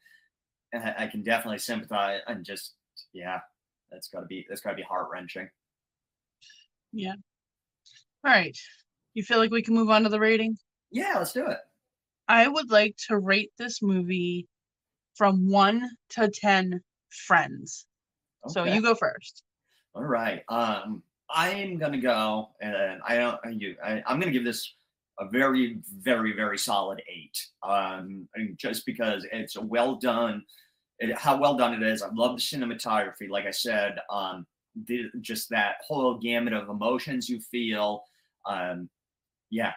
I 0.74 1.08
can 1.08 1.24
definitely 1.24 1.58
sympathize 1.58 2.22
and 2.28 2.46
just 2.46 2.76
yeah, 3.14 3.40
that's 3.92 4.10
got 4.10 4.22
to 4.22 4.26
be 4.28 4.46
that's 4.48 4.62
got 4.62 4.72
to 4.72 4.76
be 4.76 4.84
heart 4.84 5.08
wrenching. 5.12 5.50
Yeah. 6.92 7.16
All 8.24 8.32
right. 8.32 8.58
You 9.16 9.24
feel 9.24 9.40
like 9.40 9.52
we 9.52 9.64
can 9.64 9.74
move 9.74 9.90
on 9.90 10.04
to 10.04 10.10
the 10.10 10.20
rating? 10.20 10.58
Yeah, 10.92 11.16
let's 11.18 11.34
do 11.34 11.48
it. 11.48 11.60
I 12.28 12.48
would 12.48 12.70
like 12.70 12.96
to 13.08 13.18
rate 13.18 13.52
this 13.58 13.82
movie 13.82 14.48
from 15.16 15.50
one 15.50 15.90
to 16.12 16.30
10 16.30 16.82
friends. 17.10 17.86
So 18.48 18.64
you 18.64 18.82
go 18.82 18.96
first. 18.96 19.44
All 19.96 20.04
right. 20.04 20.44
Um, 20.48 21.04
I'm 21.30 21.78
gonna 21.78 22.00
go, 22.00 22.50
and 22.62 23.02
I 23.06 23.18
don't. 23.18 23.62
You, 23.62 23.76
I, 23.84 24.02
I'm 24.08 24.20
gonna 24.20 24.32
give 24.32 24.46
this 24.46 24.74
a 25.20 25.28
very, 25.28 25.80
very, 26.00 26.34
very 26.34 26.58
solid 26.58 27.02
eight. 27.08 27.38
Um, 27.62 28.28
and 28.36 28.58
just 28.58 28.86
because 28.86 29.26
it's 29.32 29.56
a 29.56 29.62
well 29.62 29.96
done, 29.96 30.44
it, 31.00 31.16
how 31.18 31.38
well 31.38 31.56
done 31.56 31.74
it 31.74 31.84
is. 31.84 32.02
I 32.02 32.10
love 32.14 32.38
the 32.38 32.42
cinematography. 32.42 33.30
Like 33.30 33.46
I 33.46 33.52
said, 33.52 34.00
um, 34.10 34.48
the, 34.86 35.10
just 35.22 35.50
that 35.50 35.76
whole 35.86 36.18
gamut 36.18 36.54
of 36.54 36.70
emotions 36.70 37.30
you 37.30 37.40
feel. 37.40 38.04
Um, 38.46 38.90
yeah, 39.50 39.74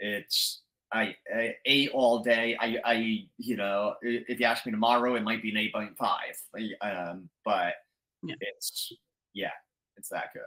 it's 0.00 0.62
I, 0.92 1.14
I 1.34 1.88
all 1.92 2.20
day. 2.20 2.56
I, 2.60 2.78
I, 2.84 2.94
you 3.38 3.56
know, 3.56 3.94
if 4.02 4.38
you 4.40 4.46
ask 4.46 4.64
me 4.66 4.72
tomorrow, 4.72 5.14
it 5.16 5.22
might 5.24 5.42
be 5.42 5.50
an 5.50 5.56
eight 5.56 5.72
point 5.74 5.96
five. 5.98 6.36
Um, 6.80 7.28
but 7.44 7.74
Yeah. 8.22 8.36
it's 8.40 8.92
yeah, 9.34 9.50
it's 9.96 10.08
that 10.10 10.32
good. 10.32 10.42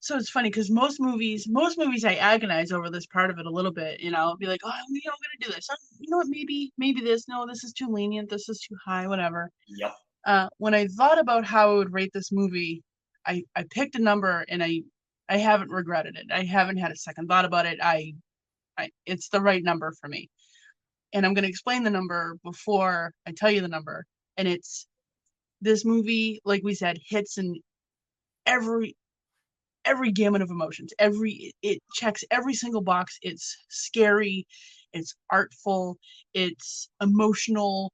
So 0.00 0.16
it's 0.16 0.30
funny 0.30 0.50
because 0.50 0.70
most 0.70 1.00
movies, 1.00 1.48
most 1.48 1.78
movies, 1.78 2.04
I 2.04 2.14
agonize 2.14 2.70
over 2.70 2.90
this 2.90 3.06
part 3.06 3.30
of 3.30 3.38
it 3.38 3.46
a 3.46 3.50
little 3.50 3.72
bit. 3.72 3.98
You 4.00 4.12
know, 4.12 4.18
I'll 4.18 4.36
be 4.36 4.46
like, 4.46 4.60
oh, 4.64 4.70
you 4.88 5.00
know, 5.04 5.12
I'm 5.12 5.18
gonna 5.20 5.48
do 5.48 5.52
this. 5.54 5.66
Oh, 5.70 5.74
you 5.98 6.10
know 6.10 6.18
what? 6.18 6.28
Maybe, 6.28 6.72
maybe 6.78 7.00
this. 7.00 7.26
No, 7.28 7.44
this 7.46 7.64
is 7.64 7.72
too 7.72 7.88
lenient. 7.88 8.30
This 8.30 8.48
is 8.48 8.60
too 8.60 8.76
high. 8.84 9.06
Whatever. 9.08 9.50
Yep. 9.68 9.94
uh, 10.26 10.48
when 10.58 10.74
I 10.74 10.86
thought 10.88 11.18
about 11.18 11.44
how 11.44 11.70
I 11.72 11.74
would 11.74 11.92
rate 11.92 12.10
this 12.12 12.30
movie, 12.32 12.82
I, 13.26 13.42
I 13.56 13.64
picked 13.70 13.96
a 13.96 14.00
number 14.02 14.44
and 14.48 14.62
I 14.62 14.82
I 15.28 15.38
haven't 15.38 15.70
regretted 15.70 16.16
it. 16.16 16.26
I 16.32 16.44
haven't 16.44 16.78
had 16.78 16.92
a 16.92 16.96
second 16.96 17.28
thought 17.28 17.44
about 17.44 17.66
it. 17.66 17.78
I, 17.82 18.14
I 18.78 18.90
it's 19.06 19.28
the 19.28 19.40
right 19.40 19.62
number 19.62 19.92
for 20.00 20.08
me. 20.08 20.30
And 21.12 21.24
I'm 21.24 21.34
going 21.34 21.44
to 21.44 21.48
explain 21.48 21.82
the 21.82 21.90
number 21.90 22.36
before 22.44 23.12
I 23.26 23.32
tell 23.36 23.50
you 23.50 23.60
the 23.60 23.68
number. 23.68 24.04
And 24.36 24.46
it's 24.46 24.86
this 25.60 25.84
movie, 25.84 26.40
like 26.44 26.62
we 26.62 26.74
said, 26.74 26.98
hits 27.08 27.38
in 27.38 27.56
every 28.46 28.96
every 29.84 30.12
gamut 30.12 30.42
of 30.42 30.50
emotions. 30.50 30.92
Every 30.98 31.52
it 31.62 31.82
checks 31.94 32.24
every 32.30 32.54
single 32.54 32.82
box. 32.82 33.18
It's 33.22 33.56
scary, 33.68 34.46
it's 34.92 35.14
artful, 35.30 35.96
it's 36.34 36.88
emotional, 37.00 37.92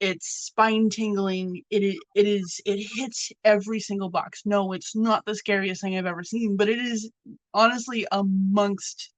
it's 0.00 0.26
spine 0.26 0.88
tingling 0.88 1.62
it 1.70 1.82
is 1.82 1.98
it 2.14 2.26
is 2.26 2.60
it 2.64 2.78
hits 2.94 3.30
every 3.44 3.80
single 3.80 4.08
box. 4.10 4.42
No 4.44 4.72
it's 4.72 4.96
not 4.96 5.24
the 5.26 5.34
scariest 5.34 5.82
thing 5.82 5.96
i've 5.96 6.06
ever 6.06 6.24
seen 6.24 6.56
but 6.56 6.68
it 6.68 6.78
is 6.78 7.10
honestly 7.54 8.06
amongst 8.10 9.12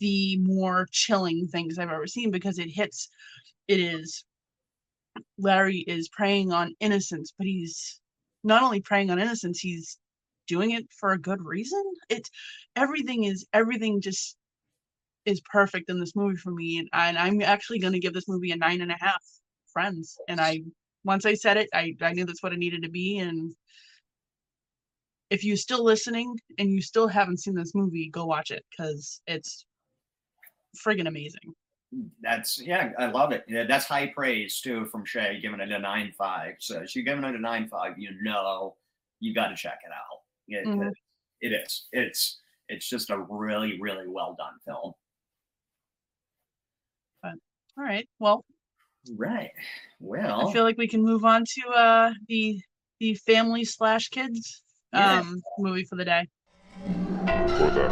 the 0.00 0.38
more 0.38 0.86
chilling 0.90 1.46
things 1.48 1.78
i've 1.78 1.90
ever 1.90 2.06
seen 2.06 2.30
because 2.30 2.58
it 2.58 2.68
hits 2.68 3.08
it 3.68 3.80
is 3.80 4.24
larry 5.38 5.78
is 5.78 6.08
preying 6.08 6.52
on 6.52 6.74
innocence 6.80 7.32
but 7.36 7.46
he's 7.46 8.00
not 8.44 8.62
only 8.62 8.80
preying 8.80 9.10
on 9.10 9.18
innocence 9.18 9.60
he's 9.60 9.98
doing 10.46 10.72
it 10.72 10.86
for 10.98 11.12
a 11.12 11.18
good 11.18 11.44
reason. 11.44 11.82
It's 12.08 12.30
everything 12.76 13.24
is 13.24 13.46
everything 13.52 14.00
just 14.00 14.36
is 15.24 15.40
perfect 15.52 15.90
in 15.90 16.00
this 16.00 16.16
movie 16.16 16.36
for 16.36 16.50
me 16.50 16.78
and, 16.78 16.88
and 16.92 17.18
i'm 17.18 17.42
actually 17.42 17.78
going 17.78 17.92
to 17.92 18.00
give 18.00 18.12
this 18.12 18.28
movie 18.28 18.50
a 18.50 18.56
nine 18.56 18.80
and 18.80 18.90
a 18.90 18.96
half 19.00 19.22
friends 19.72 20.18
and 20.28 20.40
i 20.40 20.60
once 21.04 21.24
i 21.24 21.34
said 21.34 21.56
it 21.56 21.68
I, 21.74 21.94
I 22.00 22.12
knew 22.12 22.24
that's 22.24 22.42
what 22.42 22.52
it 22.52 22.58
needed 22.58 22.82
to 22.82 22.90
be 22.90 23.18
and 23.18 23.54
if 25.30 25.44
you're 25.44 25.56
still 25.56 25.82
listening 25.82 26.36
and 26.58 26.70
you 26.70 26.82
still 26.82 27.08
haven't 27.08 27.40
seen 27.40 27.54
this 27.54 27.74
movie 27.74 28.10
go 28.10 28.26
watch 28.26 28.50
it 28.50 28.64
because 28.70 29.22
it's 29.26 29.64
friggin 30.84 31.08
amazing 31.08 31.54
that's 32.22 32.60
yeah, 32.60 32.92
I 32.98 33.06
love 33.06 33.32
it. 33.32 33.44
Yeah, 33.46 33.64
that's 33.64 33.84
high 33.86 34.06
praise 34.06 34.60
too 34.60 34.86
from 34.86 35.04
Shay, 35.04 35.40
giving 35.42 35.60
it 35.60 35.70
a 35.70 35.78
nine 35.78 36.12
five. 36.16 36.54
So 36.58 36.86
she's 36.86 37.04
giving 37.04 37.24
it 37.24 37.34
a 37.34 37.38
nine 37.38 37.68
five. 37.68 37.98
You 37.98 38.10
know, 38.22 38.76
you 39.20 39.34
got 39.34 39.48
to 39.48 39.56
check 39.56 39.78
it 39.84 39.92
out. 39.92 40.20
It, 40.48 40.66
Mhm. 40.66 40.92
it 41.40 41.52
is. 41.52 41.88
It's 41.92 42.40
it's 42.68 42.88
just 42.88 43.10
a 43.10 43.18
really 43.18 43.78
really 43.80 44.08
well 44.08 44.34
done 44.38 44.58
film. 44.64 44.94
All 47.78 47.84
right. 47.84 48.08
Well, 48.18 48.44
Right. 49.16 49.50
Well, 50.00 50.48
I 50.48 50.52
feel 50.52 50.62
like 50.62 50.78
we 50.78 50.86
can 50.88 51.02
move 51.02 51.24
on 51.24 51.44
to 51.44 51.68
uh 51.70 52.12
the 52.28 52.60
the 53.00 53.14
family 53.14 53.64
slash 53.64 54.08
kids 54.08 54.62
Yeah. 54.92 55.20
um 55.20 55.42
movie 55.58 55.84
for 55.84 55.96
the 55.96 56.04
day. 56.04 56.28
For 57.26 57.70
the 57.70 57.88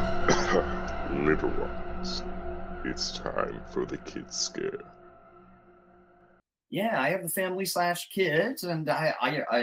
little 1.27 1.51
ones, 1.51 2.23
it's 2.85 3.13
time 3.13 3.61
for 3.73 3.87
the 3.87 3.99
kids 3.99 4.37
scare. 4.37 4.79
yeah, 6.71 7.01
I 7.03 7.09
have 7.11 7.23
the 7.23 7.29
family 7.29 7.65
slash 7.65 8.09
kids, 8.11 8.63
and 8.63 8.89
I, 8.89 9.13
I, 9.21 9.41
I, 9.51 9.59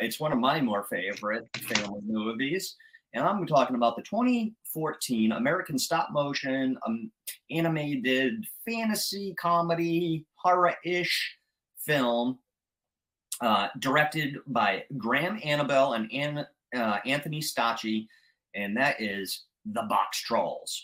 it's 0.00 0.18
one 0.18 0.32
of 0.32 0.38
my 0.38 0.60
more 0.62 0.84
favorite 0.84 1.48
family 1.68 2.00
movies. 2.06 2.74
And 3.16 3.24
I'm 3.24 3.46
talking 3.46 3.76
about 3.76 3.96
the 3.96 4.02
2014 4.02 5.32
American 5.32 5.78
stop 5.78 6.10
motion 6.12 6.76
um, 6.86 7.10
animated 7.50 8.44
fantasy 8.68 9.34
comedy 9.40 10.26
horror-ish 10.34 11.38
film, 11.78 12.38
uh, 13.40 13.68
directed 13.78 14.36
by 14.48 14.84
Graham 14.98 15.40
Annable 15.42 15.94
and 15.94 16.12
An- 16.12 16.46
uh, 16.76 16.98
Anthony 17.06 17.40
Stacchi, 17.40 18.06
and 18.54 18.76
that 18.76 19.00
is 19.00 19.44
The 19.64 19.88
Boxtrolls. 19.90 20.78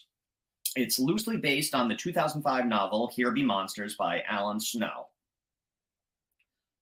It's 0.75 0.99
loosely 0.99 1.37
based 1.37 1.75
on 1.75 1.87
the 1.87 1.95
2005 1.95 2.65
novel 2.65 3.13
Here 3.15 3.31
Be 3.31 3.43
Monsters 3.43 3.97
by 3.97 4.23
Alan 4.27 4.59
Snow. 4.59 5.09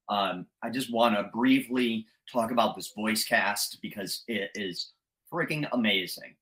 Um, 0.08 0.46
I 0.62 0.70
just 0.70 0.92
want 0.92 1.16
to 1.16 1.24
briefly 1.24 2.06
talk 2.32 2.52
about 2.52 2.76
this 2.76 2.92
voice 2.96 3.24
cast 3.24 3.82
because 3.82 4.22
it 4.28 4.52
is 4.54 4.92
freaking 5.32 5.68
amazing. 5.72 6.34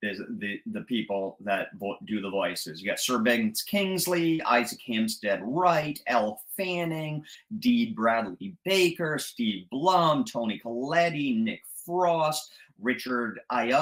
There's 0.00 0.18
the 0.18 0.60
the 0.66 0.80
people 0.82 1.36
that 1.44 1.68
do 2.06 2.20
the 2.20 2.30
voices. 2.30 2.82
You 2.82 2.88
got 2.88 2.98
Sir 2.98 3.18
Ben 3.18 3.52
Kingsley, 3.68 4.42
Isaac 4.42 4.80
Hempstead 4.84 5.40
Wright, 5.44 5.98
Elle 6.08 6.42
Fanning, 6.56 7.24
Dee 7.60 7.92
Bradley 7.92 8.56
Baker, 8.64 9.18
Steve 9.18 9.66
Blum, 9.70 10.24
Toni 10.24 10.58
Collette, 10.58 11.12
Nick 11.12 11.62
Frost, 11.86 12.50
Richard 12.80 13.38
Aya. 13.50 13.78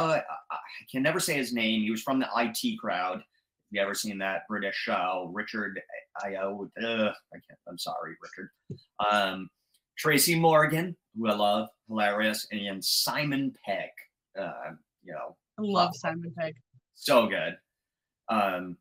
I 0.51 0.57
can 0.91 1.03
never 1.03 1.21
say 1.21 1.35
his 1.35 1.55
name. 1.55 1.81
He 1.83 1.91
was 1.91 2.03
from 2.03 2.19
the 2.19 2.29
IT 2.37 2.79
crowd. 2.79 3.23
You 3.71 3.81
ever 3.81 3.95
seen 3.95 4.19
that 4.19 4.47
British 4.49 4.77
show? 4.77 5.31
Richard 5.33 5.81
Io. 6.25 6.71
I 6.77 7.13
can't. 7.33 7.59
I'm 7.67 7.79
sorry, 7.79 8.17
Richard. 8.21 8.51
Um, 9.11 9.49
Tracy 9.97 10.39
Morgan, 10.39 10.97
who 11.17 11.29
I 11.29 11.35
love, 11.35 11.69
hilarious, 11.89 12.47
and 12.51 12.85
Simon 12.85 13.55
Pegg. 13.65 13.91
Uh, 14.39 14.73
you 15.03 15.13
know, 15.13 15.37
I 15.59 15.63
love 15.63 15.95
Simon 15.97 16.33
Pegg. 16.37 16.55
so 16.95 17.27
good. 17.27 17.57
Um, 18.29 18.77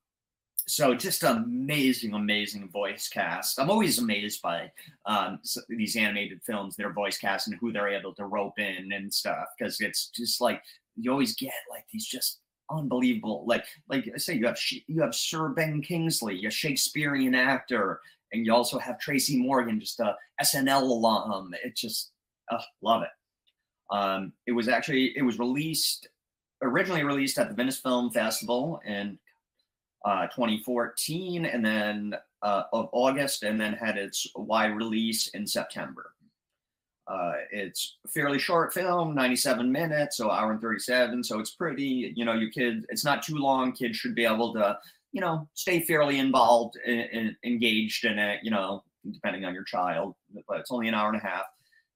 so 0.68 0.94
just 0.94 1.24
amazing, 1.24 2.14
amazing 2.14 2.70
voice 2.70 3.10
cast. 3.10 3.60
I'm 3.60 3.72
always 3.72 3.98
amazed 3.98 4.42
by 4.44 4.72
um, 5.06 5.40
these 5.68 5.96
animated 5.96 6.42
films, 6.44 6.76
their 6.76 6.94
voice 6.94 7.18
cast 7.18 7.48
and 7.48 7.58
who 7.60 7.72
they're 7.72 7.90
able 7.90 8.14
to 8.16 8.26
rope 8.26 8.60
in 8.60 8.92
and 8.92 9.12
stuff, 9.12 9.48
because 9.58 9.82
it's 9.82 10.10
just 10.10 10.42
like 10.42 10.62
you 10.96 11.12
always 11.12 11.36
get 11.36 11.54
like 11.72 11.86
these 11.92 12.06
just 12.06 12.42
unbelievable, 12.70 13.46
like 13.48 13.66
like 13.88 14.10
I 14.14 14.18
say, 14.18 14.36
you 14.36 14.46
have 14.46 14.60
you 14.88 15.02
have 15.02 15.16
Sir 15.16 15.50
Ben 15.50 15.82
Kingsley, 15.82 16.46
a 16.46 16.52
Shakespearean 16.52 17.34
actor, 17.34 18.02
and 18.32 18.46
you 18.46 18.54
also 18.54 18.78
have 18.78 19.00
Tracy 19.00 19.38
Morgan, 19.42 19.80
just 19.80 20.00
a 20.00 20.16
SNL 20.42 20.82
alum. 20.84 21.56
It 21.64 21.76
just 21.76 22.12
uh, 22.52 22.62
love 22.84 23.02
it. 23.02 23.10
Um, 23.92 24.34
it 24.46 24.52
was 24.52 24.68
actually 24.68 25.18
it 25.18 25.24
was 25.24 25.40
released 25.40 26.08
originally 26.62 27.04
released 27.04 27.38
at 27.38 27.50
the 27.50 27.56
Venice 27.56 27.80
Film 27.80 28.12
Festival 28.12 28.82
in 28.86 29.18
uh, 30.06 30.28
2014, 30.28 31.46
and 31.46 31.66
then 31.66 32.16
uh, 32.42 32.64
of 32.74 32.90
August, 32.92 33.44
and 33.44 33.60
then 33.60 33.74
had 33.74 33.98
its 33.98 34.28
wide 34.36 34.76
release 34.76 35.30
in 35.30 35.46
September. 35.46 36.12
Uh, 37.08 37.34
it's 37.52 37.98
a 38.06 38.08
fairly 38.08 38.38
short 38.38 38.74
film, 38.74 39.16
97 39.16 39.72
minutes, 39.72 40.18
so 40.18 40.30
hour 40.30 40.52
and 40.52 40.62
37. 40.62 41.24
So 41.24 41.40
it's 41.40 41.52
pretty, 41.52 42.14
you 42.16 42.24
know, 42.24 42.34
you 42.34 42.50
kids, 42.50 42.86
it's 42.90 43.04
not 43.04 43.24
too 43.24 43.36
long. 43.36 43.72
Kids 43.72 43.98
should 43.98 44.14
be 44.14 44.26
able 44.26 44.54
to, 44.54 44.78
you 45.12 45.20
know, 45.20 45.50
stay 45.56 45.82
fairly 45.82 46.20
involved 46.20 46.78
and 46.86 47.36
engaged 47.44 48.06
in 48.06 48.20
it, 48.20 48.42
you 48.44 48.52
know, 48.52 48.84
depending 49.12 49.44
on 49.44 49.56
your 49.56 49.64
child. 49.64 50.14
But 50.48 50.60
it's 50.60 50.72
only 50.72 50.88
an 50.88 50.94
hour 50.94 51.10
and 51.10 51.18
a 51.18 51.26
half. 51.26 51.46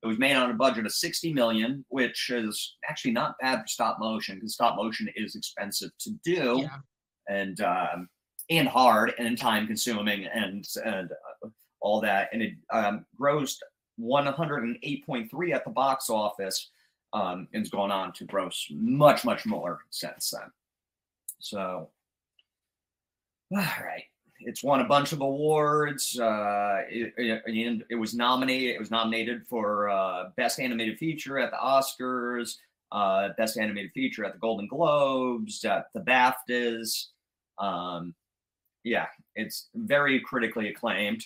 It 0.04 0.08
was 0.08 0.20
made 0.20 0.36
on 0.36 0.52
a 0.52 0.54
budget 0.54 0.86
of 0.86 0.92
60 0.94 1.34
million, 1.34 1.86
which 1.88 2.30
is 2.30 2.76
actually 2.90 3.12
not 3.12 3.36
bad 3.42 3.62
for 3.62 3.68
stop 3.68 4.00
motion 4.00 4.36
because 4.36 4.54
stop 4.54 4.76
motion 4.76 5.08
is 5.16 5.36
expensive 5.36 5.92
to 6.00 6.12
do 6.26 6.60
Yeah. 6.64 6.78
and 7.30 7.62
um, 7.62 8.10
and 8.50 8.68
hard 8.68 9.14
and 9.18 9.38
time 9.38 9.66
consuming 9.66 10.26
and 10.26 10.66
and 10.84 11.12
uh, 11.12 11.48
all 11.80 12.02
that. 12.02 12.30
And 12.34 12.42
it 12.42 12.54
um, 12.72 13.06
grossed 13.20 13.60
108.3 14.00 15.54
at 15.54 15.64
the 15.64 15.72
box 15.72 16.10
office 16.10 16.70
um, 17.14 17.48
and 17.54 17.62
has 17.62 17.70
gone 17.70 17.92
on 17.92 18.12
to 18.14 18.26
gross 18.26 18.68
much 18.72 19.24
much 19.24 19.46
more 19.46 19.80
since 19.90 20.32
then. 20.32 20.50
So, 21.40 21.90
all 23.56 23.58
right. 23.58 24.04
It's 24.46 24.64
won 24.64 24.82
a 24.82 24.86
bunch 24.86 25.12
of 25.12 25.22
awards. 25.22 26.20
Uh, 26.20 26.82
it, 26.90 27.14
it, 27.18 27.86
it 27.90 27.96
was 27.96 28.14
nominated. 28.14 28.76
It 28.76 28.80
was 28.80 28.92
nominated 28.92 29.46
for 29.48 29.90
uh, 29.90 30.30
best 30.36 30.60
animated 30.60 30.98
feature 30.98 31.40
at 31.40 31.52
the 31.52 31.58
Oscars, 31.58 32.58
uh, 32.92 33.30
best 33.38 33.58
animated 33.58 33.92
feature 33.94 34.26
at 34.26 34.34
the 34.34 34.40
Golden 34.40 34.68
Globes, 34.68 35.64
at 35.66 35.88
the 35.94 36.02
BAFTAs. 36.02 37.08
Um, 37.58 38.14
yeah, 38.84 39.08
it's 39.36 39.70
very 39.76 40.20
critically 40.20 40.70
acclaimed. 40.70 41.26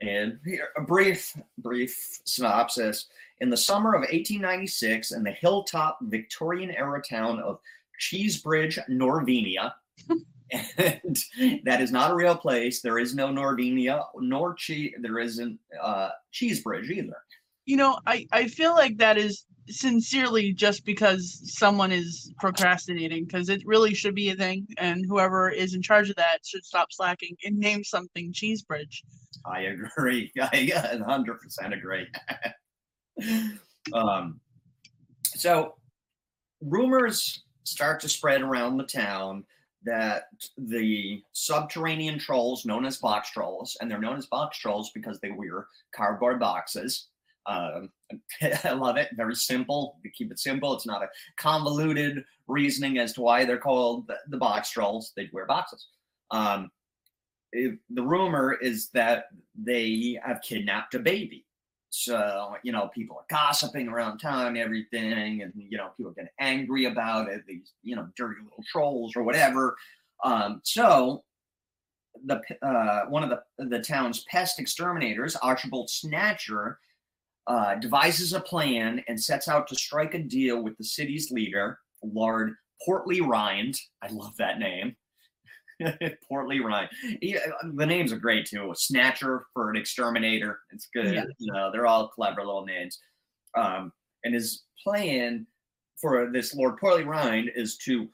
And 0.00 0.38
here, 0.44 0.68
a 0.76 0.82
brief, 0.82 1.36
brief 1.58 2.20
synopsis. 2.24 3.06
In 3.40 3.50
the 3.50 3.56
summer 3.56 3.94
of 3.94 4.00
1896, 4.00 5.12
in 5.12 5.22
the 5.22 5.32
hilltop 5.32 5.98
Victorian 6.02 6.70
era 6.70 7.02
town 7.02 7.40
of 7.40 7.58
Cheesebridge, 8.00 8.78
Norvenia, 8.88 9.72
and 10.52 11.18
that 11.64 11.80
is 11.80 11.92
not 11.92 12.10
a 12.10 12.14
real 12.14 12.36
place. 12.36 12.80
There 12.80 12.98
is 12.98 13.14
no 13.14 13.28
Norvenia, 13.28 14.04
nor 14.16 14.54
che- 14.54 14.94
there 15.00 15.18
isn't 15.18 15.58
uh, 15.80 16.10
Cheesebridge 16.32 16.90
either. 16.90 17.16
You 17.66 17.76
know, 17.76 17.98
I 18.06 18.26
I 18.32 18.48
feel 18.48 18.74
like 18.74 18.98
that 18.98 19.16
is 19.16 19.46
sincerely 19.68 20.52
just 20.52 20.84
because 20.84 21.40
someone 21.56 21.90
is 21.90 22.30
procrastinating 22.38 23.24
because 23.24 23.48
it 23.48 23.62
really 23.64 23.94
should 23.94 24.14
be 24.14 24.28
a 24.28 24.36
thing 24.36 24.66
and 24.76 25.06
whoever 25.08 25.48
is 25.48 25.72
in 25.72 25.80
charge 25.80 26.10
of 26.10 26.16
that 26.16 26.40
should 26.44 26.62
stop 26.62 26.92
slacking 26.92 27.34
and 27.46 27.56
name 27.56 27.82
something 27.82 28.30
cheesebridge 28.30 29.02
I 29.44 29.60
agree. 29.60 30.32
I 30.40 30.70
100% 30.74 31.72
agree. 31.72 32.06
um, 33.92 34.40
so, 35.24 35.74
rumors 36.60 37.44
start 37.64 38.00
to 38.00 38.08
spread 38.08 38.42
around 38.42 38.76
the 38.76 38.84
town 38.84 39.44
that 39.84 40.24
the 40.56 41.22
subterranean 41.32 42.18
trolls, 42.18 42.64
known 42.64 42.84
as 42.84 42.98
box 42.98 43.30
trolls, 43.30 43.76
and 43.80 43.90
they're 43.90 44.00
known 44.00 44.16
as 44.16 44.26
box 44.26 44.58
trolls 44.58 44.90
because 44.94 45.20
they 45.20 45.30
wear 45.30 45.66
cardboard 45.94 46.40
boxes. 46.40 47.08
Um, 47.46 47.90
I 48.64 48.72
love 48.72 48.96
it. 48.96 49.10
Very 49.16 49.34
simple. 49.34 49.98
They 50.02 50.10
keep 50.10 50.32
it 50.32 50.38
simple. 50.38 50.74
It's 50.74 50.86
not 50.86 51.02
a 51.02 51.08
convoluted 51.36 52.24
reasoning 52.46 52.98
as 52.98 53.12
to 53.14 53.20
why 53.20 53.44
they're 53.44 53.58
called 53.58 54.06
the, 54.06 54.16
the 54.28 54.38
box 54.38 54.70
trolls. 54.70 55.12
They 55.16 55.28
wear 55.32 55.46
boxes. 55.46 55.86
Um, 56.30 56.70
the 57.52 58.02
rumor 58.02 58.54
is 58.54 58.88
that 58.90 59.26
they 59.54 60.18
have 60.24 60.42
kidnapped 60.42 60.94
a 60.94 60.98
baby. 60.98 61.43
So, 61.96 62.56
you 62.64 62.72
know, 62.72 62.90
people 62.92 63.16
are 63.18 63.26
gossiping 63.30 63.86
around 63.86 64.18
town, 64.18 64.56
everything, 64.56 65.42
and, 65.42 65.52
you 65.54 65.78
know, 65.78 65.90
people 65.96 66.10
get 66.10 66.32
angry 66.40 66.86
about 66.86 67.28
it, 67.28 67.42
these, 67.46 67.72
you 67.84 67.94
know, 67.94 68.08
dirty 68.16 68.40
little 68.42 68.64
trolls 68.66 69.14
or 69.14 69.22
whatever. 69.22 69.76
Um, 70.24 70.60
so, 70.64 71.22
the 72.26 72.40
uh, 72.62 73.04
one 73.08 73.22
of 73.22 73.30
the, 73.30 73.66
the 73.66 73.78
town's 73.78 74.24
pest 74.24 74.58
exterminators, 74.58 75.36
Archibald 75.36 75.88
Snatcher, 75.88 76.80
uh, 77.46 77.76
devises 77.76 78.32
a 78.32 78.40
plan 78.40 79.00
and 79.06 79.22
sets 79.22 79.46
out 79.46 79.68
to 79.68 79.76
strike 79.76 80.14
a 80.14 80.18
deal 80.18 80.64
with 80.64 80.76
the 80.76 80.84
city's 80.84 81.30
leader, 81.30 81.78
Lord 82.02 82.54
Portley-Rind. 82.84 83.78
I 84.02 84.08
love 84.08 84.36
that 84.38 84.58
name. 84.58 84.96
Portley-Rind. 86.28 86.88
He, 87.20 87.36
the 87.74 87.86
names 87.86 88.12
are 88.12 88.18
great 88.18 88.46
too. 88.46 88.72
Snatcher 88.74 89.46
for 89.52 89.70
an 89.70 89.76
exterminator. 89.76 90.60
It's 90.70 90.88
good. 90.92 91.14
Yeah. 91.14 91.24
You 91.38 91.52
know, 91.52 91.70
they're 91.72 91.86
all 91.86 92.08
clever 92.08 92.44
little 92.44 92.64
names. 92.64 92.98
Um, 93.56 93.92
and 94.24 94.34
his 94.34 94.64
plan 94.82 95.46
for 96.00 96.30
this 96.32 96.54
Lord 96.54 96.78
Portley-Rind 96.78 97.50
is 97.54 97.76
to, 97.78 98.08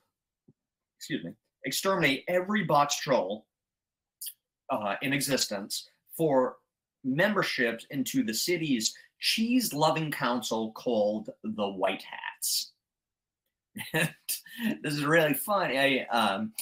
excuse 0.98 1.24
me, 1.24 1.32
exterminate 1.64 2.24
every 2.28 2.64
box 2.64 2.96
troll 2.96 3.46
uh, 4.70 4.96
in 5.02 5.12
existence 5.12 5.88
for 6.16 6.56
memberships 7.04 7.86
into 7.90 8.22
the 8.22 8.34
city's 8.34 8.94
cheese 9.20 9.72
loving 9.72 10.10
council 10.10 10.72
called 10.72 11.30
the 11.42 11.68
White 11.68 12.02
Hats. 12.02 12.72
this 13.92 14.94
is 14.94 15.04
really 15.04 15.34
funny 15.34 16.00
because 16.00 16.40
um, 16.40 16.52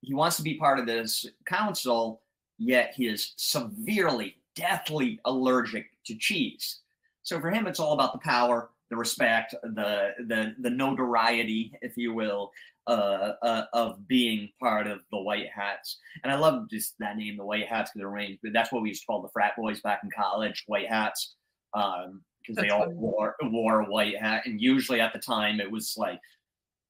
he 0.00 0.14
wants 0.14 0.36
to 0.36 0.42
be 0.42 0.54
part 0.54 0.78
of 0.78 0.86
this 0.86 1.26
council, 1.46 2.20
yet 2.58 2.94
he 2.96 3.06
is 3.06 3.32
severely, 3.36 4.36
deathly 4.54 5.20
allergic 5.24 5.86
to 6.06 6.16
cheese. 6.16 6.80
So 7.22 7.40
for 7.40 7.50
him, 7.50 7.66
it's 7.66 7.80
all 7.80 7.94
about 7.94 8.12
the 8.12 8.18
power, 8.18 8.70
the 8.90 8.96
respect, 8.96 9.54
the 9.62 10.12
the 10.26 10.54
the 10.60 10.70
notoriety, 10.70 11.72
if 11.80 11.96
you 11.96 12.12
will, 12.12 12.52
uh, 12.86 13.32
uh, 13.42 13.64
of 13.72 14.06
being 14.06 14.50
part 14.60 14.86
of 14.86 15.00
the 15.10 15.18
White 15.18 15.48
Hats. 15.48 15.98
And 16.22 16.30
I 16.30 16.36
love 16.36 16.68
just 16.68 16.94
that 16.98 17.16
name, 17.16 17.38
the 17.38 17.44
White 17.44 17.66
Hats, 17.66 17.90
because 17.90 18.00
they're 18.00 18.08
arranged. 18.08 18.40
That's 18.52 18.72
what 18.72 18.82
we 18.82 18.90
used 18.90 19.02
to 19.02 19.06
call 19.06 19.22
the 19.22 19.30
frat 19.30 19.56
boys 19.56 19.80
back 19.80 20.00
in 20.04 20.10
college, 20.10 20.64
White 20.66 20.88
Hats, 20.88 21.34
because 21.72 22.08
um, 22.08 22.22
they 22.54 22.68
all 22.68 22.84
funny. 22.84 22.94
wore 22.94 23.36
wore 23.44 23.80
a 23.80 23.86
white 23.86 24.20
hat. 24.20 24.42
And 24.44 24.60
usually 24.60 25.00
at 25.00 25.14
the 25.14 25.18
time, 25.18 25.60
it 25.60 25.70
was 25.70 25.94
like 25.96 26.20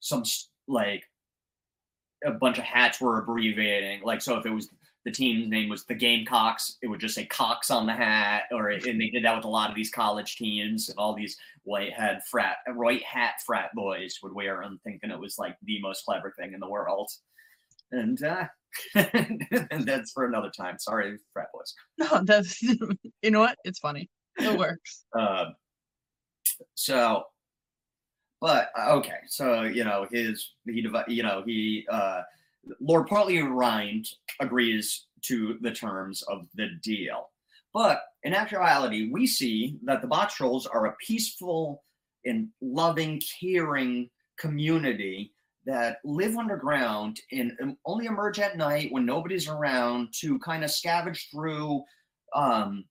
some 0.01 0.25
like 0.67 1.05
a 2.25 2.33
bunch 2.33 2.59
of 2.59 2.65
hats 2.65 3.01
were 3.01 3.19
abbreviating. 3.21 4.03
Like 4.03 4.23
so, 4.23 4.39
if 4.39 4.47
it 4.47 4.51
was 4.51 4.71
the 5.05 5.11
team's 5.11 5.49
name 5.49 5.69
was 5.69 5.85
the 5.85 5.95
Gamecocks, 5.95 6.79
it 6.83 6.87
would 6.87 7.01
just 7.01 7.15
say 7.15 7.27
Cox 7.27 7.71
on 7.71 7.87
the 7.87 7.93
hat, 7.93 8.45
or 8.51 8.71
and 8.71 9.01
they 9.01 9.11
did 9.11 9.25
that 9.25 9.37
with 9.37 9.45
a 9.45 9.49
lot 9.49 9.69
of 9.71 9.77
these 9.77 9.91
college 9.91 10.37
teams 10.37 10.89
and 10.89 10.99
all 10.99 11.15
these 11.15 11.37
white 11.65 11.93
hat 11.93 12.23
frat, 12.31 12.57
white 12.75 13.03
hat 13.03 13.35
frat 13.47 13.71
boys 13.75 14.19
would 14.23 14.35
wear 14.35 14.61
them, 14.63 14.81
thinking 14.85 15.11
it 15.11 15.19
was 15.19 15.37
like 15.39 15.57
the 15.65 15.81
most 15.81 16.05
clever 16.05 16.33
thing 16.39 16.55
in 16.55 16.61
the 16.61 16.69
world. 16.69 17.11
And 17.93 18.23
uh, 18.23 18.47
and 18.95 19.85
that's 19.85 20.13
for 20.13 20.25
another 20.25 20.51
time. 20.57 20.79
Sorry, 20.79 21.17
frat 21.33 21.49
boys. 21.53 21.75
No, 21.99 22.23
that's 22.25 22.61
you 23.23 23.31
know 23.31 23.41
what? 23.41 23.59
It's 23.65 23.79
funny. 23.79 24.09
It 24.39 24.59
works. 24.59 25.05
uh, 25.17 25.47
so, 26.75 27.25
but 28.45 28.69
uh, 28.79 28.93
okay, 28.97 29.21
so 29.27 29.63
you 29.63 29.85
know 29.85 30.07
his 30.13 30.53
he 30.67 30.87
you 31.09 31.23
know 31.23 31.43
he 31.47 31.87
uh 31.91 32.21
Lord 32.79 33.07
Portley-Rind 33.07 34.07
agrees 34.39 35.07
to 35.23 35.57
the 35.63 35.71
terms 35.71 36.21
of 36.25 36.47
the 36.55 36.69
deal. 36.83 37.31
But 37.73 38.03
in 38.23 38.35
actuality, 38.35 39.09
we 39.11 39.27
see 39.27 39.79
that 39.85 40.03
the 40.03 40.09
box 40.09 40.35
trolls 40.35 40.67
are 40.67 40.85
a 40.87 40.97
peaceful 40.97 41.83
and 42.27 42.49
loving, 42.61 43.23
caring 43.41 44.11
community 44.39 45.33
that 45.65 46.01
live 46.05 46.37
underground 46.37 47.21
and 47.33 47.77
only 47.87 48.05
emerge 48.05 48.41
at 48.41 48.59
night 48.59 48.93
when 48.93 49.07
nobody's 49.07 49.49
around 49.49 50.13
to 50.21 50.39
kind 50.41 50.65
of 50.65 50.71
scavenge 50.71 51.31
through 51.31 51.83
um, 52.37 52.85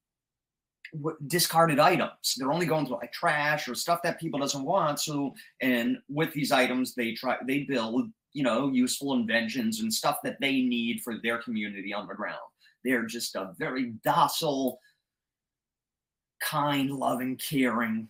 discarded 1.28 1.80
items. 1.80 2.36
They're 2.38 2.52
only 2.52 2.66
going 2.66 2.86
through 2.86 2.98
like 2.98 3.12
trash 3.12 3.68
or 3.68 3.76
stuff 3.76 4.02
that 4.04 4.20
people 4.20 4.40
doesn't 4.40 4.64
want. 4.64 5.00
So, 5.00 5.34
and 5.62 5.98
with 6.10 6.34
these 6.34 6.52
items, 6.52 6.96
they 6.96 7.14
try 7.14 7.38
they 7.46 7.64
build 7.64 8.12
you 8.34 8.44
know, 8.44 8.70
useful 8.70 9.14
inventions 9.14 9.80
and 9.80 9.94
stuff 9.94 10.18
that 10.24 10.38
they 10.42 10.62
need 10.62 11.02
for 11.02 11.16
their 11.22 11.38
community 11.38 11.94
on 11.94 12.08
the 12.08 12.16
ground. 12.16 12.40
They're 12.84 13.06
just 13.06 13.36
a 13.36 13.54
very 13.58 13.94
docile, 14.04 14.80
kind, 16.42 16.92
loving, 16.92 17.38
caring 17.38 18.10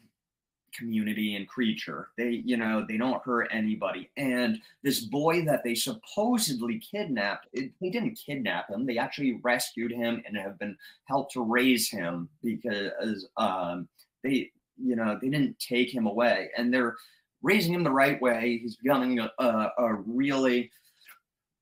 community 0.74 1.36
and 1.36 1.48
creature. 1.48 2.10
They, 2.18 2.42
you 2.46 2.58
know, 2.58 2.86
they 2.88 2.98
don't 2.98 3.24
hurt 3.24 3.50
anybody. 3.52 4.10
And 4.18 4.60
this 4.84 5.02
boy 5.02 5.46
that 5.46 5.64
they 5.64 5.76
supposedly 5.76 6.80
kidnapped, 6.80 7.48
it, 7.54 7.72
they 7.80 7.90
didn't 7.90 8.20
kidnap 8.26 8.70
him. 8.70 8.86
They 8.86 8.98
actually 8.98 9.40
rescued 9.44 9.92
him 9.92 10.24
and 10.26 10.38
have 10.38 10.60
been 10.60 10.78
helped 11.06 11.34
to 11.34 11.42
raise 11.42 11.90
him 11.90 12.30
because 12.42 13.28
um, 13.38 13.88
they, 14.24 14.52
you 14.78 14.96
know, 14.96 15.18
they 15.22 15.30
didn't 15.30 15.60
take 15.60 15.94
him 15.94 16.08
away. 16.08 16.50
And 16.58 16.74
they're 16.74 16.96
raising 17.42 17.74
him 17.74 17.84
the 17.84 17.92
right 17.92 18.22
way. 18.22 18.60
He's 18.62 18.78
becoming 18.78 19.20
a, 19.20 19.32
a, 19.40 19.72
a 19.78 19.94
really, 20.06 20.72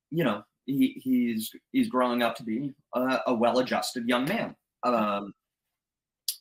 you 0.09 0.23
know, 0.23 0.43
he, 0.65 1.01
he's 1.03 1.51
he's 1.71 1.89
growing 1.89 2.21
up 2.21 2.35
to 2.35 2.43
be 2.43 2.73
a, 2.93 3.19
a 3.27 3.33
well-adjusted 3.33 4.07
young 4.07 4.25
man. 4.25 4.55
Um, 4.83 5.33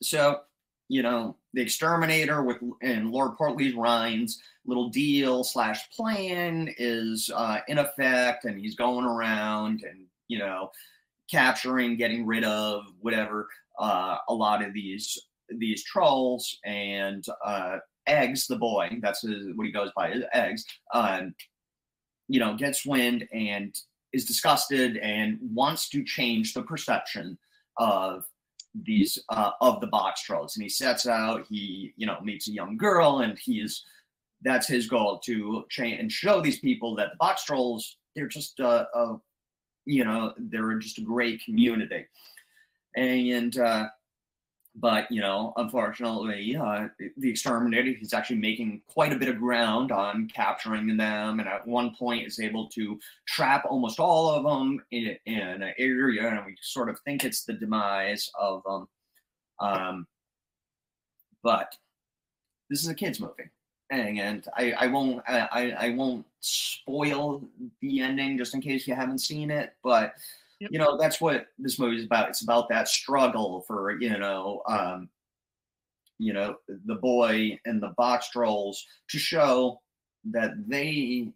so, 0.02 0.40
you 0.90 1.02
know, 1.02 1.36
the 1.54 1.62
exterminator 1.62 2.42
with 2.42 2.56
and 2.82 3.12
Lord 3.12 3.36
Portly's 3.36 3.76
Rind's 3.76 4.42
little 4.66 4.88
deal 4.88 5.44
slash 5.44 5.88
plan 5.90 6.74
is 6.78 7.30
uh, 7.32 7.60
in 7.68 7.78
effect, 7.78 8.44
and 8.44 8.58
he's 8.58 8.74
going 8.74 9.06
around 9.06 9.84
and 9.88 10.06
you 10.26 10.38
know 10.40 10.72
capturing, 11.30 11.96
getting 11.96 12.26
rid 12.26 12.42
of 12.42 12.82
whatever 12.98 13.46
uh, 13.78 14.16
a 14.28 14.34
lot 14.34 14.64
of 14.64 14.74
these 14.74 15.16
these 15.58 15.84
trolls 15.84 16.58
and 16.64 17.24
uh, 17.44 17.76
eggs, 18.08 18.48
the 18.48 18.56
boy, 18.56 18.90
that's 19.00 19.22
his, 19.22 19.46
what 19.54 19.66
he 19.66 19.72
goes 19.72 19.92
by, 19.96 20.12
eggs, 20.32 20.64
um, 20.92 21.32
you 22.26 22.40
know, 22.40 22.56
gets 22.56 22.84
wind 22.84 23.28
and 23.32 23.76
is 24.12 24.24
disgusted 24.24 24.96
and 24.96 25.38
wants 25.40 25.88
to 25.88 26.02
change 26.02 26.52
the 26.52 26.62
perception 26.62 27.38
of 27.78 28.24
these 28.84 29.18
uh, 29.28 29.50
of 29.60 29.80
the 29.80 29.86
box 29.88 30.22
trolls 30.22 30.56
and 30.56 30.62
he 30.62 30.68
sets 30.68 31.06
out 31.06 31.44
he 31.48 31.92
you 31.96 32.06
know 32.06 32.18
meets 32.22 32.48
a 32.48 32.52
young 32.52 32.76
girl 32.76 33.18
and 33.20 33.36
he's 33.38 33.84
that's 34.42 34.68
his 34.68 34.86
goal 34.86 35.18
to 35.18 35.64
change 35.70 35.98
and 35.98 36.10
show 36.10 36.40
these 36.40 36.60
people 36.60 36.94
that 36.94 37.10
the 37.10 37.16
box 37.18 37.44
trolls 37.44 37.96
they're 38.14 38.28
just 38.28 38.60
a, 38.60 38.86
a 38.94 39.20
you 39.86 40.04
know 40.04 40.32
they're 40.38 40.78
just 40.78 40.98
a 40.98 41.02
great 41.02 41.42
community. 41.44 42.06
And 42.96 43.56
uh, 43.58 43.86
but 44.76 45.10
you 45.10 45.20
know, 45.20 45.52
unfortunately, 45.56 46.56
uh, 46.56 46.88
the 47.16 47.30
exterminator 47.30 47.92
he's 47.92 48.14
actually 48.14 48.38
making 48.38 48.82
quite 48.88 49.12
a 49.12 49.16
bit 49.16 49.28
of 49.28 49.38
ground 49.38 49.90
on 49.90 50.28
capturing 50.28 50.96
them, 50.96 51.40
and 51.40 51.48
at 51.48 51.66
one 51.66 51.94
point 51.94 52.26
is 52.26 52.38
able 52.38 52.68
to 52.68 52.98
trap 53.26 53.64
almost 53.68 53.98
all 53.98 54.30
of 54.30 54.44
them 54.44 54.80
in, 54.92 55.16
in 55.26 55.38
an 55.38 55.74
area, 55.78 56.28
and 56.28 56.46
we 56.46 56.56
sort 56.60 56.88
of 56.88 56.98
think 57.00 57.24
it's 57.24 57.44
the 57.44 57.52
demise 57.52 58.30
of 58.38 58.62
them. 58.64 58.88
Um, 59.58 60.06
but 61.42 61.74
this 62.68 62.82
is 62.82 62.88
a 62.88 62.94
kids 62.94 63.18
movie, 63.18 63.50
and 63.90 64.46
I, 64.56 64.72
I 64.72 64.86
won't 64.86 65.22
I, 65.26 65.74
I 65.78 65.90
won't 65.90 66.24
spoil 66.40 67.42
the 67.80 68.00
ending 68.00 68.38
just 68.38 68.54
in 68.54 68.60
case 68.60 68.86
you 68.86 68.94
haven't 68.94 69.18
seen 69.18 69.50
it, 69.50 69.72
but 69.82 70.14
Yep. 70.60 70.70
You 70.72 70.78
know, 70.78 70.98
that's 70.98 71.20
what 71.20 71.46
this 71.58 71.78
movie 71.78 71.96
is 71.96 72.04
about. 72.04 72.28
It's 72.28 72.42
about 72.42 72.68
that 72.68 72.86
struggle 72.86 73.62
for, 73.66 73.98
you 73.98 74.18
know, 74.18 74.62
um, 74.68 75.08
you 76.18 76.34
know, 76.34 76.56
the 76.84 76.96
boy 76.96 77.58
and 77.64 77.82
the 77.82 77.94
box 77.96 78.28
trolls 78.28 78.84
to 79.08 79.18
show 79.18 79.80
that 80.24 80.50
they 80.68 81.32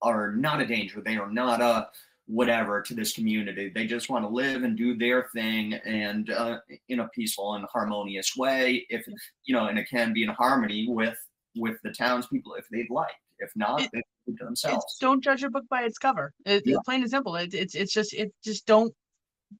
are 0.00 0.32
not 0.32 0.60
a 0.60 0.66
danger. 0.66 1.02
They 1.04 1.16
are 1.16 1.30
not 1.30 1.60
a 1.60 1.88
whatever 2.26 2.80
to 2.80 2.94
this 2.94 3.12
community. 3.12 3.72
They 3.74 3.86
just 3.86 4.08
want 4.08 4.24
to 4.24 4.28
live 4.28 4.62
and 4.62 4.76
do 4.78 4.96
their 4.96 5.28
thing 5.34 5.74
and 5.74 6.30
uh, 6.30 6.58
in 6.88 7.00
a 7.00 7.08
peaceful 7.08 7.54
and 7.54 7.66
harmonious 7.72 8.36
way. 8.36 8.86
If 8.88 9.04
you 9.44 9.54
know, 9.54 9.66
and 9.66 9.78
it 9.78 9.88
can 9.90 10.12
be 10.12 10.22
in 10.22 10.28
harmony 10.28 10.86
with 10.88 11.18
with 11.56 11.78
the 11.82 11.90
townspeople 11.90 12.54
if 12.54 12.66
they'd 12.70 12.90
like. 12.90 13.10
If 13.40 13.50
not, 13.56 13.82
it, 13.82 13.90
they 13.92 14.02
keep 14.30 14.38
to 14.38 14.44
themselves. 14.44 14.96
Don't 15.00 15.22
judge 15.22 15.42
a 15.42 15.50
book 15.50 15.64
by 15.70 15.82
its 15.82 15.98
cover. 15.98 16.32
It, 16.44 16.62
yeah. 16.64 16.76
It's 16.76 16.84
plain 16.84 17.02
and 17.02 17.10
simple. 17.10 17.36
It, 17.36 17.54
it's 17.54 17.74
it's 17.74 17.92
just 17.92 18.12
it 18.14 18.32
just 18.44 18.66
don't 18.66 18.92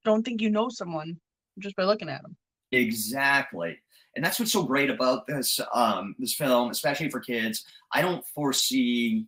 don't 0.04 0.22
think 0.22 0.40
you 0.40 0.50
know 0.50 0.68
someone 0.68 1.18
just 1.58 1.76
by 1.76 1.84
looking 1.84 2.08
at 2.08 2.22
them. 2.22 2.36
Exactly. 2.72 3.78
And 4.16 4.24
that's 4.24 4.38
what's 4.40 4.52
so 4.52 4.64
great 4.64 4.90
about 4.90 5.26
this 5.26 5.60
um, 5.74 6.14
this 6.18 6.34
film, 6.34 6.70
especially 6.70 7.10
for 7.10 7.20
kids. 7.20 7.64
I 7.92 8.02
don't 8.02 8.24
foresee 8.34 9.26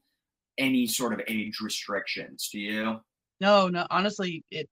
any 0.58 0.86
sort 0.86 1.12
of 1.12 1.20
age 1.28 1.58
restrictions. 1.60 2.48
Do 2.50 2.58
you? 2.58 3.00
No, 3.40 3.68
no. 3.68 3.86
Honestly, 3.90 4.44
it 4.50 4.68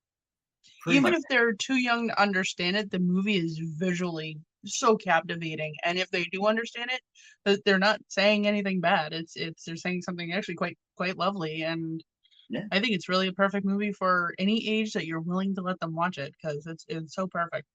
Pretty 0.83 0.99
even 0.99 1.12
much. 1.12 1.21
if 1.21 1.25
they're 1.29 1.53
too 1.53 1.77
young 1.77 2.09
to 2.09 2.21
understand 2.21 2.77
it, 2.77 2.91
the 2.91 2.99
movie 2.99 3.37
is 3.37 3.59
visually 3.59 4.39
so 4.64 4.96
captivating. 4.96 5.74
And 5.84 5.98
if 5.98 6.11
they 6.11 6.24
do 6.24 6.46
understand 6.46 6.90
it, 6.90 7.62
they're 7.64 7.78
not 7.78 8.00
saying 8.08 8.46
anything 8.46 8.80
bad. 8.80 9.12
It's 9.12 9.36
it's 9.36 9.64
they're 9.64 9.76
saying 9.76 10.02
something 10.02 10.32
actually 10.32 10.56
quite 10.56 10.78
quite 10.96 11.16
lovely. 11.16 11.62
And 11.62 12.02
yeah. 12.48 12.64
I 12.72 12.80
think 12.80 12.92
it's 12.92 13.08
really 13.08 13.28
a 13.28 13.32
perfect 13.32 13.64
movie 13.64 13.92
for 13.92 14.34
any 14.38 14.68
age 14.68 14.92
that 14.92 15.06
you're 15.06 15.20
willing 15.20 15.54
to 15.54 15.62
let 15.62 15.78
them 15.80 15.94
watch 15.94 16.18
it 16.18 16.34
because 16.40 16.66
it's 16.66 16.84
it's 16.88 17.14
so 17.14 17.26
perfect. 17.26 17.66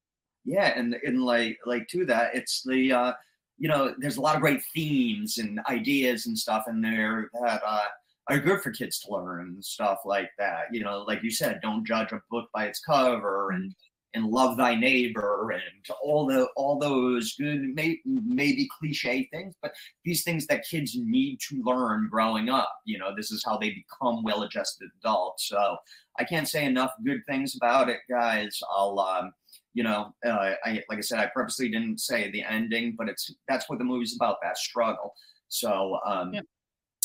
Yeah, 0.44 0.78
and 0.78 0.96
and 1.06 1.24
like 1.24 1.58
like 1.66 1.88
to 1.90 2.06
that, 2.06 2.36
it's 2.36 2.62
the 2.64 2.92
uh 2.92 3.14
you 3.58 3.70
know, 3.70 3.96
there's 3.98 4.18
a 4.18 4.22
lot 4.22 4.36
of 4.36 4.42
great 4.42 4.62
themes 4.74 5.38
and 5.38 5.62
ideas 5.70 6.26
and 6.26 6.38
stuff 6.38 6.66
in 6.68 6.82
there 6.82 7.30
that 7.42 7.62
uh 7.66 7.86
are 8.28 8.40
good 8.40 8.62
for 8.62 8.72
kids 8.72 9.00
to 9.00 9.12
learn 9.12 9.54
and 9.56 9.66
stuff 9.66 10.00
like 10.06 10.30
that. 10.38 10.66
You 10.72 10.84
know, 10.84 11.04
like 11.08 11.24
you 11.24 11.32
said, 11.32 11.60
don't 11.62 11.86
judge 11.86 12.12
a 12.12 12.22
book 12.30 12.50
by 12.54 12.66
its 12.66 12.80
cover 12.80 13.52
and 13.52 13.74
and 14.16 14.26
love 14.26 14.58
thy 14.58 14.74
neighbor 14.74 15.52
and 15.52 15.86
all 16.02 16.26
the 16.26 16.48
all 16.56 16.80
those 16.80 17.36
good 17.36 17.62
may, 17.76 18.00
maybe 18.06 18.68
cliche 18.80 19.28
things 19.32 19.54
but 19.62 19.74
these 20.04 20.24
things 20.24 20.48
that 20.48 20.66
kids 20.66 20.96
need 20.96 21.38
to 21.40 21.62
learn 21.64 22.08
growing 22.10 22.50
up 22.50 22.72
you 22.86 22.98
know 22.98 23.14
this 23.16 23.32
is 23.32 23.44
how 23.46 23.58
they 23.58 23.72
become 23.72 24.24
well-adjusted 24.24 24.90
adults 25.00 25.48
so 25.50 25.78
i 26.18 26.24
can't 26.24 26.48
say 26.48 26.66
enough 26.66 26.92
good 27.06 27.22
things 27.28 27.56
about 27.56 27.90
it 27.90 28.00
guys 28.10 28.60
i'll 28.76 29.00
um 29.00 29.32
you 29.74 29.84
know 29.84 30.14
uh, 30.26 30.54
i 30.64 30.82
like 30.90 30.98
i 30.98 31.02
said 31.02 31.20
i 31.20 31.28
purposely 31.28 31.70
didn't 31.70 32.00
say 32.00 32.32
the 32.32 32.44
ending 32.44 32.96
but 32.98 33.10
it's 33.10 33.34
that's 33.48 33.70
what 33.70 33.78
the 33.78 33.86
movie's 33.86 34.16
about 34.16 34.38
that 34.42 34.58
struggle 34.58 35.14
so 35.50 36.00
um 36.06 36.34
Yep. 36.34 36.46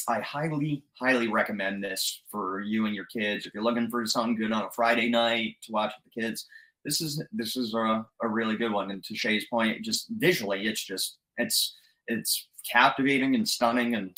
I 0.08 0.20
highly, 0.20 0.82
highly 0.98 1.28
recommend 1.28 1.84
this 1.84 2.22
for 2.30 2.62
you 2.62 2.86
and 2.86 2.94
your 2.94 3.04
kids. 3.04 3.46
If 3.46 3.54
you're 3.54 3.62
looking 3.62 3.90
for 3.90 4.04
something 4.06 4.34
good 4.34 4.50
on 4.50 4.64
a 4.64 4.70
Friday 4.70 5.08
night 5.08 5.56
to 5.62 5.72
watch 5.72 5.92
with 5.96 6.12
the 6.12 6.20
kids, 6.20 6.46
this 6.84 7.00
is 7.00 7.22
this 7.32 7.56
is 7.56 7.74
a, 7.74 8.04
a 8.22 8.28
really 8.28 8.56
good 8.56 8.72
one. 8.72 8.90
And 8.90 9.02
to 9.04 9.14
Shay's 9.14 9.46
point, 9.46 9.84
just 9.84 10.06
visually, 10.10 10.66
it's 10.66 10.84
just 10.84 11.18
it's 11.36 11.76
it's 12.06 12.48
captivating 12.70 13.34
and 13.34 13.48
stunning. 13.48 13.94
And 13.94 14.16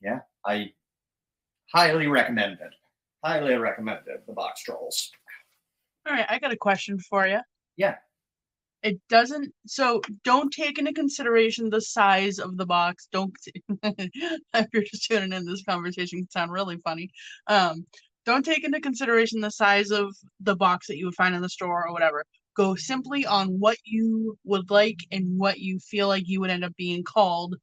yeah, 0.00 0.20
I 0.46 0.72
highly 1.72 2.06
recommend 2.06 2.54
it. 2.54 2.74
Highly 3.24 3.54
recommend 3.54 4.00
it. 4.06 4.26
The 4.26 4.32
Box 4.32 4.62
Trolls. 4.62 5.10
All 6.06 6.12
right, 6.12 6.26
I 6.28 6.38
got 6.38 6.52
a 6.52 6.56
question 6.56 6.98
for 6.98 7.26
you. 7.26 7.40
Yeah. 7.76 7.96
It 8.82 9.00
doesn't. 9.08 9.54
So 9.66 10.02
don't 10.24 10.52
take 10.52 10.78
into 10.78 10.92
consideration 10.92 11.70
the 11.70 11.80
size 11.80 12.40
of 12.40 12.56
the 12.56 12.66
box. 12.66 13.06
Don't. 13.12 13.32
if 13.84 14.66
you're 14.72 14.82
just 14.82 15.08
tuning 15.08 15.32
in, 15.32 15.46
this 15.46 15.62
conversation 15.62 16.18
can 16.18 16.30
sound 16.30 16.50
really 16.50 16.78
funny. 16.78 17.10
Um, 17.46 17.86
don't 18.24 18.44
take 18.44 18.64
into 18.64 18.80
consideration 18.80 19.40
the 19.40 19.50
size 19.50 19.90
of 19.90 20.14
the 20.40 20.56
box 20.56 20.86
that 20.86 20.96
you 20.96 21.06
would 21.06 21.14
find 21.14 21.34
in 21.34 21.42
the 21.42 21.48
store 21.48 21.86
or 21.86 21.92
whatever. 21.92 22.24
Go 22.54 22.74
simply 22.74 23.24
on 23.26 23.48
what 23.58 23.78
you 23.84 24.38
would 24.44 24.70
like 24.70 24.98
and 25.10 25.38
what 25.38 25.58
you 25.58 25.78
feel 25.78 26.08
like 26.08 26.24
you 26.28 26.40
would 26.40 26.50
end 26.50 26.64
up 26.64 26.76
being 26.76 27.02
called. 27.02 27.56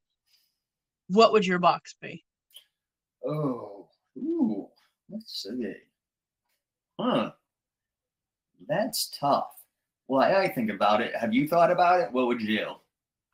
What 1.08 1.32
would 1.32 1.46
your 1.46 1.60
box 1.60 1.96
be? 2.02 2.24
Oh, 3.26 3.88
ooh, 4.18 4.68
let's 5.10 5.44
see. 5.44 5.74
Huh. 7.00 7.32
That's 8.68 9.10
tough. 9.20 9.52
Well, 10.08 10.22
I, 10.22 10.44
I 10.44 10.48
think 10.50 10.70
about 10.70 11.02
it. 11.02 11.16
Have 11.16 11.34
you 11.34 11.48
thought 11.48 11.72
about 11.72 12.02
it? 12.02 12.12
What 12.12 12.28
would 12.28 12.42
you 12.42 12.58
do? 12.58 12.66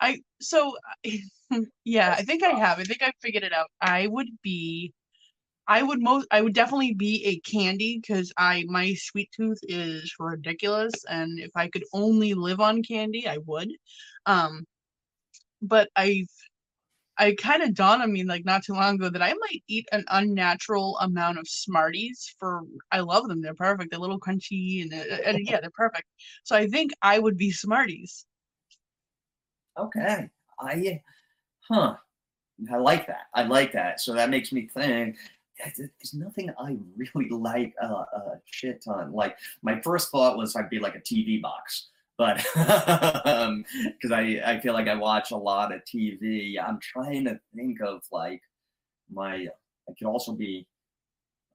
I 0.02 0.22
so 0.42 0.76
yeah, 1.86 2.16
I 2.18 2.24
think 2.24 2.44
I 2.44 2.50
have. 2.50 2.80
I 2.80 2.84
think 2.84 3.02
I 3.02 3.12
figured 3.22 3.44
it 3.44 3.54
out. 3.54 3.68
I 3.82 4.08
would 4.08 4.28
be 4.44 4.94
I 5.68 5.82
would 5.84 6.02
most 6.02 6.28
I 6.32 6.42
would 6.42 6.54
definitely 6.54 6.94
be 6.94 7.26
a 7.26 7.40
candy 7.40 8.00
because 8.00 8.32
I 8.38 8.66
my 8.68 8.94
sweet 8.96 9.32
tooth 9.36 9.60
is 9.64 10.14
ridiculous 10.20 10.94
and 11.10 11.40
if 11.40 11.52
I 11.56 11.68
could 11.70 11.84
only 11.94 12.34
live 12.34 12.60
on 12.60 12.84
candy, 12.84 13.28
I 13.28 13.38
would. 13.46 13.72
Um 14.26 14.66
but 15.62 15.90
I've 15.96 16.30
I 17.18 17.34
kind 17.36 17.64
of 17.64 17.74
dawned 17.74 18.02
on 18.02 18.12
me 18.12 18.24
like 18.26 18.46
not 18.46 18.64
too 18.64 18.74
long 18.74 18.96
ago 18.96 19.10
that 19.10 19.22
I 19.22 19.34
might 19.34 19.64
eat 19.68 19.88
an 19.92 20.04
unnatural 20.10 20.98
amount 21.00 21.40
of 21.40 21.48
Smarties 21.48 22.36
for 22.40 22.64
I 22.92 23.00
love 23.00 23.28
them. 23.28 23.42
They're 23.42 23.54
perfect. 23.54 23.92
They're 23.92 24.00
a 24.00 24.02
little 24.02 24.20
crunchy 24.20 24.82
and, 24.82 24.94
uh, 24.94 25.16
and 25.26 25.40
yeah, 25.48 25.62
they're 25.62 25.72
perfect. 25.72 26.08
So 26.44 26.56
I 26.56 26.68
think 26.68 26.92
I 27.02 27.20
would 27.20 27.38
be 27.38 27.52
Smarties. 27.52 28.26
Okay. 29.78 30.30
I, 30.60 31.02
huh. 31.70 31.96
I 32.72 32.78
like 32.78 33.08
that. 33.08 33.28
I 33.34 33.44
like 33.44 33.74
that. 33.74 34.00
So 34.02 34.14
that 34.14 34.30
makes 34.30 34.52
me 34.52 34.68
think. 34.74 35.18
There's 35.78 36.14
nothing 36.14 36.52
I 36.60 36.78
really 36.96 37.30
like 37.32 37.74
a 37.82 37.86
uh, 37.86 38.06
uh, 38.16 38.36
shit 38.46 38.84
ton. 38.84 39.14
Like 39.14 39.38
my 39.62 39.80
first 39.82 40.12
thought 40.12 40.38
was 40.38 40.56
I'd 40.56 40.70
be 40.70 40.80
like 40.80 40.96
a 40.96 41.00
TV 41.00 41.42
box, 41.42 41.88
but 42.18 42.38
because 42.56 44.12
I 44.12 44.42
I 44.46 44.60
feel 44.62 44.74
like 44.74 44.88
I 44.88 44.96
watch 44.96 45.32
a 45.32 45.38
lot 45.38 45.74
of 45.74 45.82
TV. 45.86 46.56
I'm 46.62 46.80
trying 46.80 47.26
to 47.26 47.40
think 47.56 47.82
of 47.82 48.04
like 48.12 48.42
my. 49.12 49.48
I 49.88 49.94
could 49.98 50.08
also 50.08 50.32
be 50.32 50.66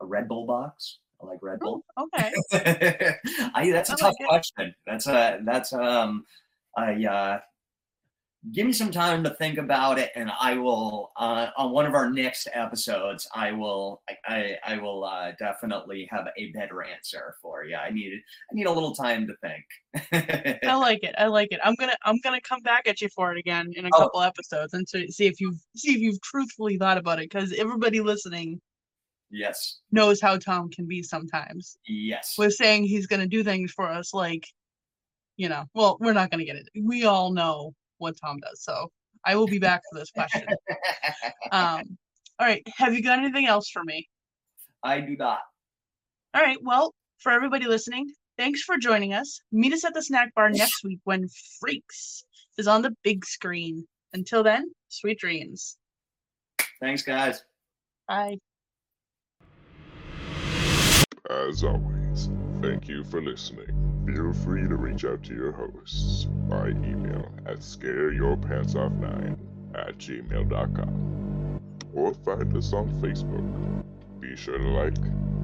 a 0.00 0.06
Red 0.06 0.28
Bull 0.28 0.46
box. 0.46 0.98
I 1.22 1.26
like 1.26 1.42
Red 1.42 1.60
Bull. 1.60 1.84
Oh, 1.96 2.08
okay. 2.14 2.32
I 3.54 3.70
that's 3.70 3.90
a 3.90 3.94
I 3.94 3.96
tough 3.96 4.14
like 4.20 4.28
question. 4.28 4.74
That's 4.86 5.06
a 5.06 5.40
that's 5.44 5.72
um 5.72 6.24
I 6.76 7.04
uh 7.04 7.40
give 8.52 8.66
me 8.66 8.72
some 8.72 8.90
time 8.90 9.22
to 9.22 9.30
think 9.34 9.58
about 9.58 9.98
it 9.98 10.10
and 10.16 10.30
I 10.40 10.54
will 10.54 11.10
uh 11.16 11.48
on 11.58 11.72
one 11.72 11.84
of 11.84 11.94
our 11.94 12.10
next 12.10 12.48
episodes 12.54 13.28
I 13.34 13.52
will 13.52 14.02
I 14.08 14.16
I, 14.64 14.74
I 14.74 14.78
will 14.78 15.04
uh 15.04 15.32
definitely 15.38 16.08
have 16.10 16.26
a 16.38 16.50
better 16.52 16.82
answer 16.82 17.34
for 17.42 17.64
you. 17.64 17.76
I 17.76 17.90
need 17.90 18.14
I 18.50 18.54
need 18.54 18.66
a 18.66 18.72
little 18.72 18.94
time 18.94 19.26
to 19.26 19.34
think. 19.42 20.60
I 20.64 20.74
like 20.76 21.04
it. 21.04 21.14
I 21.18 21.26
like 21.26 21.48
it. 21.50 21.60
I'm 21.62 21.74
gonna 21.74 21.96
I'm 22.02 22.18
gonna 22.24 22.40
come 22.40 22.60
back 22.62 22.88
at 22.88 23.02
you 23.02 23.08
for 23.14 23.30
it 23.32 23.38
again 23.38 23.72
in 23.76 23.84
a 23.84 23.90
Oh. 23.92 23.98
couple 23.98 24.22
episodes 24.22 24.72
and 24.72 24.88
to 24.88 25.12
see 25.12 25.26
if 25.26 25.38
you've 25.38 25.60
see 25.76 25.92
if 25.92 26.00
you've 26.00 26.20
truthfully 26.22 26.78
thought 26.78 26.96
about 26.96 27.18
it 27.18 27.28
because 27.30 27.52
everybody 27.52 28.00
listening 28.00 28.58
yes. 29.30 29.80
knows 29.92 30.18
how 30.18 30.38
Tom 30.38 30.70
can 30.70 30.86
be 30.86 31.02
sometimes. 31.02 31.76
Yes. 31.86 32.36
With 32.38 32.54
saying 32.54 32.84
he's 32.84 33.06
gonna 33.06 33.26
do 33.28 33.44
things 33.44 33.70
for 33.72 33.86
us 33.86 34.14
like, 34.14 34.46
you 35.36 35.50
know, 35.50 35.64
well, 35.74 35.98
we're 36.00 36.14
not 36.14 36.30
gonna 36.30 36.44
get 36.46 36.56
it. 36.56 36.68
We 36.82 37.04
all 37.04 37.32
know 37.32 37.74
what 38.00 38.16
Tom 38.20 38.38
does. 38.38 38.62
So 38.62 38.90
I 39.24 39.36
will 39.36 39.46
be 39.46 39.58
back 39.58 39.82
for 39.90 39.98
this 39.98 40.10
question. 40.10 40.46
Um, 41.52 41.98
all 42.38 42.46
right. 42.46 42.62
Have 42.76 42.94
you 42.94 43.02
got 43.02 43.18
anything 43.18 43.46
else 43.46 43.68
for 43.70 43.82
me? 43.82 44.08
I 44.84 45.00
do 45.00 45.16
not. 45.16 45.40
All 46.32 46.42
right. 46.42 46.58
Well, 46.62 46.94
for 47.18 47.32
everybody 47.32 47.66
listening, 47.66 48.06
thanks 48.38 48.62
for 48.62 48.76
joining 48.76 49.14
us. 49.14 49.40
Meet 49.50 49.72
us 49.72 49.84
at 49.84 49.94
the 49.94 50.02
snack 50.02 50.32
bar 50.34 50.48
next 50.50 50.84
week 50.84 51.00
when 51.04 51.28
Freaks 51.58 52.24
is 52.56 52.68
on 52.68 52.82
the 52.82 52.94
big 53.02 53.24
screen. 53.24 53.86
Until 54.12 54.42
then, 54.42 54.70
sweet 54.88 55.18
dreams. 55.18 55.76
Thanks 56.80 57.02
guys. 57.02 57.42
Bye. 58.08 58.38
As 61.28 61.62
always, 61.62 62.30
thank 62.62 62.88
you 62.88 63.04
for 63.04 63.22
listening. 63.22 63.89
Feel 64.12 64.32
free 64.32 64.66
to 64.66 64.74
reach 64.74 65.04
out 65.04 65.22
to 65.22 65.34
your 65.34 65.52
hosts 65.52 66.24
by 66.48 66.70
email 66.70 67.30
at 67.46 67.58
scareyourpantsoff9 67.58 69.38
at 69.76 69.98
gmail.com 69.98 71.60
or 71.94 72.12
find 72.14 72.56
us 72.56 72.72
on 72.72 72.90
Facebook. 73.00 73.84
Be 74.18 74.34
sure 74.34 74.58
to 74.58 74.68
like, 74.68 74.96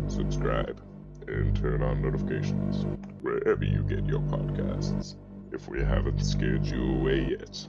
subscribe, 0.08 0.82
and 1.28 1.54
turn 1.54 1.80
on 1.80 2.02
notifications 2.02 2.84
wherever 3.20 3.64
you 3.64 3.84
get 3.84 4.04
your 4.04 4.18
podcasts. 4.20 5.14
If 5.52 5.68
we 5.68 5.84
haven't 5.84 6.24
scared 6.24 6.66
you 6.66 6.96
away 6.96 7.36
yet, 7.38 7.68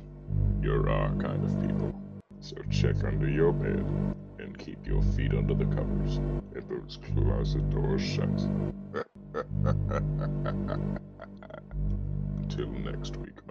you're 0.64 0.90
our 0.90 1.10
kind 1.18 1.46
of 1.46 1.62
people. 1.62 1.94
So 2.40 2.56
check 2.72 3.04
under 3.04 3.30
your 3.30 3.54
bed 3.54 3.86
and 4.40 4.58
keep 4.58 4.88
your 4.88 5.04
feet 5.04 5.36
under 5.36 5.54
the 5.54 5.66
covers 5.66 6.18
and 6.18 6.64
those 6.68 6.98
closet 7.14 7.70
doors 7.70 8.02
shut. 8.02 9.07
Until 12.40 12.68
next 12.68 13.18
week. 13.18 13.47